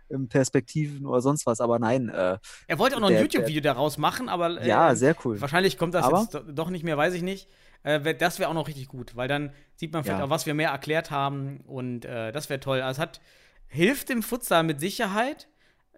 in 0.09 0.27
Perspektiven 0.29 1.05
oder 1.05 1.21
sonst 1.21 1.45
was, 1.45 1.59
aber 1.61 1.79
nein, 1.79 2.09
äh, 2.09 2.37
Er 2.67 2.79
wollte 2.79 2.95
auch 2.95 2.99
noch 2.99 3.07
ein 3.07 3.13
der- 3.13 3.21
YouTube-Video 3.23 3.61
daraus 3.61 3.97
machen, 3.97 4.29
aber 4.29 4.61
äh, 4.61 4.67
ja, 4.67 4.95
sehr 4.95 5.15
cool. 5.25 5.41
Wahrscheinlich 5.41 5.77
kommt 5.77 5.93
das 5.93 6.05
Aber- 6.05 6.21
jetzt 6.21 6.33
do- 6.33 6.41
doch 6.51 6.69
nicht 6.69 6.83
mehr, 6.83 6.97
weiß 6.97 7.13
ich 7.15 7.23
nicht. 7.23 7.49
Äh, 7.85 8.15
das 8.15 8.39
wäre 8.39 8.49
auch 8.49 8.53
noch 8.53 8.67
richtig 8.67 8.87
gut, 8.89 9.15
weil 9.15 9.27
dann 9.27 9.51
sieht 9.75 9.93
man 9.93 10.03
vielleicht 10.03 10.19
Ja. 10.19 10.25
auch, 10.25 10.29
was 10.29 10.45
wir 10.45 10.53
mehr 10.53 10.71
erklärt 10.71 11.11
haben 11.11 11.61
und 11.67 12.05
äh, 12.05 12.31
das 12.31 12.49
wäre 12.49 12.59
toll. 12.59 12.81
Also 12.81 12.97
es 12.99 12.99
hat, 13.01 13.21
hilft 13.67 14.09
dem 14.09 14.23
Futsal 14.23 14.63
mit 14.63 14.79
Sicherheit, 14.79 15.47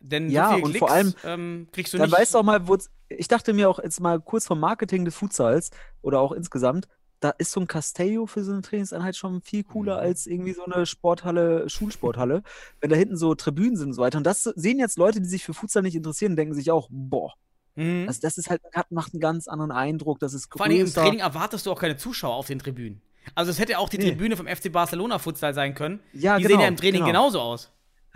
denn 0.01 0.31
Ja, 0.31 0.47
so 0.49 0.53
viele 0.55 0.63
und 0.63 0.71
Klicks 0.71 0.79
vor 0.79 0.91
allem, 0.91 1.13
ähm, 1.23 1.67
kriegst 1.71 1.93
du 1.93 1.97
Dann 1.97 2.05
nicht. 2.05 2.11
weißt 2.11 2.33
du 2.33 2.39
auch 2.39 2.43
mal, 2.43 2.67
wo 2.67 2.77
ich 3.09 3.27
dachte 3.29 3.53
mir 3.53 3.69
auch 3.69 3.79
jetzt 3.79 3.99
mal 4.01 4.19
kurz 4.19 4.45
vom 4.47 4.59
Marketing 4.59 5.05
des 5.05 5.15
Futsals 5.15 5.71
oder 6.01 6.19
auch 6.19 6.33
insgesamt, 6.33 6.87
da 7.21 7.29
ist 7.31 7.51
so 7.51 7.61
ein 7.61 7.67
Castello 7.67 8.27
für 8.27 8.43
so 8.43 8.51
eine 8.51 8.61
Trainingseinheit 8.61 9.15
schon 9.15 9.41
viel 9.41 9.63
cooler 9.63 9.95
Mhm. 9.95 9.99
als 9.99 10.27
irgendwie 10.27 10.53
so 10.53 10.63
eine 10.65 10.85
Sporthalle, 10.85 11.69
Schulsporthalle, 11.69 12.43
wenn 12.81 12.89
da 12.89 12.95
hinten 12.95 13.17
so 13.17 13.33
Tribünen 13.35 13.75
sind 13.77 13.87
und 13.89 13.93
so 13.93 14.01
weiter. 14.01 14.17
Und 14.19 14.25
das 14.25 14.43
sehen 14.43 14.79
jetzt 14.79 14.97
Leute, 14.97 15.21
die 15.21 15.27
sich 15.27 15.43
für 15.45 15.53
Futsal 15.53 15.83
nicht 15.83 15.95
interessieren, 15.95 16.35
denken 16.35 16.53
sich 16.53 16.69
auch, 16.71 16.89
boah, 16.91 17.33
Mhm. 17.77 18.05
das, 18.07 18.19
das 18.19 18.37
ist 18.37 18.49
halt, 18.49 18.61
macht 18.89 19.13
einen 19.13 19.21
ganz 19.21 19.47
anderen 19.47 19.71
Eindruck, 19.71 20.19
das 20.19 20.33
ist 20.33 20.51
Vor 20.51 20.63
allem 20.65 20.73
im 20.75 20.79
größer. 20.83 21.01
Training 21.01 21.19
erwartest 21.19 21.65
du 21.65 21.71
auch 21.71 21.79
keine 21.79 21.95
Zuschauer 21.95 22.35
auf 22.35 22.47
den 22.47 22.59
Tribünen. 22.59 23.01
Also 23.35 23.51
es 23.51 23.59
hätte 23.59 23.77
auch 23.77 23.89
die 23.89 23.97
Nee. 23.97 24.09
Tribüne 24.09 24.35
vom 24.35 24.47
FC 24.47 24.71
Barcelona 24.71 25.19
Futsal 25.19 25.53
sein 25.53 25.73
können. 25.75 25.99
Ja, 26.13 26.37
die 26.37 26.43
genau, 26.43 26.55
sehen 26.55 26.61
ja 26.61 26.67
im 26.67 26.77
Training 26.77 27.01
genau. 27.01 27.07
genauso 27.07 27.39
aus. 27.41 27.71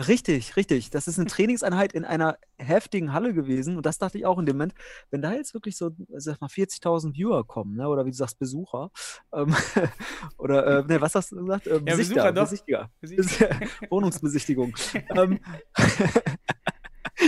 Richtig, 0.07 0.55
richtig. 0.55 0.89
Das 0.89 1.07
ist 1.07 1.19
eine 1.19 1.27
Trainingseinheit 1.29 1.93
in 1.93 2.05
einer 2.05 2.37
heftigen 2.57 3.13
Halle 3.13 3.33
gewesen. 3.35 3.77
Und 3.77 3.85
das 3.85 3.99
dachte 3.99 4.17
ich 4.17 4.25
auch 4.25 4.39
in 4.39 4.45
dem 4.47 4.55
Moment, 4.55 4.73
wenn 5.11 5.21
da 5.21 5.33
jetzt 5.33 5.53
wirklich 5.53 5.77
so, 5.77 5.91
sag 6.15 6.41
mal, 6.41 6.47
40.000 6.47 7.13
Viewer 7.13 7.45
kommen, 7.45 7.75
ne? 7.75 7.87
oder 7.87 8.05
wie 8.05 8.09
du 8.11 8.15
sagst, 8.17 8.39
Besucher, 8.39 8.89
ähm, 9.33 9.53
oder, 10.37 10.79
äh, 10.79 10.83
ne, 10.85 11.01
was 11.01 11.13
hast 11.13 11.33
du 11.33 11.35
gesagt? 11.35 11.67
Ähm, 11.67 11.85
Ja, 11.85 11.95
Besichter, 11.97 12.31
Besucher, 12.31 12.33
doch. 12.33 12.89
Besichtiger. 13.01 13.59
Wohnungsbesichtigung. 13.91 14.73
ähm, 15.15 15.39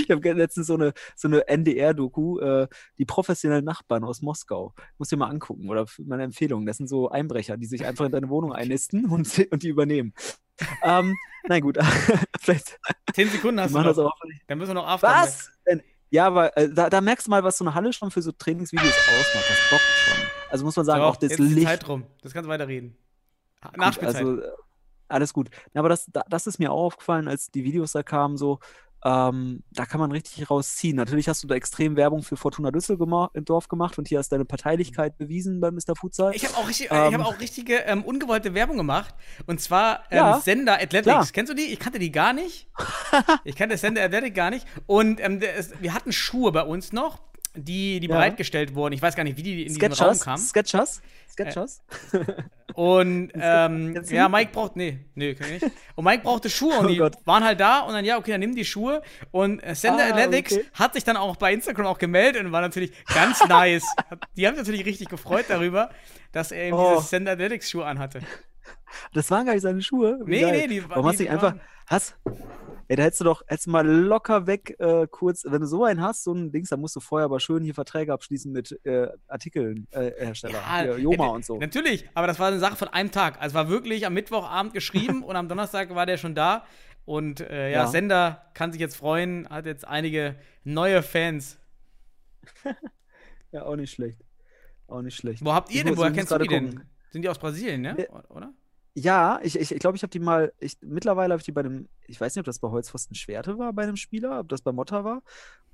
ich 0.03 0.11
habe 0.11 0.31
letztens 0.33 0.67
so 0.67 0.75
eine, 0.75 0.93
so 1.15 1.27
eine 1.27 1.47
NDR-Doku, 1.47 2.39
äh, 2.39 2.67
die 2.97 3.05
professionellen 3.05 3.65
Nachbarn 3.65 4.03
aus 4.03 4.21
Moskau. 4.21 4.73
Muss 4.97 5.09
dir 5.09 5.17
mal 5.17 5.29
angucken, 5.29 5.69
oder 5.69 5.85
meine 6.05 6.23
Empfehlung. 6.23 6.65
Das 6.65 6.77
sind 6.77 6.87
so 6.87 7.09
Einbrecher, 7.09 7.57
die 7.57 7.65
sich 7.65 7.85
einfach 7.85 8.05
in 8.05 8.11
deine 8.11 8.29
Wohnung 8.29 8.53
einnisten 8.53 9.05
und, 9.09 9.47
und 9.51 9.63
die 9.63 9.69
übernehmen. 9.69 10.13
ähm, 10.83 11.15
nein, 11.47 11.61
gut. 11.61 11.77
Vielleicht 12.39 12.77
Zehn 13.13 13.29
Sekunden 13.29 13.59
hast 13.61 13.71
du 13.71 13.77
machen 13.77 13.87
das 13.87 13.97
noch. 13.97 14.05
auch. 14.05 14.21
Dann 14.47 14.57
müssen 14.57 14.69
wir 14.71 14.75
noch 14.75 14.87
After. 14.87 15.07
Was? 15.07 15.51
Ja, 16.09 16.27
aber 16.27 16.55
äh, 16.55 16.69
da, 16.71 16.89
da 16.91 17.01
merkst 17.01 17.25
du 17.25 17.31
mal, 17.31 17.43
was 17.43 17.57
so 17.57 17.65
eine 17.65 17.73
Halle 17.73 17.91
schon 17.91 18.11
für 18.11 18.21
so 18.21 18.31
Trainingsvideos 18.31 18.85
ausmacht. 18.85 19.45
Das 19.49 19.69
bockt 19.71 19.81
schon. 19.81 20.27
Also 20.51 20.65
muss 20.65 20.75
man 20.75 20.85
sagen, 20.85 21.01
So, 21.01 21.07
auch 21.07 21.15
das 21.15 21.31
jetzt 21.31 21.39
ist 21.39 21.49
die 21.49 21.53
Licht. 21.55 21.67
Zeit 21.67 21.87
rum. 21.87 22.05
Das 22.21 22.33
kannst 22.33 22.45
du 22.45 22.49
weiterreden. 22.51 22.95
Nachspielzeit. 23.75 24.17
Also, 24.23 24.41
äh, 24.41 24.51
alles 25.07 25.33
gut. 25.33 25.49
Ja, 25.73 25.79
aber 25.81 25.89
das, 25.89 26.05
da, 26.11 26.23
das 26.29 26.45
ist 26.47 26.59
mir 26.59 26.71
auch 26.71 26.83
aufgefallen, 26.85 27.27
als 27.27 27.49
die 27.49 27.63
Videos 27.63 27.93
da 27.93 28.03
kamen, 28.03 28.37
so, 28.37 28.59
ähm, 29.05 29.63
da 29.71 29.85
kann 29.85 29.99
man 29.99 30.11
richtig 30.11 30.49
rausziehen. 30.49 30.95
Natürlich 30.95 31.27
hast 31.27 31.43
du 31.43 31.47
da 31.47 31.55
extrem 31.55 31.95
Werbung 31.95 32.23
für 32.23 32.37
Fortuna 32.37 32.71
Düsseldorf 32.71 33.67
gemacht 33.67 33.97
und 33.97 34.07
hier 34.07 34.19
hast 34.19 34.29
deine 34.31 34.45
Parteilichkeit 34.45 35.17
bewiesen 35.17 35.59
bei 35.59 35.71
Mr. 35.71 35.95
Futsal. 35.95 36.33
Ich 36.35 36.45
habe 36.45 36.55
auch, 36.57 36.67
richtig, 36.67 36.91
äh, 36.91 37.07
ich 37.09 37.13
Ähm. 37.13 37.19
hab 37.23 37.27
auch 37.27 37.39
richtige 37.39 37.75
ähm, 37.79 38.03
ungewollte 38.03 38.53
Werbung 38.53 38.77
gemacht. 38.77 39.13
Und 39.45 39.59
zwar 39.59 40.03
ähm, 40.09 40.17
Ja, 40.17 40.39
Sender 40.39 40.75
Athletics. 40.75 41.03
klar. 41.03 41.27
Kennst 41.33 41.51
du 41.51 41.55
die? 41.55 41.63
Ich 41.73 41.79
kannte 41.79 41.99
die 41.99 42.11
gar 42.11 42.33
nicht. 42.33 42.67
ich 43.43 43.55
kannte 43.55 43.75
Sender 43.77 44.03
Athletic 44.03 44.35
gar 44.35 44.49
nicht. 44.49 44.65
Und 44.85 45.19
ähm, 45.19 45.41
ist, 45.41 45.81
wir 45.81 45.93
hatten 45.93 46.11
Schuhe 46.11 46.51
bei 46.51 46.63
uns 46.63 46.93
noch, 46.93 47.21
die, 47.55 47.99
die 47.99 48.07
Ja. 48.07 48.15
bereitgestellt 48.15 48.75
wurden. 48.75 48.93
Ich 48.93 49.01
weiß 49.01 49.15
gar 49.15 49.23
nicht, 49.23 49.37
wie 49.37 49.43
die 49.43 49.61
in 49.63 49.67
diesen 49.73 49.81
Raum 49.81 49.91
Sketchers? 49.93 50.19
kamen. 50.21 50.37
Sketchers? 50.41 51.01
Sketchers? 51.31 51.81
Und 52.75 53.31
ähm, 53.39 54.03
ja? 54.09 54.29
Mike 54.29 54.51
braucht, 54.51 54.75
nee, 54.75 54.99
nee, 55.15 55.33
kann 55.35 55.47
ich 55.53 55.61
nicht. 55.61 55.75
Und 55.95 56.05
Mike 56.05 56.23
brauchte 56.23 56.49
Schuhe 56.49 56.77
und 56.79 56.85
Oh 56.85 56.89
die 56.89 56.97
Gott. 56.97 57.15
waren 57.25 57.43
halt 57.43 57.59
da 57.59 57.79
und 57.81 57.93
dann, 57.93 58.05
ja, 58.05 58.17
okay, 58.17 58.31
dann 58.31 58.39
nimm 58.39 58.55
die 58.55 58.65
Schuhe. 58.65 59.01
Und 59.31 59.59
äh, 59.61 59.75
Sender 59.75 60.05
Ah, 60.05 60.09
Athletics 60.09 60.53
okay. 60.53 60.65
hat 60.73 60.93
sich 60.93 61.03
dann 61.03 61.17
auch 61.17 61.35
bei 61.35 61.53
Instagram 61.53 61.85
auch 61.87 61.97
gemeldet 61.99 62.43
und 62.45 62.51
war 62.51 62.61
natürlich 62.61 62.91
ganz 63.13 63.43
nice. 63.47 63.85
Die 64.37 64.47
haben 64.47 64.55
sich 64.55 64.63
natürlich 64.65 64.85
richtig 64.85 65.09
gefreut 65.09 65.45
darüber, 65.49 65.89
dass 66.31 66.51
er 66.51 66.65
eben 66.65 66.77
Oh. 66.77 66.95
diese 66.97 67.07
Sender 67.09 67.33
Athletics 67.33 67.69
Schuhe 67.69 67.85
anhatte. 67.85 68.21
Das 69.13 69.29
waren 69.31 69.45
gar 69.45 69.53
nicht 69.53 69.61
seine 69.63 69.81
Schuhe. 69.81 70.19
Wie 70.25 70.31
Nee, 70.31 70.41
geil. 70.41 70.51
nee, 70.61 70.67
die 70.67 70.83
wa- 70.83 70.89
Warum 70.89 71.07
hast 71.07 71.19
du 71.19 71.23
nicht 71.23 71.31
einfach. 71.31 71.53
waren- 71.53 71.61
Hast. 71.87 72.15
Ey, 72.87 72.95
da 72.97 73.03
hättest 73.03 73.21
du 73.21 73.25
doch 73.25 73.41
hättest 73.47 73.67
du 73.67 73.71
mal 73.71 73.85
locker 73.87 74.45
weg 74.47 74.75
äh, 74.79 75.07
kurz, 75.09 75.43
wenn 75.45 75.61
du 75.61 75.67
so 75.67 75.83
einen 75.83 76.01
hast, 76.01 76.23
so 76.23 76.33
ein 76.33 76.51
Dings, 76.51 76.69
dann 76.69 76.79
musst 76.79 76.95
du 76.95 76.99
vorher 76.99 77.25
aber 77.25 77.39
schön 77.39 77.63
hier 77.63 77.73
Verträge 77.73 78.13
abschließen 78.13 78.51
mit 78.51 78.77
äh, 78.85 79.07
Artikeln, 79.27 79.87
äh, 79.91 80.11
Hersteller, 80.17 80.59
hier, 80.81 80.97
Joma 80.99 81.27
äh, 81.27 81.29
und 81.31 81.45
so. 81.45 81.57
Natürlich, 81.57 82.07
aber 82.13 82.27
das 82.27 82.39
war 82.39 82.47
eine 82.49 82.59
Sache 82.59 82.75
von 82.75 82.87
einem 82.89 83.11
Tag. 83.11 83.41
Also 83.41 83.55
war 83.55 83.69
wirklich 83.69 84.05
am 84.05 84.13
Mittwochabend 84.13 84.73
geschrieben 84.73 85.23
und 85.23 85.35
am 85.35 85.47
Donnerstag 85.49 85.93
war 85.95 86.05
der 86.05 86.17
schon 86.17 86.35
da. 86.35 86.65
Und 87.05 87.41
äh, 87.41 87.71
ja, 87.71 87.79
Ja. 87.83 87.87
Sender 87.87 88.45
kann 88.53 88.71
sich 88.71 88.79
jetzt 88.79 88.95
freuen, 88.95 89.47
hat 89.49 89.65
jetzt 89.65 89.85
einige 89.87 90.35
neue 90.63 91.01
Fans. 91.03 91.57
Ja, 93.51 93.65
auch 93.65 93.75
nicht 93.75 93.91
schlecht. 93.93 94.19
Auch 94.87 95.01
nicht 95.03 95.15
schlecht. 95.15 95.45
Wo 95.45 95.53
habt 95.53 95.69
ihr 95.69 95.75
Ich 95.77 95.81
denn? 95.83 95.89
muss- 95.91 95.99
Woher 95.99 96.11
kennst 96.11 96.31
du 96.31 96.37
die 96.39 96.47
denn? 96.47 96.81
Sind 97.13 97.21
die 97.21 97.29
aus 97.29 97.37
Brasilien, 97.39 97.81
ne? 97.81 97.93
Nee. 97.95 98.07
Oder? 98.29 98.51
Ja, 98.95 99.39
ich 99.43 99.53
glaube, 99.53 99.63
ich, 99.63 99.71
ich, 99.71 99.79
glaub, 99.79 99.95
ich 99.95 100.01
habe 100.03 100.09
die 100.11 100.19
mal, 100.19 100.51
ich, 100.59 100.77
mittlerweile 100.81 101.31
habe 101.33 101.39
ich 101.39 101.45
die 101.45 101.51
bei 101.51 101.61
einem, 101.61 101.87
ich 102.07 102.19
weiß 102.19 102.35
nicht, 102.35 102.41
ob 102.41 102.45
das 102.45 102.57
bei 102.59 102.69
Holzpfosten 102.69 103.15
Schwerte 103.15 103.57
war 103.59 103.71
bei 103.71 103.83
einem 103.83 103.95
Spieler, 103.97 104.39
ob 104.39 104.49
das 104.49 104.61
bei 104.61 104.71
Motta 104.71 105.03
war. 105.03 105.21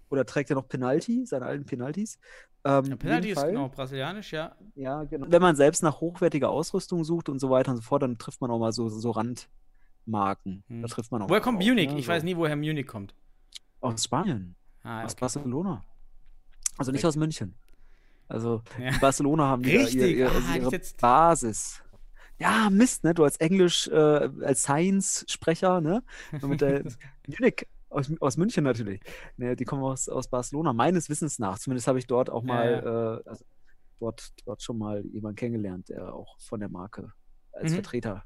Oder 0.10 0.26
trägt 0.26 0.50
er 0.50 0.56
noch 0.58 0.68
Penalty, 0.68 1.26
seine 1.26 1.46
alten 1.46 1.66
Penalties. 1.66 2.20
Ähm, 2.66 2.86
Ja, 2.86 2.96
Penalty 2.98 3.30
ist 3.32 3.42
genau 3.46 3.70
brasilianisch, 3.70 4.34
ja. 4.34 4.56
Ja, 4.76 5.04
genau. 5.06 5.28
Wenn 5.30 5.42
man 5.42 5.56
selbst 5.56 5.82
nach 5.84 6.02
hochwertiger 6.02 6.50
Ausrüstung 6.50 7.04
sucht 7.06 7.30
und 7.30 7.40
so 7.40 7.50
weiter 7.50 7.72
und 7.72 7.78
so 7.78 7.84
fort, 7.84 8.02
dann 8.04 8.18
trifft 8.18 8.42
man 8.42 8.52
auch 8.52 8.60
mal 8.60 8.74
so, 8.74 8.90
so 8.90 9.12
Randmarken. 9.12 10.64
Hm. 10.68 10.82
Da 10.82 10.88
trifft 10.88 11.12
man 11.12 11.22
auch 11.22 11.30
Woher 11.30 11.42
kommt 11.42 11.60
Munich? 11.60 11.92
ne, 11.92 12.00
Ich 12.00 12.06
so. 12.06 12.12
weiß 12.12 12.24
nie, 12.24 12.36
woher 12.36 12.56
Munich 12.56 12.88
kommt. 12.88 13.14
Aus 13.82 14.04
Spanien, 14.04 14.56
Ah, 14.84 15.04
aus 15.06 15.14
okay. 15.14 15.22
Barcelona. 15.22 15.86
Also 16.78 16.92
nicht 16.92 17.06
aus 17.06 17.16
München. 17.16 17.56
Also 18.30 18.62
Ja. 18.80 18.94
in 18.94 19.00
Barcelona 19.00 19.48
haben 19.48 19.64
die 19.64 19.76
Richtig. 19.76 19.96
ihr, 20.02 20.08
ihr, 20.08 20.32
Ah, 20.32 20.36
also 20.54 20.72
ihre 20.76 20.82
Basis. 21.02 21.82
Ja, 22.40 22.70
Mist, 22.70 23.04
ne? 23.04 23.14
Du 23.14 23.26
als 23.26 23.36
Englisch, 23.38 23.88
äh, 23.90 24.30
als 24.46 24.62
Science-Sprecher, 24.64 25.82
ne? 25.82 26.04
Mit 26.42 26.62
der 26.62 26.84
Munich, 27.28 27.68
aus, 27.90 28.10
aus 28.22 28.38
München 28.38 28.64
natürlich. 28.64 29.02
Ne, 29.36 29.56
die 29.56 29.66
kommen 29.66 29.84
aus, 29.84 30.08
aus 30.08 30.30
Barcelona, 30.30 30.72
meines 30.72 31.10
Wissens 31.10 31.40
nach. 31.40 31.60
Zumindest 31.60 31.88
habe 31.88 32.00
ich 32.00 32.08
dort 32.08 32.30
auch 32.30 32.44
Ja, 32.44 32.48
mal, 32.48 33.24
Äh, 33.26 33.30
also 33.30 33.44
dort, 34.00 34.30
dort 34.46 34.62
schon 34.62 34.78
mal 34.78 35.04
jemanden 35.08 35.36
kennengelernt, 35.36 35.90
der 35.90 36.14
auch 36.14 36.40
von 36.40 36.60
der 36.62 36.70
Marke 36.70 37.12
als 37.52 37.72
Mhm. 37.72 37.76
Vertreter 37.76 38.24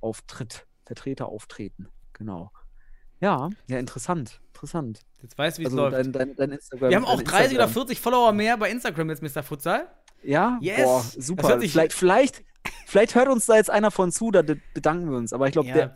auftritt. 0.00 0.66
Vertreter 0.84 1.26
auftreten, 1.28 1.88
genau. 2.12 2.50
Ja, 3.20 3.50
ja, 3.68 3.78
interessant, 3.78 4.40
interessant. 4.48 5.00
Jetzt 5.22 5.38
weißt 5.38 5.58
du, 5.58 5.62
wie 5.62 5.66
es 5.66 5.72
Also 5.72 5.82
läuft. 5.82 5.96
dein, 5.96 6.12
dein, 6.12 6.36
dein 6.36 6.52
Instagram. 6.52 6.90
Wir 6.90 6.96
haben 6.96 7.04
auch 7.06 7.16
dein 7.16 7.24
30 7.24 7.54
oder 7.56 7.64
Instagram. 7.64 7.72
40 7.72 8.00
Follower 8.00 8.32
mehr 8.32 8.56
bei 8.56 8.70
Instagram 8.70 9.10
jetzt, 9.10 9.22
Mr. 9.22 9.42
Futsal. 9.42 9.88
Ja, 10.22 10.58
Yes! 10.60 10.82
boah, 10.84 11.04
super. 11.18 11.60
Vielleicht, 11.60 11.92
vielleicht, 11.92 12.44
vielleicht 12.86 13.14
hört 13.14 13.28
uns 13.28 13.46
da 13.46 13.56
jetzt 13.56 13.70
einer 13.70 13.90
von 13.90 14.10
zu, 14.12 14.30
da 14.30 14.42
be- 14.42 14.58
bedanken 14.74 15.10
wir 15.10 15.16
uns. 15.16 15.32
Aber 15.32 15.46
ich 15.46 15.52
glaube, 15.52 15.68
Ja, 15.68 15.92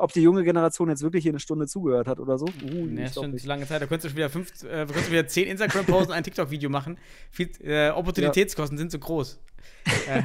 ob 0.00 0.12
die 0.12 0.22
junge 0.22 0.44
Generation 0.44 0.88
jetzt 0.90 1.02
wirklich 1.02 1.22
hier 1.22 1.32
eine 1.32 1.40
Stunde 1.40 1.66
zugehört 1.66 2.06
hat 2.08 2.20
oder 2.20 2.38
so. 2.38 2.46
Uh, 2.46 2.86
glaub 2.86 3.12
schon 3.12 3.36
lange 3.44 3.66
Zeit. 3.66 3.82
Da 3.82 3.86
könntest 3.86 4.04
du 4.04 4.08
schon 4.10 4.16
wieder, 4.16 4.30
fünf, 4.30 4.50
äh, 4.64 4.84
könntest 4.86 5.08
du 5.08 5.12
wieder 5.12 5.26
10 5.26 5.48
Instagram-Posts 5.48 6.08
und 6.08 6.14
ein 6.14 6.24
TikTok-Video 6.24 6.68
machen. 6.70 6.98
Viel, 7.30 7.50
äh, 7.62 7.90
Opportunitätskosten 7.90 8.78
sind 8.78 8.90
zu 8.90 8.98
groß. 8.98 9.40
äh, 10.08 10.22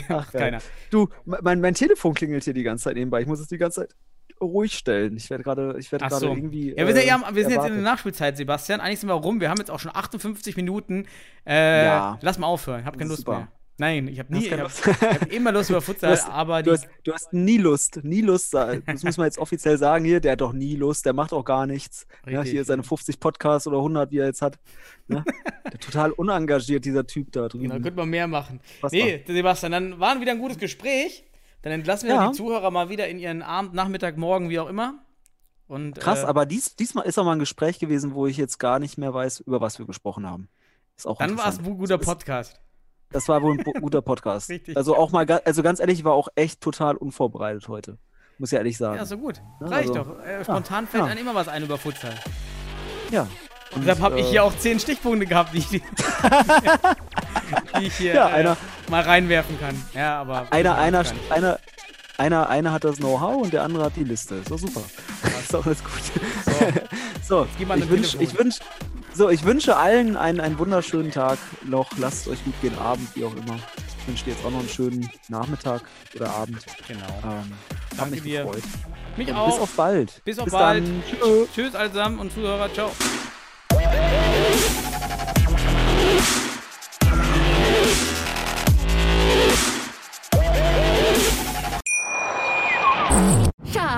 macht 0.08 0.32
keiner. 0.32 0.58
Du, 0.90 1.08
mein, 1.24 1.60
mein 1.60 1.74
Telefon 1.74 2.14
klingelt 2.14 2.44
hier 2.44 2.54
die 2.54 2.62
ganze 2.64 2.84
Zeit 2.84 2.96
nebenbei. 2.96 3.20
Ich 3.22 3.26
muss 3.26 3.40
es 3.40 3.48
die 3.48 3.58
ganze 3.58 3.82
Zeit 3.82 3.94
ruhig 4.42 4.74
stellen. 4.74 5.16
Ich 5.16 5.30
werde 5.30 5.44
gerade, 5.44 5.76
ich 5.78 5.90
werde 5.92 6.04
Ach 6.04 6.10
gerade 6.10 6.26
so. 6.26 6.32
irgendwie. 6.34 6.74
Ja, 6.76 6.86
wir 6.86 6.94
sind, 6.94 7.06
ja, 7.06 7.16
äh, 7.28 7.34
wir 7.34 7.42
sind 7.44 7.52
jetzt 7.52 7.66
in 7.66 7.72
der 7.74 7.82
Nachspielzeit, 7.82 8.36
Sebastian. 8.36 8.80
Eigentlich 8.80 9.00
sind 9.00 9.08
wir 9.08 9.14
rum. 9.14 9.40
Wir 9.40 9.48
haben 9.50 9.58
jetzt 9.58 9.70
auch 9.70 9.80
schon 9.80 9.94
58 9.94 10.56
Minuten. 10.56 11.06
Äh, 11.46 11.84
Ja. 11.86 12.18
Lass 12.20 12.38
mal 12.38 12.46
aufhören. 12.46 12.80
Ich 12.80 12.86
habe 12.86 12.98
keine 12.98 13.08
Lust 13.10 13.20
Super. 13.24 13.38
mehr. 13.38 13.48
Nein, 13.78 14.06
ich 14.06 14.18
habe 14.18 14.32
nie. 14.32 14.44
Ich 14.46 14.52
habe 14.52 14.62
Lust. 14.64 14.86
hab 14.86 15.32
immer 15.32 15.50
Lust 15.50 15.70
über 15.70 15.80
Futsal, 15.80 16.10
Du 16.14 16.16
hast- 16.20 16.30
aber. 16.30 16.62
Du 16.62 16.72
hast, 16.72 16.86
du 17.04 17.12
hast 17.12 17.32
nie 17.32 17.56
Lust, 17.56 18.00
nie 18.04 18.20
Lust. 18.20 18.52
Das 18.54 19.02
muss 19.02 19.16
man 19.16 19.24
jetzt 19.26 19.38
offiziell 19.38 19.78
sagen 19.78 20.04
hier. 20.04 20.20
Der 20.20 20.32
hat 20.32 20.40
doch 20.42 20.52
nie 20.52 20.76
Lust, 20.76 21.06
der 21.06 21.14
macht 21.14 21.32
auch 21.32 21.42
gar 21.44 21.66
nichts. 21.66 22.06
Ja, 22.26 22.40
Richtig. 22.40 22.52
hier 22.52 22.64
seine 22.64 22.82
50 22.82 23.18
Podcasts 23.18 23.66
oder 23.66 23.78
100, 23.78 24.10
wie 24.12 24.18
er 24.18 24.26
jetzt 24.26 24.42
hat. 24.42 24.58
Ne? 25.08 25.24
Der 25.64 25.80
total 25.80 26.12
unengagiert, 26.12 26.84
dieser 26.84 27.06
Typ 27.06 27.32
da 27.32 27.48
drüben. 27.48 27.70
da 27.70 27.74
könnte 27.76 27.92
man 27.92 28.10
mehr 28.10 28.28
machen. 28.28 28.60
Unfassbar. 28.82 28.90
Nee, 28.92 29.24
Sebastian, 29.26 29.72
dann 29.72 29.98
war 29.98 30.20
wieder 30.20 30.32
ein 30.32 30.38
gutes 30.38 30.58
Gespräch. 30.58 31.24
Dann 31.62 31.72
entlassen 31.72 32.08
wir 32.08 32.16
Ja. 32.16 32.28
die 32.30 32.36
Zuhörer 32.36 32.70
mal 32.70 32.88
wieder 32.88 33.08
in 33.08 33.18
ihren 33.18 33.42
Abend, 33.42 33.74
Nachmittag, 33.74 34.16
Morgen, 34.16 34.48
wie 34.50 34.58
auch 34.58 34.68
immer. 34.68 34.94
Und, 35.68 35.98
Krass, 35.98 36.22
äh, 36.24 36.26
aber 36.26 36.44
dies, 36.44 36.76
diesmal 36.76 37.06
ist 37.06 37.18
auch 37.18 37.24
mal 37.24 37.32
ein 37.32 37.38
Gespräch 37.38 37.78
gewesen, 37.78 38.14
wo 38.14 38.26
ich 38.26 38.36
jetzt 38.36 38.58
gar 38.58 38.78
nicht 38.78 38.98
mehr 38.98 39.14
weiß, 39.14 39.40
über 39.40 39.60
was 39.60 39.78
wir 39.78 39.86
gesprochen 39.86 40.28
haben. 40.28 40.48
Ist 40.96 41.06
auch 41.06 41.18
Dann 41.18 41.38
war 41.38 41.48
es 41.48 41.58
ein 41.58 41.64
guter 41.78 41.98
Podcast. 41.98 42.60
Das 43.10 43.28
war 43.28 43.40
wohl 43.42 43.52
ein 43.58 43.64
guter 43.80 44.02
Podcast. 44.02 44.50
Richtig. 44.50 44.76
Also 44.76 44.96
auch 44.96 45.12
mal, 45.12 45.24
also 45.44 45.62
ganz 45.62 45.80
ehrlich, 45.80 46.00
ich 46.00 46.04
war 46.04 46.12
auch 46.12 46.28
echt 46.34 46.60
total 46.60 46.96
unvorbereitet 46.96 47.68
heute. 47.68 47.96
Muss 48.38 48.50
ich 48.52 48.58
ehrlich 48.58 48.76
sagen. 48.76 48.96
Ja, 48.96 49.04
so 49.06 49.16
gut. 49.18 49.40
Ja, 49.60 49.66
Reicht 49.68 49.90
also- 49.96 50.12
doch. 50.14 50.18
Äh, 50.24 50.42
spontan 50.44 50.86
fällt 50.86 51.04
ja. 51.04 51.10
einem 51.10 51.20
immer 51.20 51.34
was 51.34 51.48
ein 51.48 51.62
über 51.62 51.78
Futsal. 51.78 52.14
ja. 53.10 53.28
Und 53.74 53.82
deshalb 53.86 54.00
habe 54.00 54.20
ich 54.20 54.26
äh, 54.26 54.30
hier 54.30 54.44
auch 54.44 54.54
zehn 54.58 54.78
Stichpunkte 54.78 55.24
gehabt, 55.26 55.54
die 55.54 55.58
ich, 55.58 55.68
die 55.70 55.80
ich 57.86 57.94
hier 57.96 58.14
Ja, 58.14 58.28
äh, 58.28 58.32
einer- 58.32 58.56
mal 58.92 59.02
reinwerfen 59.02 59.58
kann. 59.58 59.82
Ja, 59.94 60.20
aber. 60.20 60.46
Einer, 60.50 60.76
einer, 60.78 61.02
Kann 61.02 61.16
einer, 61.30 61.58
einer, 62.18 62.48
einer 62.48 62.72
hat 62.72 62.84
das 62.84 62.98
Know-how 62.98 63.42
und 63.42 63.52
der 63.52 63.64
andere 63.64 63.86
hat 63.86 63.96
die 63.96 64.04
Liste. 64.04 64.36
Ist 64.36 64.50
doch 64.50 64.58
super. 64.58 64.82
ist 65.40 65.52
doch 65.52 65.66
alles 65.66 65.82
gut. 65.82 65.92
So, 67.22 67.48
mal 67.66 67.78
ich 67.78 67.90
ich 68.20 68.38
wünsch, 68.38 68.58
so, 69.14 69.30
ich 69.30 69.44
wünsche 69.44 69.76
allen 69.76 70.16
einen, 70.16 70.40
einen 70.40 70.58
wunderschönen 70.58 71.10
Tag 71.10 71.38
noch. 71.64 71.90
Lasst 71.98 72.28
euch 72.28 72.44
gut 72.44 72.54
gehen, 72.60 72.78
Abend, 72.78 73.08
wie 73.16 73.24
auch 73.24 73.34
immer. 73.34 73.58
Ich 73.98 74.08
wünsche 74.08 74.24
dir 74.24 74.32
jetzt 74.32 74.44
auch 74.44 74.50
noch 74.50 74.60
einen 74.60 74.68
schönen 74.68 75.10
Nachmittag 75.28 75.82
oder 76.14 76.30
Abend. 76.30 76.58
Genau. 76.86 77.06
Ähm, 77.24 77.52
Danke 77.96 78.10
mich 78.12 78.22
dir. 78.22 78.44
gefreut. 78.44 78.62
Mich 79.16 79.28
Und 79.28 79.36
auch. 79.36 79.46
bis 79.46 79.58
auf 79.60 79.70
bald. 79.76 80.24
Bis 80.24 80.38
auf 80.38 80.44
bis 80.44 80.52
bald. 80.52 80.84
Dann. 80.86 81.02
Tschö. 81.08 81.46
Tschüss 81.54 81.74
allesamt 81.74 82.20
und 82.20 82.32
Zuhörer. 82.32 82.72
Ciao. 82.72 82.90